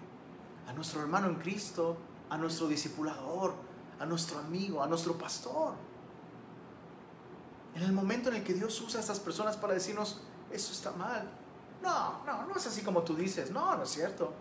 a 0.66 0.72
nuestro 0.72 1.02
hermano 1.02 1.28
en 1.28 1.34
Cristo, 1.34 1.98
a 2.30 2.38
nuestro 2.38 2.66
discipulador, 2.66 3.54
a 3.98 4.06
nuestro 4.06 4.38
amigo, 4.38 4.82
a 4.82 4.86
nuestro 4.86 5.18
pastor. 5.18 5.74
En 7.74 7.82
el 7.82 7.92
momento 7.92 8.30
en 8.30 8.36
el 8.36 8.42
que 8.42 8.54
Dios 8.54 8.80
usa 8.80 8.98
a 8.98 9.02
estas 9.02 9.20
personas 9.20 9.58
para 9.58 9.74
decirnos, 9.74 10.22
eso 10.50 10.72
está 10.72 10.92
mal. 10.92 11.28
No, 11.82 12.24
no, 12.24 12.46
no 12.46 12.56
es 12.56 12.66
así 12.66 12.80
como 12.80 13.02
tú 13.02 13.14
dices. 13.14 13.50
No, 13.50 13.76
no 13.76 13.82
es 13.82 13.90
cierto. 13.90 14.32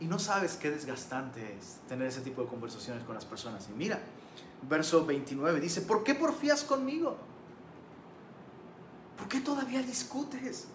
Y 0.00 0.06
no 0.06 0.18
sabes 0.18 0.56
qué 0.56 0.70
desgastante 0.70 1.56
es 1.58 1.78
tener 1.88 2.08
ese 2.08 2.22
tipo 2.22 2.42
de 2.42 2.48
conversaciones 2.48 3.04
con 3.04 3.14
las 3.14 3.24
personas. 3.24 3.68
Y 3.68 3.72
mira, 3.72 4.00
verso 4.68 5.04
29 5.04 5.60
dice, 5.60 5.82
¿por 5.82 6.04
qué 6.04 6.14
porfías 6.14 6.62
conmigo? 6.62 7.16
¿Por 9.16 9.28
qué 9.28 9.40
todavía 9.40 9.82
discutes? 9.82 10.68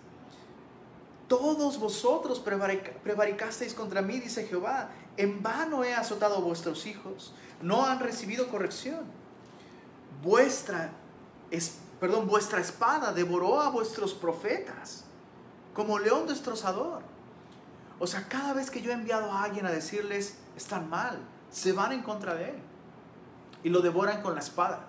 Todos 1.28 1.78
vosotros 1.78 2.40
prevaricasteis 2.40 3.74
contra 3.74 4.02
mí, 4.02 4.20
dice 4.20 4.48
Jehová. 4.48 4.90
En 5.18 5.44
vano 5.44 5.84
he 5.84 5.94
azotado 5.94 6.38
a 6.38 6.40
vuestros 6.40 6.86
hijos. 6.86 7.34
No 7.62 7.86
han 7.86 8.00
recibido 8.00 8.48
corrección. 8.48 9.06
Vuestra, 10.24 10.92
perdón, 12.00 12.28
vuestra 12.28 12.62
espada 12.62 13.12
devoró 13.12 13.60
a 13.60 13.70
vuestros 13.70 14.14
profetas 14.14 15.04
como 15.74 16.00
león 16.00 16.28
destrozador. 16.28 17.02
O 18.00 18.08
sea, 18.08 18.28
cada 18.30 18.54
vez 18.54 18.72
que 18.72 18.82
yo 18.82 18.92
he 18.92 18.94
enviado 18.94 19.32
a 19.32 19.44
alguien 19.44 19.66
a 19.66 19.72
decirles, 19.72 20.38
están 20.56 20.90
mal, 20.90 21.20
se 21.52 21.74
van 21.74 21.92
en 21.92 22.04
contra 22.04 22.36
de 22.36 22.52
él. 22.52 22.56
Y 23.64 23.70
lo 23.70 23.82
devoran 23.82 24.22
con 24.22 24.36
la 24.36 24.40
espada. 24.40 24.88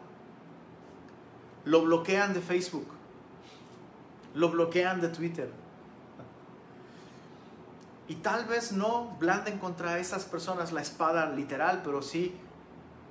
Lo 1.64 1.83
bloquean 1.83 2.35
de 2.35 2.41
Facebook. 2.41 2.87
Lo 4.35 4.51
bloquean 4.51 5.01
de 5.01 5.09
Twitter 5.09 5.51
y 8.09 8.16
tal 8.16 8.47
vez 8.47 8.73
no 8.73 9.16
blanden 9.21 9.59
contra 9.59 9.99
esas 9.99 10.25
personas 10.25 10.73
la 10.73 10.81
espada 10.81 11.29
literal, 11.29 11.83
pero 11.85 12.01
sí 12.01 12.35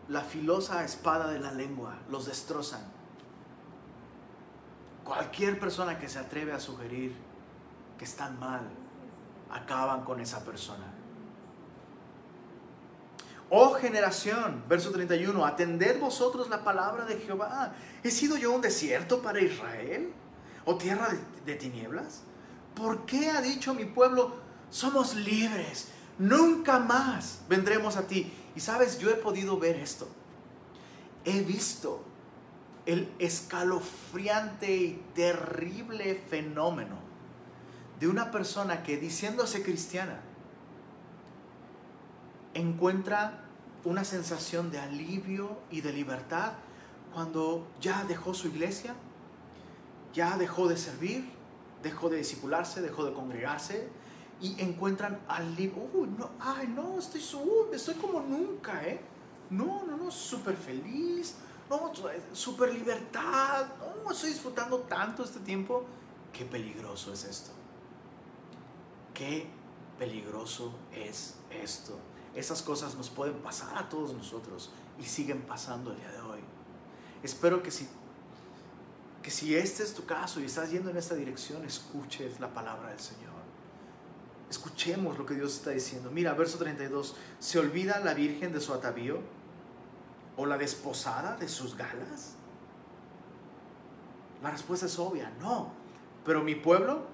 la 0.08 0.22
filosa 0.22 0.84
espada 0.84 1.30
de 1.30 1.39
la 1.39 1.51
lengua. 1.51 1.99
Los 2.10 2.26
destrozan. 2.26 2.82
Cualquier 5.03 5.60
persona 5.60 5.99
que 5.99 6.10
se 6.10 6.18
atreve 6.18 6.51
a 6.51 6.60
sugerir 6.60 7.16
que 7.99 8.05
están 8.05 8.39
mal, 8.39 8.62
acaban 9.51 10.03
con 10.03 10.20
esa 10.20 10.43
persona. 10.43 10.86
Oh 13.50 13.74
generación, 13.76 14.64
verso 14.68 14.91
31, 14.91 15.45
atended 15.45 16.00
vosotros 16.00 16.50
la 16.50 16.64
palabra 16.64 17.06
de 17.06 17.18
Jehová. 17.18 17.74
¿He 18.04 18.12
sido 18.12 18.38
yo 18.38 18.52
un 18.52 18.62
desierto 18.62 19.22
para 19.22 19.41
Israel? 19.41 20.12
¿O 20.66 20.78
tierra 20.78 21.10
de, 21.10 21.54
de 21.54 21.58
tinieblas? 21.58 22.22
¿Por 22.76 23.06
qué 23.06 23.30
ha 23.30 23.41
dicho 23.41 23.74
mi 23.74 23.86
pueblo, 23.86 24.36
somos 24.70 25.16
libres. 25.16 25.88
Nunca 26.20 26.80
más 26.80 27.41
vendremos 27.48 27.95
a 27.98 28.08
ti. 28.08 28.32
Y 28.56 28.60
sabes, 28.60 29.00
yo 29.00 29.10
he 29.10 29.16
podido 29.16 29.58
ver 29.60 29.78
esto. 29.78 30.08
He 31.26 31.41
visto 31.41 32.04
el 32.86 33.12
escalofriante 33.20 34.76
y 34.76 35.04
terrible 35.14 36.24
fenómeno 36.30 36.95
de 38.00 38.08
una 38.08 38.32
persona 38.32 38.84
que 38.84 38.98
diciéndose 38.98 39.62
cristiana 39.62 40.22
encuentra 42.58 43.43
una 43.86 44.03
sensación 44.03 44.72
de 44.72 44.80
alivio 44.80 45.60
y 45.72 45.82
de 45.82 45.93
libertad 45.93 46.53
cuando 47.14 47.68
ya 47.80 48.03
dejó 48.03 48.34
su 48.34 48.47
iglesia, 48.47 48.95
ya 50.14 50.38
dejó 50.38 50.68
de 50.68 50.78
servir, 50.78 51.30
dejó 51.82 52.10
de 52.10 52.18
discipularse, 52.18 52.82
dejó 52.82 53.05
de 53.05 53.14
congregarse, 53.14 53.89
y 54.41 54.60
encuentran 54.62 55.20
alivio. 55.28 55.89
Uy, 55.93 56.10
no, 56.18 56.32
ay, 56.39 56.68
no, 56.68 56.99
estoy, 56.99 57.22
estoy 57.74 57.95
como 57.95 58.22
nunca, 58.22 58.86
¿eh? 58.86 58.99
No, 59.49 59.84
no, 59.86 59.97
no, 59.97 60.12
súper 60.12 60.55
feliz, 60.55 61.36
no, 61.70 61.91
súper 62.34 62.74
libertad, 62.74 63.68
no, 64.03 64.12
estoy 64.12 64.32
disfrutando 64.32 64.80
tanto 64.82 65.24
este 65.24 65.39
tiempo. 65.39 65.86
Qué 66.34 66.45
peligroso 66.45 67.14
es 67.14 67.24
esto. 67.24 67.51
Qué 69.14 69.47
peligroso 69.97 70.74
es 70.93 71.36
esto. 71.49 71.97
Esas 72.38 72.62
cosas 72.62 72.94
nos 72.94 73.10
pueden 73.10 73.34
pasar 73.40 73.76
a 73.80 73.90
todos 73.90 74.14
nosotros 74.14 74.70
y 75.00 75.04
siguen 75.06 75.42
pasando 75.42 75.92
el 75.92 75.98
día 75.98 76.12
de 76.12 76.22
hoy. 76.22 76.40
Espero 77.24 77.64
que 77.64 77.72
si, 77.72 77.88
que 79.24 79.32
si 79.32 79.56
este 79.56 79.82
es 79.82 79.96
tu 79.96 80.06
caso 80.06 80.40
y 80.40 80.46
estás 80.46 80.70
yendo 80.70 80.92
en 80.92 80.98
esta 80.98 81.16
dirección, 81.16 81.66
escuches 81.66 82.40
la 82.40 82.54
palabra 82.54 82.90
del 82.90 83.00
Señor. 83.00 83.34
Escuchemos 84.52 85.18
lo 85.18 85.26
que 85.26 85.34
Dios 85.34 85.56
está 85.56 85.72
diciendo. 85.72 86.12
Mira, 86.12 86.36
verso 86.36 86.60
32. 86.60 87.16
¿Se 87.40 87.58
olvida 87.58 88.00
la 88.02 88.14
virgen 88.14 88.54
de 88.54 88.62
su 88.62 88.72
atavío? 88.72 89.18
¿O 90.36 90.46
la 90.46 90.60
desposada 90.60 91.38
de 91.38 91.50
sus 91.50 91.76
galas? 91.76 92.36
La 94.44 94.52
respuesta 94.52 94.86
es 94.86 95.00
obvia, 95.00 95.34
no. 95.40 95.72
Pero 96.24 96.44
mi 96.44 96.54
pueblo 96.54 97.08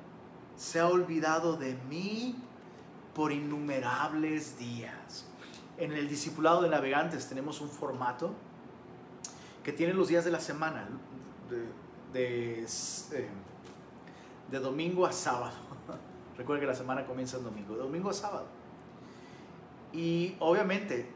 se 0.57 0.81
ha 0.81 0.87
olvidado 0.89 1.55
de 1.55 1.75
mí 1.89 2.35
por 3.13 3.31
innumerables 3.31 4.57
días. 4.57 5.25
En 5.77 5.91
el 5.91 6.07
discipulado 6.07 6.61
de 6.61 6.69
navegantes 6.69 7.27
tenemos 7.27 7.61
un 7.61 7.69
formato 7.69 8.33
que 9.63 9.71
tiene 9.71 9.93
los 9.93 10.07
días 10.07 10.25
de 10.25 10.31
la 10.31 10.39
semana, 10.39 10.87
de, 11.49 12.19
de, 12.19 12.63
eh, 12.63 13.29
de 14.51 14.59
domingo 14.59 15.05
a 15.05 15.11
sábado. 15.11 15.55
Recuerda 16.37 16.61
que 16.61 16.67
la 16.67 16.75
semana 16.75 17.05
comienza 17.05 17.37
el 17.37 17.43
domingo, 17.43 17.75
de 17.75 17.81
domingo 17.81 18.09
a 18.09 18.13
sábado. 18.13 18.45
Y 19.93 20.35
obviamente, 20.39 21.07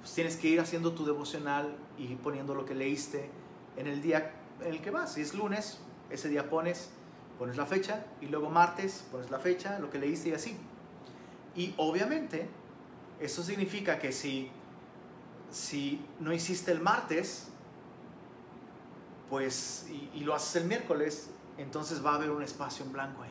pues 0.00 0.12
tienes 0.14 0.36
que 0.36 0.48
ir 0.48 0.60
haciendo 0.60 0.92
tu 0.92 1.04
devocional 1.04 1.76
y 1.96 2.14
poniendo 2.16 2.54
lo 2.54 2.64
que 2.64 2.74
leíste 2.74 3.30
en 3.76 3.86
el 3.86 4.02
día 4.02 4.34
en 4.60 4.74
el 4.74 4.80
que 4.82 4.90
vas. 4.90 5.14
Si 5.14 5.20
es 5.20 5.34
lunes, 5.34 5.78
ese 6.10 6.28
día 6.28 6.50
pones, 6.50 6.90
pones 7.38 7.56
la 7.56 7.66
fecha 7.66 8.04
y 8.20 8.26
luego 8.26 8.50
martes 8.50 9.06
pones 9.10 9.30
la 9.30 9.38
fecha, 9.38 9.78
lo 9.78 9.90
que 9.90 9.98
leíste 9.98 10.30
y 10.30 10.32
así. 10.32 10.56
Y 11.54 11.74
obviamente, 11.76 12.48
eso 13.20 13.42
significa 13.42 13.98
que 13.98 14.12
si, 14.12 14.50
si 15.50 16.04
no 16.18 16.32
hiciste 16.32 16.72
el 16.72 16.80
martes, 16.80 17.48
pues, 19.28 19.86
y, 20.14 20.20
lo 20.20 20.34
haces 20.34 20.62
el 20.62 20.68
miércoles, 20.68 21.30
entonces 21.58 22.04
va 22.04 22.12
a 22.12 22.14
haber 22.16 22.30
un 22.30 22.42
espacio 22.42 22.84
en 22.84 22.92
blanco 22.92 23.22
ahí. 23.22 23.30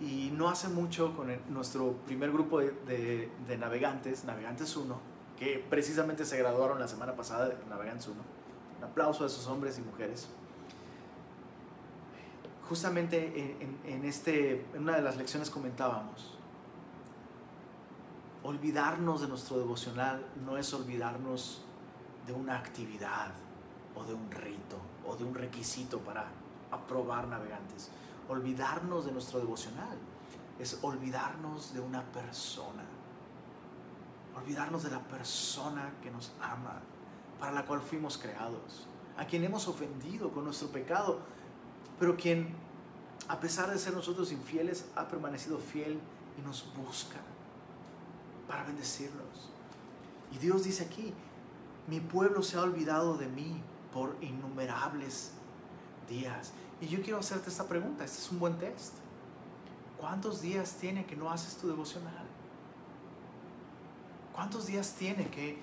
Y 0.00 0.30
no 0.32 0.48
hace 0.48 0.68
mucho 0.68 1.16
con 1.16 1.28
nuestro 1.48 1.92
primer 2.04 2.32
grupo 2.32 2.60
de, 2.60 3.30
de, 3.46 3.58
navegantes, 3.58 4.24
Navegantes 4.24 4.76
1, 4.76 4.98
que 5.38 5.64
precisamente 5.70 6.24
se 6.24 6.36
graduaron 6.36 6.78
la 6.78 6.88
semana 6.88 7.14
pasada 7.14 7.48
de 7.48 7.56
Navegantes 7.68 8.08
1. 8.08 8.16
Un 8.78 8.84
aplauso 8.84 9.24
a 9.24 9.26
esos 9.26 9.46
hombres 9.46 9.78
y 9.78 9.82
mujeres. 9.82 10.28
Justamente 12.68 13.58
en, 13.84 14.04
este, 14.04 14.66
una 14.74 14.96
de 14.96 15.02
las 15.02 15.16
lecciones 15.16 15.50
comentábamos, 15.50 16.34
olvidarnos 18.42 19.20
de 19.20 19.28
nuestro 19.28 19.58
devocional 19.58 20.24
no 20.44 20.56
es 20.56 20.72
olvidarnos 20.72 21.62
de 22.26 22.32
una 22.32 22.56
actividad 22.56 23.32
o 23.94 24.04
de 24.04 24.14
un 24.14 24.30
rito 24.30 24.78
o 25.06 25.14
de 25.16 25.24
un 25.24 25.34
requisito 25.34 25.98
para 25.98 26.26
aprobar 26.70 27.28
navegantes. 27.28 27.90
Olvidarnos 28.28 29.04
de 29.04 29.12
nuestro 29.12 29.38
devocional, 29.38 29.98
es 30.58 30.78
olvidarnos 30.82 31.74
de 31.74 31.80
una 31.80 32.02
persona, 32.02 32.84
olvidarnos 34.36 34.84
de 34.84 34.90
la 34.90 35.00
persona 35.00 35.92
que 36.02 36.10
nos 36.10 36.32
ama, 36.40 36.80
para 37.38 37.52
la 37.52 37.66
cual 37.66 37.80
fuimos 37.80 38.16
creados, 38.16 38.86
a 39.16 39.26
quien 39.26 39.44
hemos 39.44 39.68
ofendido 39.68 40.30
con 40.30 40.44
nuestro 40.44 40.68
pecado, 40.68 41.20
pero 41.98 42.16
quien, 42.16 42.48
a 43.28 43.40
pesar 43.40 43.70
de 43.70 43.78
ser 43.78 43.94
nosotros 43.94 44.32
infieles, 44.32 44.86
ha 44.96 45.08
permanecido 45.08 45.58
fiel 45.58 45.98
y 46.38 46.42
nos 46.42 46.72
busca 46.76 47.18
para 48.48 48.64
bendecirnos. 48.64 49.50
Y 50.32 50.38
Dios 50.38 50.64
dice 50.64 50.84
aquí, 50.84 51.12
mi 51.86 52.00
pueblo 52.00 52.42
se 52.42 52.56
ha 52.56 52.62
olvidado 52.62 53.16
de 53.16 53.28
mí 53.28 53.60
por 53.92 54.16
innumerables 54.20 55.32
días. 56.08 56.52
Y 56.80 56.88
yo 56.88 57.02
quiero 57.02 57.18
hacerte 57.18 57.50
esta 57.50 57.68
pregunta, 57.68 58.04
este 58.04 58.18
es 58.18 58.30
un 58.30 58.40
buen 58.40 58.58
test. 58.58 58.94
¿Cuántos 59.98 60.40
días 60.42 60.74
tiene 60.80 61.06
que 61.06 61.16
no 61.16 61.30
haces 61.30 61.56
tu 61.56 61.68
devocional? 61.68 62.26
¿Cuántos 64.34 64.66
días 64.66 64.94
tiene 64.98 65.28
que 65.28 65.58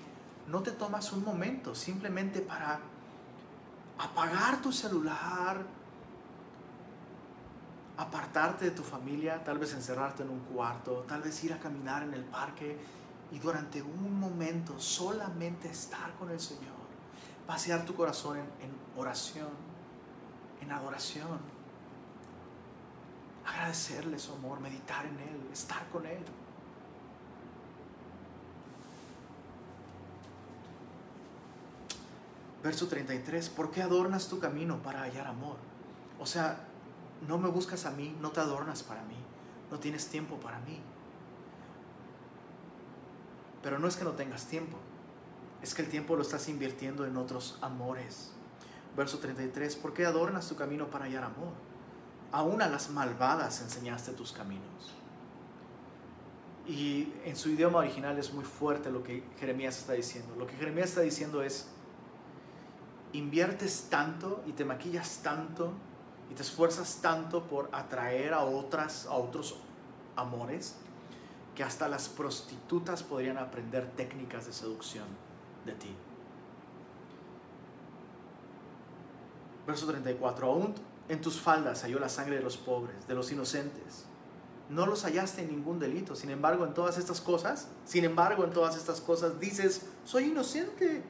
no 0.48 0.62
te 0.62 0.72
tomas 0.72 1.12
un 1.12 1.24
momento 1.24 1.74
simplemente 1.74 2.40
para 2.40 2.80
apagar 3.98 4.60
tu 4.60 4.72
celular, 4.72 5.64
apartarte 7.96 8.66
de 8.66 8.70
tu 8.70 8.82
familia, 8.82 9.42
tal 9.44 9.58
vez 9.58 9.74
encerrarte 9.74 10.22
en 10.22 10.30
un 10.30 10.40
cuarto, 10.40 11.04
tal 11.06 11.22
vez 11.22 11.42
ir 11.44 11.52
a 11.52 11.58
caminar 11.58 12.02
en 12.02 12.14
el 12.14 12.24
parque 12.24 12.78
y 13.30 13.38
durante 13.38 13.82
un 13.82 14.18
momento 14.18 14.78
solamente 14.78 15.68
estar 15.68 16.12
con 16.14 16.30
el 16.30 16.40
Señor, 16.40 16.82
vaciar 17.46 17.84
tu 17.84 17.94
corazón 17.94 18.38
en, 18.38 18.44
en 18.44 18.72
oración, 18.96 19.50
en 20.60 20.72
adoración, 20.72 21.40
agradecerle 23.46 24.18
su 24.18 24.32
amor, 24.32 24.60
meditar 24.60 25.04
en 25.06 25.18
Él, 25.18 25.48
estar 25.52 25.86
con 25.88 26.06
Él. 26.06 26.22
Verso 32.62 32.86
33, 32.86 33.48
¿por 33.48 33.72
qué 33.72 33.82
adornas 33.82 34.28
tu 34.28 34.38
camino 34.38 34.80
para 34.82 35.02
hallar 35.02 35.26
amor? 35.26 35.56
O 36.20 36.26
sea, 36.26 36.68
no 37.26 37.38
me 37.38 37.48
buscas 37.48 37.86
a 37.86 37.90
mí, 37.90 38.16
no 38.20 38.30
te 38.30 38.40
adornas 38.40 38.82
para 38.82 39.02
mí, 39.04 39.16
no 39.70 39.78
tienes 39.78 40.08
tiempo 40.08 40.36
para 40.36 40.58
mí. 40.60 40.80
Pero 43.62 43.78
no 43.78 43.86
es 43.86 43.96
que 43.96 44.04
no 44.04 44.12
tengas 44.12 44.46
tiempo, 44.46 44.76
es 45.62 45.74
que 45.74 45.82
el 45.82 45.88
tiempo 45.88 46.16
lo 46.16 46.22
estás 46.22 46.48
invirtiendo 46.48 47.06
en 47.06 47.16
otros 47.16 47.58
amores. 47.60 48.32
Verso 48.96 49.18
33, 49.18 49.76
¿por 49.76 49.94
qué 49.94 50.04
adornas 50.04 50.48
tu 50.48 50.56
camino 50.56 50.88
para 50.88 51.04
hallar 51.04 51.24
amor? 51.24 51.52
Aún 52.32 52.60
a 52.60 52.68
las 52.68 52.90
malvadas 52.90 53.60
enseñaste 53.62 54.12
tus 54.12 54.32
caminos. 54.32 54.94
Y 56.66 57.12
en 57.24 57.36
su 57.36 57.50
idioma 57.50 57.78
original 57.78 58.18
es 58.18 58.32
muy 58.32 58.44
fuerte 58.44 58.90
lo 58.90 59.02
que 59.02 59.24
Jeremías 59.38 59.78
está 59.78 59.94
diciendo. 59.94 60.34
Lo 60.36 60.46
que 60.46 60.56
Jeremías 60.56 60.90
está 60.90 61.00
diciendo 61.00 61.42
es, 61.42 61.68
inviertes 63.12 63.88
tanto 63.90 64.42
y 64.46 64.52
te 64.52 64.64
maquillas 64.64 65.20
tanto 65.22 65.72
y 66.32 66.34
te 66.34 66.40
esfuerzas 66.40 67.00
tanto 67.02 67.42
por 67.42 67.68
atraer 67.72 68.32
a 68.32 68.40
otras 68.40 69.04
a 69.04 69.12
otros 69.12 69.56
amores 70.16 70.76
que 71.54 71.62
hasta 71.62 71.88
las 71.88 72.08
prostitutas 72.08 73.02
podrían 73.02 73.36
aprender 73.36 73.90
técnicas 73.90 74.46
de 74.46 74.54
seducción 74.54 75.04
de 75.66 75.72
ti. 75.72 75.94
Verso 79.66 79.86
34. 79.86 80.46
Aún 80.46 80.74
en 81.10 81.20
tus 81.20 81.38
faldas 81.38 81.82
halló 81.82 81.98
la 81.98 82.08
sangre 82.08 82.36
de 82.36 82.42
los 82.42 82.56
pobres, 82.56 83.06
de 83.06 83.14
los 83.14 83.30
inocentes. 83.30 84.06
No 84.70 84.86
los 84.86 85.04
hallaste 85.04 85.42
en 85.42 85.48
ningún 85.48 85.78
delito. 85.78 86.16
Sin 86.16 86.30
embargo, 86.30 86.64
en 86.64 86.72
todas 86.72 86.96
estas 86.96 87.20
cosas, 87.20 87.68
sin 87.84 88.06
embargo, 88.06 88.44
en 88.44 88.52
todas 88.52 88.74
estas 88.74 89.02
cosas 89.02 89.38
dices, 89.38 89.84
soy 90.06 90.28
inocente 90.28 91.02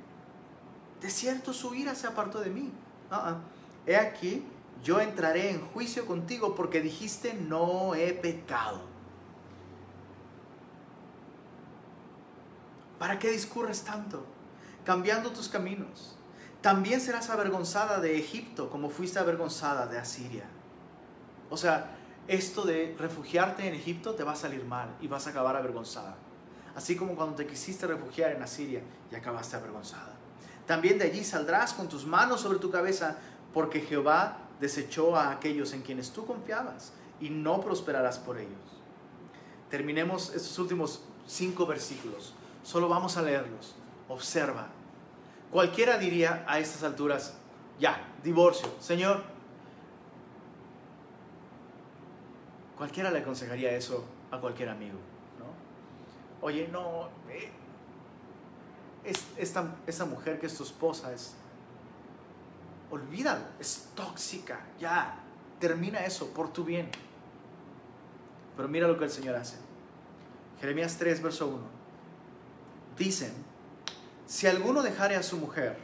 de 1.00 1.10
cierto 1.10 1.52
su 1.52 1.76
ira 1.76 1.94
se 1.94 2.08
apartó 2.08 2.40
de 2.40 2.50
mí. 2.50 2.72
Ah, 3.08 3.22
ah. 3.24 3.40
He 3.86 3.96
aquí, 3.96 4.44
yo 4.82 5.00
entraré 5.00 5.50
en 5.50 5.60
juicio 5.68 6.06
contigo 6.06 6.54
porque 6.54 6.80
dijiste, 6.80 7.34
no 7.34 7.94
he 7.94 8.12
pecado. 8.12 8.82
¿Para 12.98 13.18
qué 13.18 13.30
discurres 13.30 13.82
tanto? 13.82 14.24
Cambiando 14.84 15.30
tus 15.30 15.48
caminos. 15.48 16.16
También 16.60 17.00
serás 17.00 17.30
avergonzada 17.30 17.98
de 18.00 18.16
Egipto 18.18 18.70
como 18.70 18.90
fuiste 18.90 19.18
avergonzada 19.18 19.86
de 19.86 19.98
Asiria. 19.98 20.44
O 21.50 21.56
sea, 21.56 21.96
esto 22.28 22.62
de 22.62 22.94
refugiarte 22.98 23.66
en 23.66 23.74
Egipto 23.74 24.14
te 24.14 24.22
va 24.22 24.32
a 24.32 24.36
salir 24.36 24.64
mal 24.64 24.96
y 25.00 25.08
vas 25.08 25.26
a 25.26 25.30
acabar 25.30 25.56
avergonzada. 25.56 26.16
Así 26.74 26.96
como 26.96 27.16
cuando 27.16 27.34
te 27.34 27.46
quisiste 27.46 27.86
refugiar 27.86 28.32
en 28.32 28.42
Asiria 28.42 28.82
y 29.10 29.14
acabaste 29.14 29.56
avergonzada. 29.56 30.14
También 30.66 30.98
de 30.98 31.06
allí 31.06 31.24
saldrás 31.24 31.74
con 31.74 31.88
tus 31.88 32.06
manos 32.06 32.40
sobre 32.40 32.58
tu 32.58 32.70
cabeza, 32.70 33.18
porque 33.52 33.80
Jehová 33.80 34.38
desechó 34.62 35.16
a 35.16 35.32
aquellos 35.32 35.72
en 35.72 35.82
quienes 35.82 36.12
tú 36.12 36.24
confiabas 36.24 36.92
y 37.20 37.30
no 37.30 37.60
prosperarás 37.60 38.20
por 38.20 38.38
ellos. 38.38 38.60
Terminemos 39.68 40.32
estos 40.36 40.56
últimos 40.60 41.02
cinco 41.26 41.66
versículos. 41.66 42.32
Solo 42.62 42.88
vamos 42.88 43.16
a 43.16 43.22
leerlos. 43.22 43.74
Observa. 44.08 44.68
Cualquiera 45.50 45.98
diría 45.98 46.44
a 46.46 46.60
estas 46.60 46.84
alturas, 46.84 47.34
ya, 47.80 48.06
divorcio. 48.22 48.68
Señor, 48.78 49.24
cualquiera 52.76 53.10
le 53.10 53.18
aconsejaría 53.18 53.72
eso 53.72 54.04
a 54.30 54.38
cualquier 54.38 54.68
amigo. 54.68 54.98
¿no? 55.40 56.46
Oye, 56.46 56.68
no, 56.68 57.08
eh, 57.28 57.50
esta, 59.36 59.74
esta 59.88 60.04
mujer 60.04 60.38
que 60.38 60.46
es 60.46 60.56
tu 60.56 60.62
esposa 60.62 61.12
es, 61.12 61.34
olvídalo, 62.92 63.44
es 63.58 63.88
tóxica, 63.94 64.60
ya, 64.78 65.14
termina 65.58 66.04
eso 66.04 66.28
por 66.28 66.52
tu 66.52 66.62
bien. 66.62 66.90
Pero 68.54 68.68
mira 68.68 68.86
lo 68.86 68.98
que 68.98 69.04
el 69.04 69.10
Señor 69.10 69.34
hace. 69.34 69.56
Jeremías 70.60 70.98
3, 70.98 71.22
verso 71.22 71.46
1. 71.48 71.58
Dicen, 72.98 73.32
si 74.26 74.46
alguno 74.46 74.82
dejare 74.82 75.16
a 75.16 75.22
su 75.22 75.38
mujer, 75.38 75.78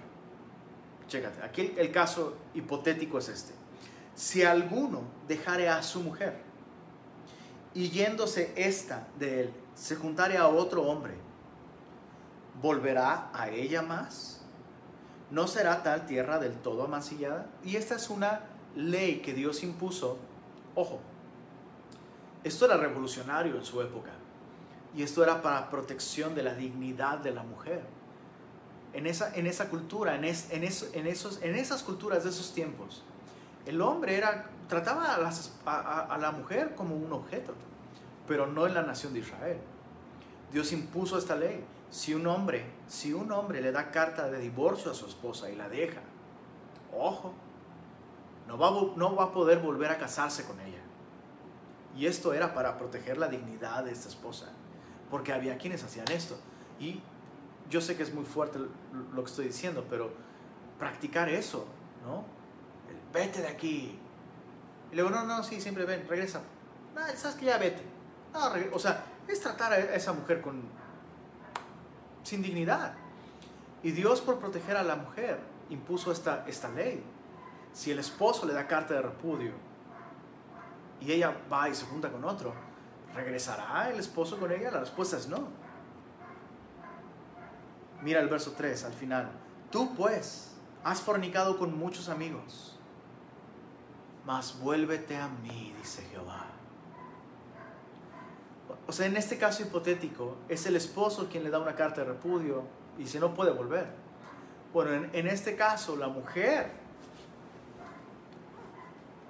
chécate, 1.09 1.43
aquí 1.43 1.75
el 1.79 1.91
caso 1.91 2.37
hipotético 2.55 3.19
es 3.19 3.31
este. 3.31 3.55
Si 4.15 4.43
alguno 4.43 5.03
dejare 5.27 5.71
a 5.71 5.83
su 5.83 6.03
mujer 6.03 6.43
y 7.73 7.89
yéndose 7.89 8.53
esta 8.55 9.09
de 9.19 9.45
él, 9.45 9.55
se 9.75 9.97
juntare 9.97 10.37
a 10.37 10.47
otro 10.49 10.83
hombre, 10.83 11.15
¿volverá 12.61 13.31
a 13.33 13.49
ella 13.49 13.81
más? 13.81 14.38
¿No 15.31 15.47
será 15.47 15.83
tal 15.83 16.07
tierra 16.07 16.39
del 16.39 16.55
todo 16.55 16.85
amancillada? 16.85 17.47
Y 17.65 17.77
esta 17.77 17.97
es 17.97 18.09
una 18.09 18.41
ley 18.75 19.21
que 19.21 19.35
Dios 19.35 19.63
impuso. 19.63 20.19
Ojo, 20.75 21.01
esto 22.45 22.65
era 22.65 22.77
revolucionario 22.77 23.57
en 23.57 23.65
su 23.65 23.81
época. 23.83 24.11
Y 24.95 25.03
esto 25.03 25.23
era 25.23 25.43
para 25.43 25.69
protección 25.69 26.35
de 26.35 26.43
la 26.43 26.55
dignidad 26.55 27.19
de 27.19 27.33
la 27.33 27.43
mujer. 27.43 27.83
En 28.95 29.07
esa, 29.07 29.35
en 29.35 29.47
esa 29.47 29.69
cultura, 29.69 30.15
en, 30.15 30.25
en, 30.25 30.65
esos, 30.65 31.43
en 31.43 31.55
esas 31.55 31.83
culturas 31.83 32.25
de 32.25 32.31
esos 32.31 32.55
tiempos, 32.55 33.03
el 33.67 33.83
hombre 33.83 34.17
era, 34.17 34.47
trataba 34.67 35.15
a 35.15 36.19
la 36.19 36.33
mujer 36.33 36.75
como 36.75 36.97
un 36.97 37.13
objeto, 37.13 37.53
pero 38.27 38.47
no 38.47 38.67
en 38.67 38.73
la 38.73 38.83
nación 38.83 39.13
de 39.13 39.19
Israel. 39.21 39.59
Dios 40.51 40.73
impuso 40.73 41.19
esta 41.19 41.37
ley 41.37 41.63
si 41.91 42.15
un 42.15 42.27
hombre, 42.27 42.71
si 42.87 43.13
un 43.13 43.33
hombre 43.33 43.61
le 43.61 43.73
da 43.73 43.91
carta 43.91 44.31
de 44.31 44.39
divorcio 44.39 44.91
a 44.91 44.95
su 44.95 45.07
esposa 45.07 45.51
y 45.51 45.57
la 45.57 45.69
deja, 45.69 46.01
ojo, 46.93 47.33
no 48.47 48.59
va, 48.59 48.71
no 48.97 49.15
va 49.15 49.25
a 49.25 49.33
poder 49.33 49.59
volver 49.59 49.91
a 49.91 49.99
casarse 49.99 50.45
con 50.45 50.61
ella. 50.61 50.81
Y 51.97 52.07
esto 52.07 52.33
era 52.33 52.55
para 52.55 52.79
proteger 52.79 53.19
la 53.19 53.29
dignidad 53.29 53.85
de 53.85 53.93
esta 53.93 54.09
esposa, 54.09 54.47
porque 55.11 55.33
había 55.33 55.59
quienes 55.59 55.83
hacían 55.83 56.11
esto. 56.11 56.39
Y 56.79 57.01
yo 57.71 57.81
sé 57.81 57.97
que 57.97 58.03
es 58.03 58.15
muy 58.15 58.25
fuerte 58.25 58.59
lo 58.59 59.25
que 59.25 59.31
estoy 59.31 59.47
diciendo, 59.47 59.87
pero 59.89 60.11
practicar 60.79 61.29
eso, 61.29 61.67
¿no? 62.05 62.25
El 62.89 62.97
vete 63.13 63.41
de 63.41 63.49
aquí. 63.49 63.99
Y 64.93 64.95
luego, 64.95 65.11
no, 65.11 65.25
no, 65.25 65.43
sí, 65.43 65.61
siempre 65.61 65.85
ven, 65.85 66.07
regresa. 66.09 66.41
No, 66.95 67.01
sabes 67.17 67.37
que 67.37 67.47
ya 67.47 67.59
vete. 67.59 67.83
No, 68.33 68.53
o 68.73 68.79
sea, 68.79 69.05
es 69.27 69.41
tratar 69.41 69.73
a 69.73 69.79
esa 69.79 70.13
mujer 70.13 70.41
con, 70.41 70.63
sin 72.29 72.43
dignidad. 72.43 72.93
Y 73.83 73.91
Dios 73.93 74.21
por 74.21 74.39
proteger 74.39 74.77
a 74.77 74.83
la 74.83 74.97
mujer 74.97 75.41
impuso 75.71 76.13
esta, 76.13 76.45
esta 76.47 76.69
ley. 76.69 77.03
Si 77.73 77.91
el 77.91 77.99
esposo 77.99 78.47
le 78.47 78.53
da 78.53 78.67
carta 78.67 78.95
de 78.95 79.03
repudio 79.03 79.53
y 81.01 81.13
ella 81.13 81.35
va 81.51 81.69
y 81.69 81.75
se 81.75 81.87
junta 81.87 82.11
con 82.11 82.25
otro, 82.25 82.53
¿regresará 83.15 83.91
el 83.91 83.99
esposo 83.99 84.39
con 84.39 84.53
ella? 84.53 84.71
La 84.71 84.81
respuesta 84.81 85.17
es 85.17 85.29
no. 85.29 85.49
Mira 88.03 88.21
el 88.21 88.29
verso 88.29 88.53
3 88.57 88.85
al 88.85 88.93
final. 88.93 89.31
Tú 89.71 89.95
pues 89.95 90.55
has 90.85 91.01
fornicado 91.01 91.59
con 91.59 91.77
muchos 91.77 92.09
amigos, 92.09 92.79
mas 94.27 94.59
vuélvete 94.61 95.17
a 95.17 95.29
mí, 95.29 95.75
dice 95.79 96.03
Jehová 96.11 96.58
o 98.89 98.93
sea, 98.93 99.05
en 99.05 99.19
este 99.19 99.37
caso 99.37 99.63
hipotético, 99.63 100.39
es 100.49 100.65
el 100.65 100.75
esposo 100.75 101.29
quien 101.31 101.45
le 101.45 101.51
da 101.51 101.59
una 101.59 101.75
carta 101.75 102.01
de 102.01 102.07
repudio 102.07 102.65
y 102.99 103.07
si 103.07 103.19
no 103.19 103.35
puede 103.35 103.51
volver. 103.51 103.87
Bueno, 104.73 105.11
en, 105.13 105.27
este 105.27 105.57
caso, 105.57 105.95
la 105.95 106.09
mujer 106.09 106.71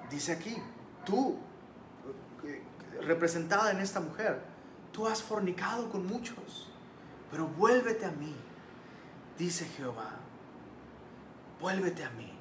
dice 0.09 0.31
aquí, 0.31 0.57
tú, 1.05 1.37
eh, 2.45 2.63
representada 3.03 3.73
en 3.73 3.81
esta 3.81 3.99
mujer, 3.99 4.41
tú 4.93 5.09
has 5.09 5.21
fornicado 5.25 5.91
con 5.91 6.07
muchos, 6.07 6.71
pero 7.29 7.49
vuélvete 7.49 8.05
a 8.05 8.13
mí, 8.13 8.37
dice 9.37 9.65
Jehová, 9.77 10.21
vuélvete 11.61 12.05
a 12.05 12.11
mí. 12.11 12.33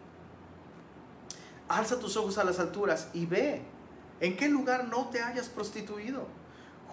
Alza 1.67 1.99
tus 1.99 2.15
ojos 2.15 2.37
a 2.37 2.43
las 2.43 2.59
alturas 2.59 3.09
y 3.15 3.25
ve 3.25 3.63
en 4.19 4.37
qué 4.37 4.49
lugar 4.49 4.87
no 4.87 5.09
te 5.09 5.23
hayas 5.23 5.49
prostituido 5.49 6.36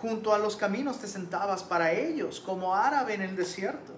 Junto 0.00 0.34
a 0.34 0.38
los 0.38 0.56
caminos 0.56 0.98
te 0.98 1.06
sentabas 1.06 1.62
para 1.62 1.92
ellos, 1.92 2.40
como 2.40 2.74
árabe 2.74 3.14
en 3.14 3.22
el 3.22 3.36
desierto. 3.36 3.92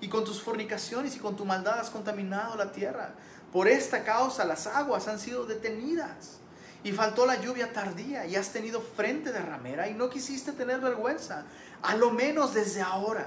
Y 0.00 0.08
con 0.08 0.24
tus 0.24 0.42
fornicaciones 0.42 1.14
y 1.16 1.18
con 1.18 1.36
tu 1.36 1.44
maldad 1.44 1.78
has 1.78 1.90
contaminado 1.90 2.56
la 2.56 2.72
tierra. 2.72 3.14
Por 3.52 3.68
esta 3.68 4.04
causa 4.04 4.44
las 4.44 4.66
aguas 4.66 5.08
han 5.08 5.18
sido 5.18 5.44
detenidas 5.44 6.38
Y 6.84 6.92
faltó 6.92 7.26
la 7.26 7.40
lluvia 7.40 7.72
tardía 7.72 8.24
y 8.26 8.36
has 8.36 8.52
tenido 8.52 8.80
frente 8.80 9.32
de 9.32 9.40
ramera 9.40 9.88
y 9.88 9.94
no 9.94 10.08
quisiste 10.08 10.52
tener 10.52 10.80
vergüenza. 10.80 11.44
A 11.82 11.94
lo 11.94 12.10
menos 12.10 12.54
desde 12.54 12.80
ahora, 12.80 13.26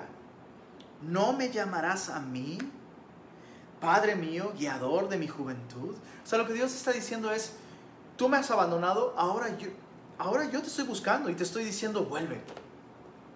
¿no 1.01 1.33
me 1.33 1.51
llamarás 1.51 2.09
a 2.09 2.19
mí, 2.19 2.57
Padre 3.79 4.15
mío, 4.15 4.53
guiador 4.57 5.07
de 5.07 5.17
mi 5.17 5.27
juventud? 5.27 5.95
O 6.23 6.27
sea, 6.27 6.39
lo 6.39 6.47
que 6.47 6.53
Dios 6.53 6.73
está 6.73 6.91
diciendo 6.91 7.31
es, 7.31 7.53
tú 8.17 8.27
me 8.27 8.37
has 8.37 8.49
abandonado, 8.49 9.13
ahora 9.17 9.55
yo, 9.57 9.67
ahora 10.17 10.49
yo 10.49 10.61
te 10.61 10.67
estoy 10.67 10.85
buscando 10.85 11.29
y 11.29 11.35
te 11.35 11.43
estoy 11.43 11.63
diciendo, 11.63 12.05
vuelve, 12.05 12.41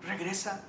regresa. 0.01 0.63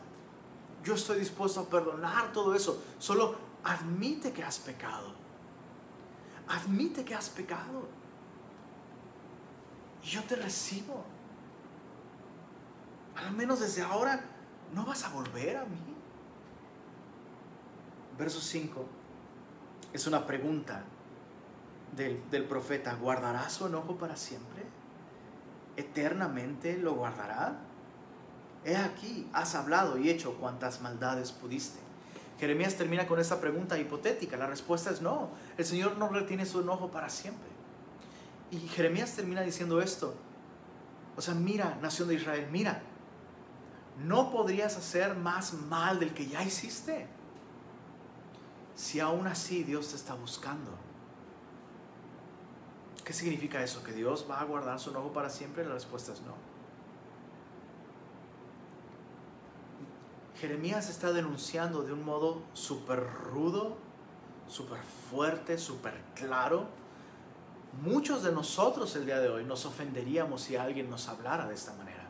Yo 0.85 0.95
estoy 0.95 1.19
dispuesto 1.19 1.61
a 1.61 1.65
perdonar 1.65 2.33
todo 2.33 2.55
eso. 2.55 2.83
Solo 2.99 3.37
admite 3.65 4.33
que 4.33 4.43
has 4.43 4.59
pecado. 4.59 5.13
Admite 6.49 7.05
que 7.05 7.15
has 7.15 7.29
pecado 7.29 7.99
yo 10.09 10.23
te 10.25 10.37
recibo. 10.37 11.05
Al 13.17 13.33
menos 13.33 13.61
desde 13.61 13.83
ahora 13.83 14.21
no 14.75 14.85
vas 14.85 15.05
a 15.05 15.11
volver 15.11 15.57
a 15.57 15.65
mí. 15.65 15.79
Verso 18.17 18.41
5 18.41 18.85
es 19.93 20.07
una 20.07 20.27
pregunta 20.27 20.83
del, 21.95 22.29
del 22.31 22.45
profeta. 22.45 22.95
¿Guardará 22.95 23.49
su 23.49 23.67
enojo 23.67 23.97
para 23.97 24.17
siempre? 24.17 24.65
¿Eternamente 25.79 26.77
lo 26.77 26.95
guardará? 26.95 27.57
He 28.65 28.77
aquí, 28.77 29.29
has 29.33 29.55
hablado 29.55 29.97
y 29.97 30.11
hecho 30.11 30.35
cuantas 30.35 30.81
maldades 30.81 31.31
pudiste. 31.31 31.79
Jeremías 32.41 32.75
termina 32.75 33.07
con 33.07 33.21
esta 33.21 33.41
pregunta 33.41 33.79
hipotética. 33.79 34.37
La 34.37 34.49
respuesta 34.49 34.91
es 34.91 35.01
no. 35.01 35.31
El 35.57 35.65
Señor 35.65 35.97
no 35.97 36.09
retiene 36.09 36.47
su 36.47 36.63
enojo 36.63 36.91
para 36.91 37.09
siempre. 37.09 37.49
Y 38.51 38.59
Jeremías 38.59 39.15
termina 39.15 39.43
diciendo 39.43 39.81
esto. 39.81 40.17
O 41.17 41.21
sea, 41.21 41.35
mira, 41.35 41.79
nación 41.81 42.09
de 42.09 42.17
Israel, 42.17 42.49
mira, 42.51 42.83
no 44.05 44.33
podrías 44.33 44.77
hacer 44.77 45.15
más 45.15 45.53
mal 45.53 46.01
del 46.01 46.13
que 46.13 46.27
ya 46.27 46.43
hiciste. 46.43 47.07
Si 48.75 48.99
aún 48.99 49.29
así 49.29 49.63
Dios 49.63 49.91
te 49.91 49.95
está 49.97 50.15
buscando. 50.15 50.88
¿Qué 53.09 53.15
significa 53.15 53.65
eso? 53.65 53.83
¿Que 53.83 53.93
Dios 53.93 54.27
va 54.31 54.39
a 54.39 54.45
guardar 54.45 54.79
su 54.79 54.91
enojo 54.91 55.15
para 55.15 55.31
siempre? 55.31 55.65
La 55.65 55.73
respuesta 55.73 56.13
es 56.13 56.21
no. 56.21 56.35
Jeremías 60.39 60.91
está 60.91 61.11
denunciando 61.15 61.85
de 61.85 61.95
un 61.95 62.05
modo 62.05 62.43
súper 62.53 63.03
rudo, 63.33 63.79
súper 64.47 64.81
fuerte, 65.11 65.57
súper 65.57 65.95
claro, 66.15 66.69
Muchos 67.83 68.25
de 68.25 68.33
nosotros 68.33 68.95
el 68.97 69.07
día 69.07 69.21
de 69.21 69.29
hoy 69.29 69.45
nos 69.45 69.65
ofenderíamos 69.65 70.43
si 70.43 70.57
alguien 70.57 70.91
nos 70.91 71.09
hablara 71.09 71.47
de 71.47 71.55
esta 71.55 71.73
manera. 71.75 72.05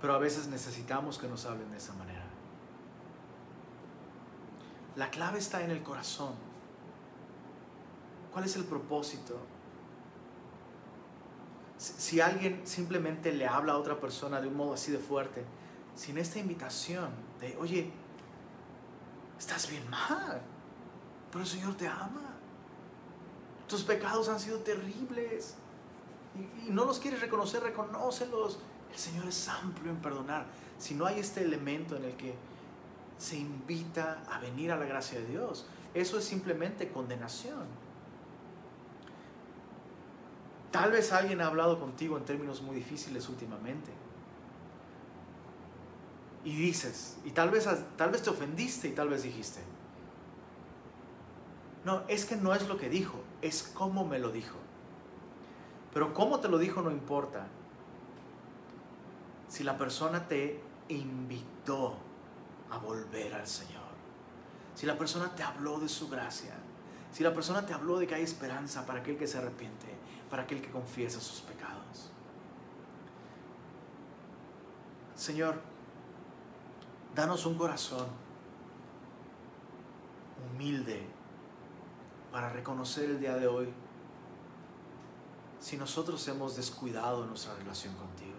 Pero 0.00 0.14
a 0.14 0.18
veces 0.18 0.46
necesitamos 0.46 1.18
que 1.18 1.26
nos 1.26 1.44
hablen 1.46 1.70
de 1.70 1.78
esa 1.78 1.92
manera. 1.94 2.09
La 4.96 5.10
clave 5.10 5.38
está 5.38 5.62
en 5.62 5.70
el 5.70 5.82
corazón. 5.82 6.34
¿Cuál 8.32 8.44
es 8.44 8.56
el 8.56 8.64
propósito? 8.64 9.38
Si 11.78 12.20
alguien 12.20 12.66
simplemente 12.66 13.32
le 13.32 13.46
habla 13.46 13.72
a 13.72 13.78
otra 13.78 13.98
persona 13.98 14.40
de 14.40 14.48
un 14.48 14.56
modo 14.56 14.74
así 14.74 14.92
de 14.92 14.98
fuerte, 14.98 15.44
sin 15.94 16.18
esta 16.18 16.38
invitación 16.38 17.08
de, 17.40 17.56
oye, 17.56 17.90
estás 19.38 19.68
bien 19.70 19.88
mal, 19.88 20.40
pero 21.30 21.42
el 21.42 21.50
Señor 21.50 21.74
te 21.74 21.88
ama. 21.88 22.34
Tus 23.66 23.82
pecados 23.84 24.28
han 24.28 24.38
sido 24.38 24.58
terribles. 24.58 25.54
Y, 26.34 26.70
no 26.70 26.84
los 26.84 26.98
quieres 26.98 27.20
reconocer, 27.20 27.62
reconócelos. 27.62 28.58
El 28.92 28.98
Señor 28.98 29.26
es 29.26 29.48
amplio 29.48 29.90
en 29.90 29.98
perdonar. 29.98 30.46
Si 30.78 30.94
no 30.94 31.06
hay 31.06 31.20
este 31.20 31.42
elemento 31.42 31.96
en 31.96 32.04
el 32.04 32.16
que 32.16 32.34
se 33.20 33.36
invita 33.36 34.22
a 34.30 34.38
venir 34.38 34.72
a 34.72 34.76
la 34.76 34.86
gracia 34.86 35.20
de 35.20 35.26
Dios, 35.26 35.66
eso 35.92 36.18
es 36.18 36.24
simplemente 36.24 36.88
condenación. 36.88 37.66
Tal 40.70 40.90
vez 40.90 41.12
alguien 41.12 41.42
ha 41.42 41.46
hablado 41.46 41.78
contigo 41.78 42.16
en 42.16 42.24
términos 42.24 42.62
muy 42.62 42.76
difíciles 42.76 43.28
últimamente. 43.28 43.90
Y 46.44 46.56
dices, 46.56 47.18
y 47.22 47.32
tal 47.32 47.50
vez, 47.50 47.68
tal 47.98 48.10
vez 48.10 48.22
te 48.22 48.30
ofendiste 48.30 48.88
y 48.88 48.92
tal 48.92 49.10
vez 49.10 49.22
dijiste, 49.22 49.60
no, 51.84 52.04
es 52.08 52.24
que 52.24 52.36
no 52.36 52.54
es 52.54 52.66
lo 52.68 52.78
que 52.78 52.88
dijo, 52.88 53.20
es 53.42 53.62
cómo 53.62 54.06
me 54.06 54.18
lo 54.18 54.32
dijo. 54.32 54.56
Pero 55.92 56.14
cómo 56.14 56.40
te 56.40 56.48
lo 56.48 56.56
dijo 56.56 56.80
no 56.80 56.90
importa. 56.90 57.48
Si 59.48 59.62
la 59.62 59.76
persona 59.76 60.26
te 60.26 60.62
invitó 60.88 61.96
volver 62.82 63.34
al 63.34 63.46
Señor. 63.46 63.90
Si 64.74 64.86
la 64.86 64.96
persona 64.96 65.34
te 65.34 65.42
habló 65.42 65.78
de 65.78 65.88
su 65.88 66.08
gracia. 66.08 66.54
Si 67.12 67.22
la 67.22 67.34
persona 67.34 67.66
te 67.66 67.72
habló 67.72 67.98
de 67.98 68.06
que 68.06 68.14
hay 68.14 68.22
esperanza 68.22 68.86
para 68.86 69.00
aquel 69.00 69.18
que 69.18 69.26
se 69.26 69.38
arrepiente, 69.38 69.94
para 70.30 70.44
aquel 70.44 70.62
que 70.62 70.70
confiesa 70.70 71.20
sus 71.20 71.40
pecados. 71.40 72.10
Señor, 75.16 75.60
danos 77.14 77.44
un 77.46 77.58
corazón 77.58 78.06
humilde 80.54 81.06
para 82.32 82.50
reconocer 82.50 83.10
el 83.10 83.20
día 83.20 83.34
de 83.34 83.46
hoy 83.46 83.72
si 85.58 85.76
nosotros 85.76 86.26
hemos 86.28 86.56
descuidado 86.56 87.26
nuestra 87.26 87.54
relación 87.54 87.94
contigo. 87.96 88.29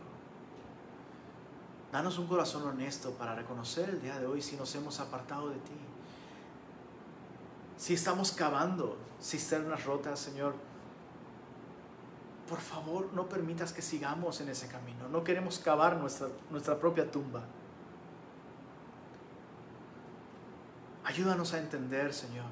Danos 1.91 2.17
un 2.17 2.27
corazón 2.27 2.63
honesto 2.63 3.11
para 3.11 3.35
reconocer 3.35 3.89
el 3.89 4.01
día 4.01 4.17
de 4.17 4.25
hoy 4.25 4.41
si 4.41 4.55
nos 4.55 4.73
hemos 4.75 4.99
apartado 5.01 5.49
de 5.49 5.57
ti. 5.57 5.73
Si 7.77 7.93
estamos 7.93 8.31
cavando 8.31 8.97
cisternas 9.21 9.83
rotas, 9.83 10.19
Señor, 10.19 10.55
por 12.47 12.59
favor 12.59 13.09
no 13.13 13.27
permitas 13.27 13.73
que 13.73 13.81
sigamos 13.81 14.39
en 14.39 14.49
ese 14.49 14.67
camino. 14.67 15.09
No 15.09 15.23
queremos 15.23 15.59
cavar 15.59 15.97
nuestra, 15.97 16.27
nuestra 16.49 16.79
propia 16.79 17.11
tumba. 17.11 17.43
Ayúdanos 21.03 21.53
a 21.53 21.59
entender, 21.59 22.13
Señor, 22.13 22.45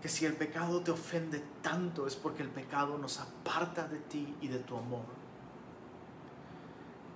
que 0.00 0.08
si 0.08 0.26
el 0.26 0.34
pecado 0.34 0.80
te 0.80 0.92
ofende 0.92 1.42
tanto 1.60 2.06
es 2.06 2.14
porque 2.14 2.42
el 2.42 2.50
pecado 2.50 2.98
nos 2.98 3.18
aparta 3.18 3.88
de 3.88 3.98
ti 3.98 4.36
y 4.40 4.46
de 4.46 4.58
tu 4.60 4.76
amor. 4.76 5.25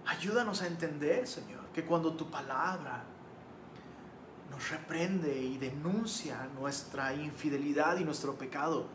Ayúdanos 0.06 0.62
a 0.62 0.66
entender, 0.66 1.26
Señor, 1.26 1.64
que 1.72 1.84
cuando 1.84 2.14
tu 2.14 2.30
palabra 2.30 3.04
nos 4.50 4.70
reprende 4.70 5.40
y 5.40 5.58
denuncia 5.58 6.48
nuestra 6.58 7.14
infidelidad 7.14 7.98
y 7.98 8.04
nuestro 8.04 8.34
pecado, 8.34 8.86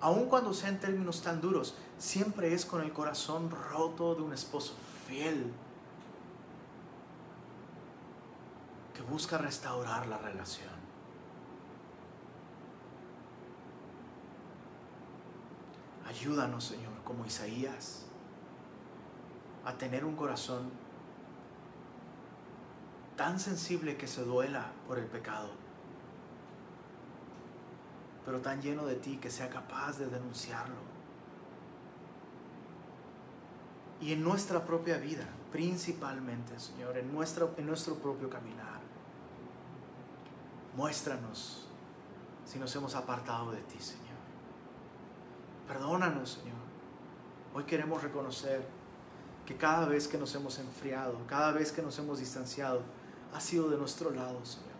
aun 0.00 0.26
cuando 0.26 0.52
sea 0.52 0.68
en 0.68 0.80
términos 0.80 1.22
tan 1.22 1.40
duros, 1.40 1.76
siempre 1.98 2.52
es 2.52 2.66
con 2.66 2.82
el 2.82 2.92
corazón 2.92 3.50
roto 3.50 4.14
de 4.14 4.22
un 4.22 4.32
esposo 4.32 4.74
fiel 5.06 5.52
que 8.94 9.02
busca 9.02 9.38
restaurar 9.38 10.06
la 10.06 10.18
relación. 10.18 10.82
Ayúdanos, 16.06 16.64
Señor, 16.64 16.92
como 17.04 17.24
Isaías, 17.24 18.04
a 19.64 19.74
tener 19.74 20.04
un 20.04 20.16
corazón 20.16 20.70
tan 23.16 23.38
sensible 23.38 23.96
que 23.96 24.06
se 24.06 24.24
duela 24.24 24.72
por 24.88 24.98
el 24.98 25.06
pecado, 25.06 25.50
pero 28.24 28.40
tan 28.40 28.60
lleno 28.60 28.86
de 28.86 28.96
ti 28.96 29.18
que 29.18 29.30
sea 29.30 29.48
capaz 29.48 29.98
de 29.98 30.06
denunciarlo. 30.06 30.92
Y 34.00 34.12
en 34.12 34.24
nuestra 34.24 34.64
propia 34.64 34.98
vida, 34.98 35.26
principalmente, 35.52 36.58
Señor, 36.58 36.98
en 36.98 37.12
nuestro, 37.12 37.54
en 37.56 37.66
nuestro 37.66 37.94
propio 37.96 38.28
caminar, 38.28 38.80
muéstranos 40.76 41.68
si 42.44 42.58
nos 42.58 42.74
hemos 42.74 42.94
apartado 42.96 43.52
de 43.52 43.60
ti, 43.62 43.78
Señor. 43.78 44.02
Perdónanos, 45.68 46.32
Señor. 46.32 46.56
Hoy 47.54 47.64
queremos 47.64 48.02
reconocer 48.02 48.66
que 49.46 49.56
cada 49.56 49.86
vez 49.86 50.06
que 50.06 50.18
nos 50.18 50.34
hemos 50.34 50.58
enfriado, 50.58 51.18
cada 51.26 51.52
vez 51.52 51.72
que 51.72 51.82
nos 51.82 51.98
hemos 51.98 52.18
distanciado, 52.18 52.82
ha 53.32 53.40
sido 53.40 53.68
de 53.70 53.76
nuestro 53.76 54.10
lado, 54.10 54.44
Señor. 54.44 54.70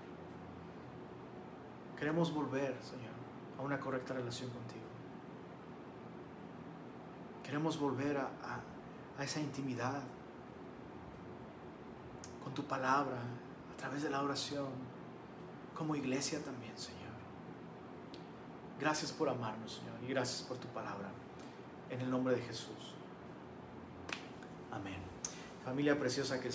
Queremos 1.99 2.33
volver, 2.33 2.77
Señor, 2.83 3.13
a 3.59 3.63
una 3.63 3.79
correcta 3.81 4.15
relación 4.15 4.51
contigo. 4.51 4.81
Queremos 7.43 7.79
volver 7.79 8.19
a, 8.19 8.31
a 9.19 9.25
esa 9.25 9.41
intimidad 9.41 10.03
con 12.43 12.55
tu 12.55 12.65
palabra, 12.65 13.19
a 13.73 13.77
través 13.77 14.03
de 14.03 14.11
la 14.11 14.23
oración, 14.23 14.69
como 15.77 15.97
iglesia 15.97 16.43
también, 16.43 16.77
Señor. 16.77 17.03
Gracias 18.79 19.13
por 19.13 19.29
amarnos, 19.29 19.75
Señor, 19.75 19.95
y 20.03 20.09
gracias 20.09 20.43
por 20.43 20.57
tu 20.59 20.69
palabra. 20.69 21.09
En 21.91 22.01
el 22.01 22.11
nombre 22.11 22.35
de 22.35 22.43
Jesús. 22.43 22.95
Amén. 24.73 24.97
Familia 25.65 25.99
preciosa 25.99 26.41
que 26.41 26.49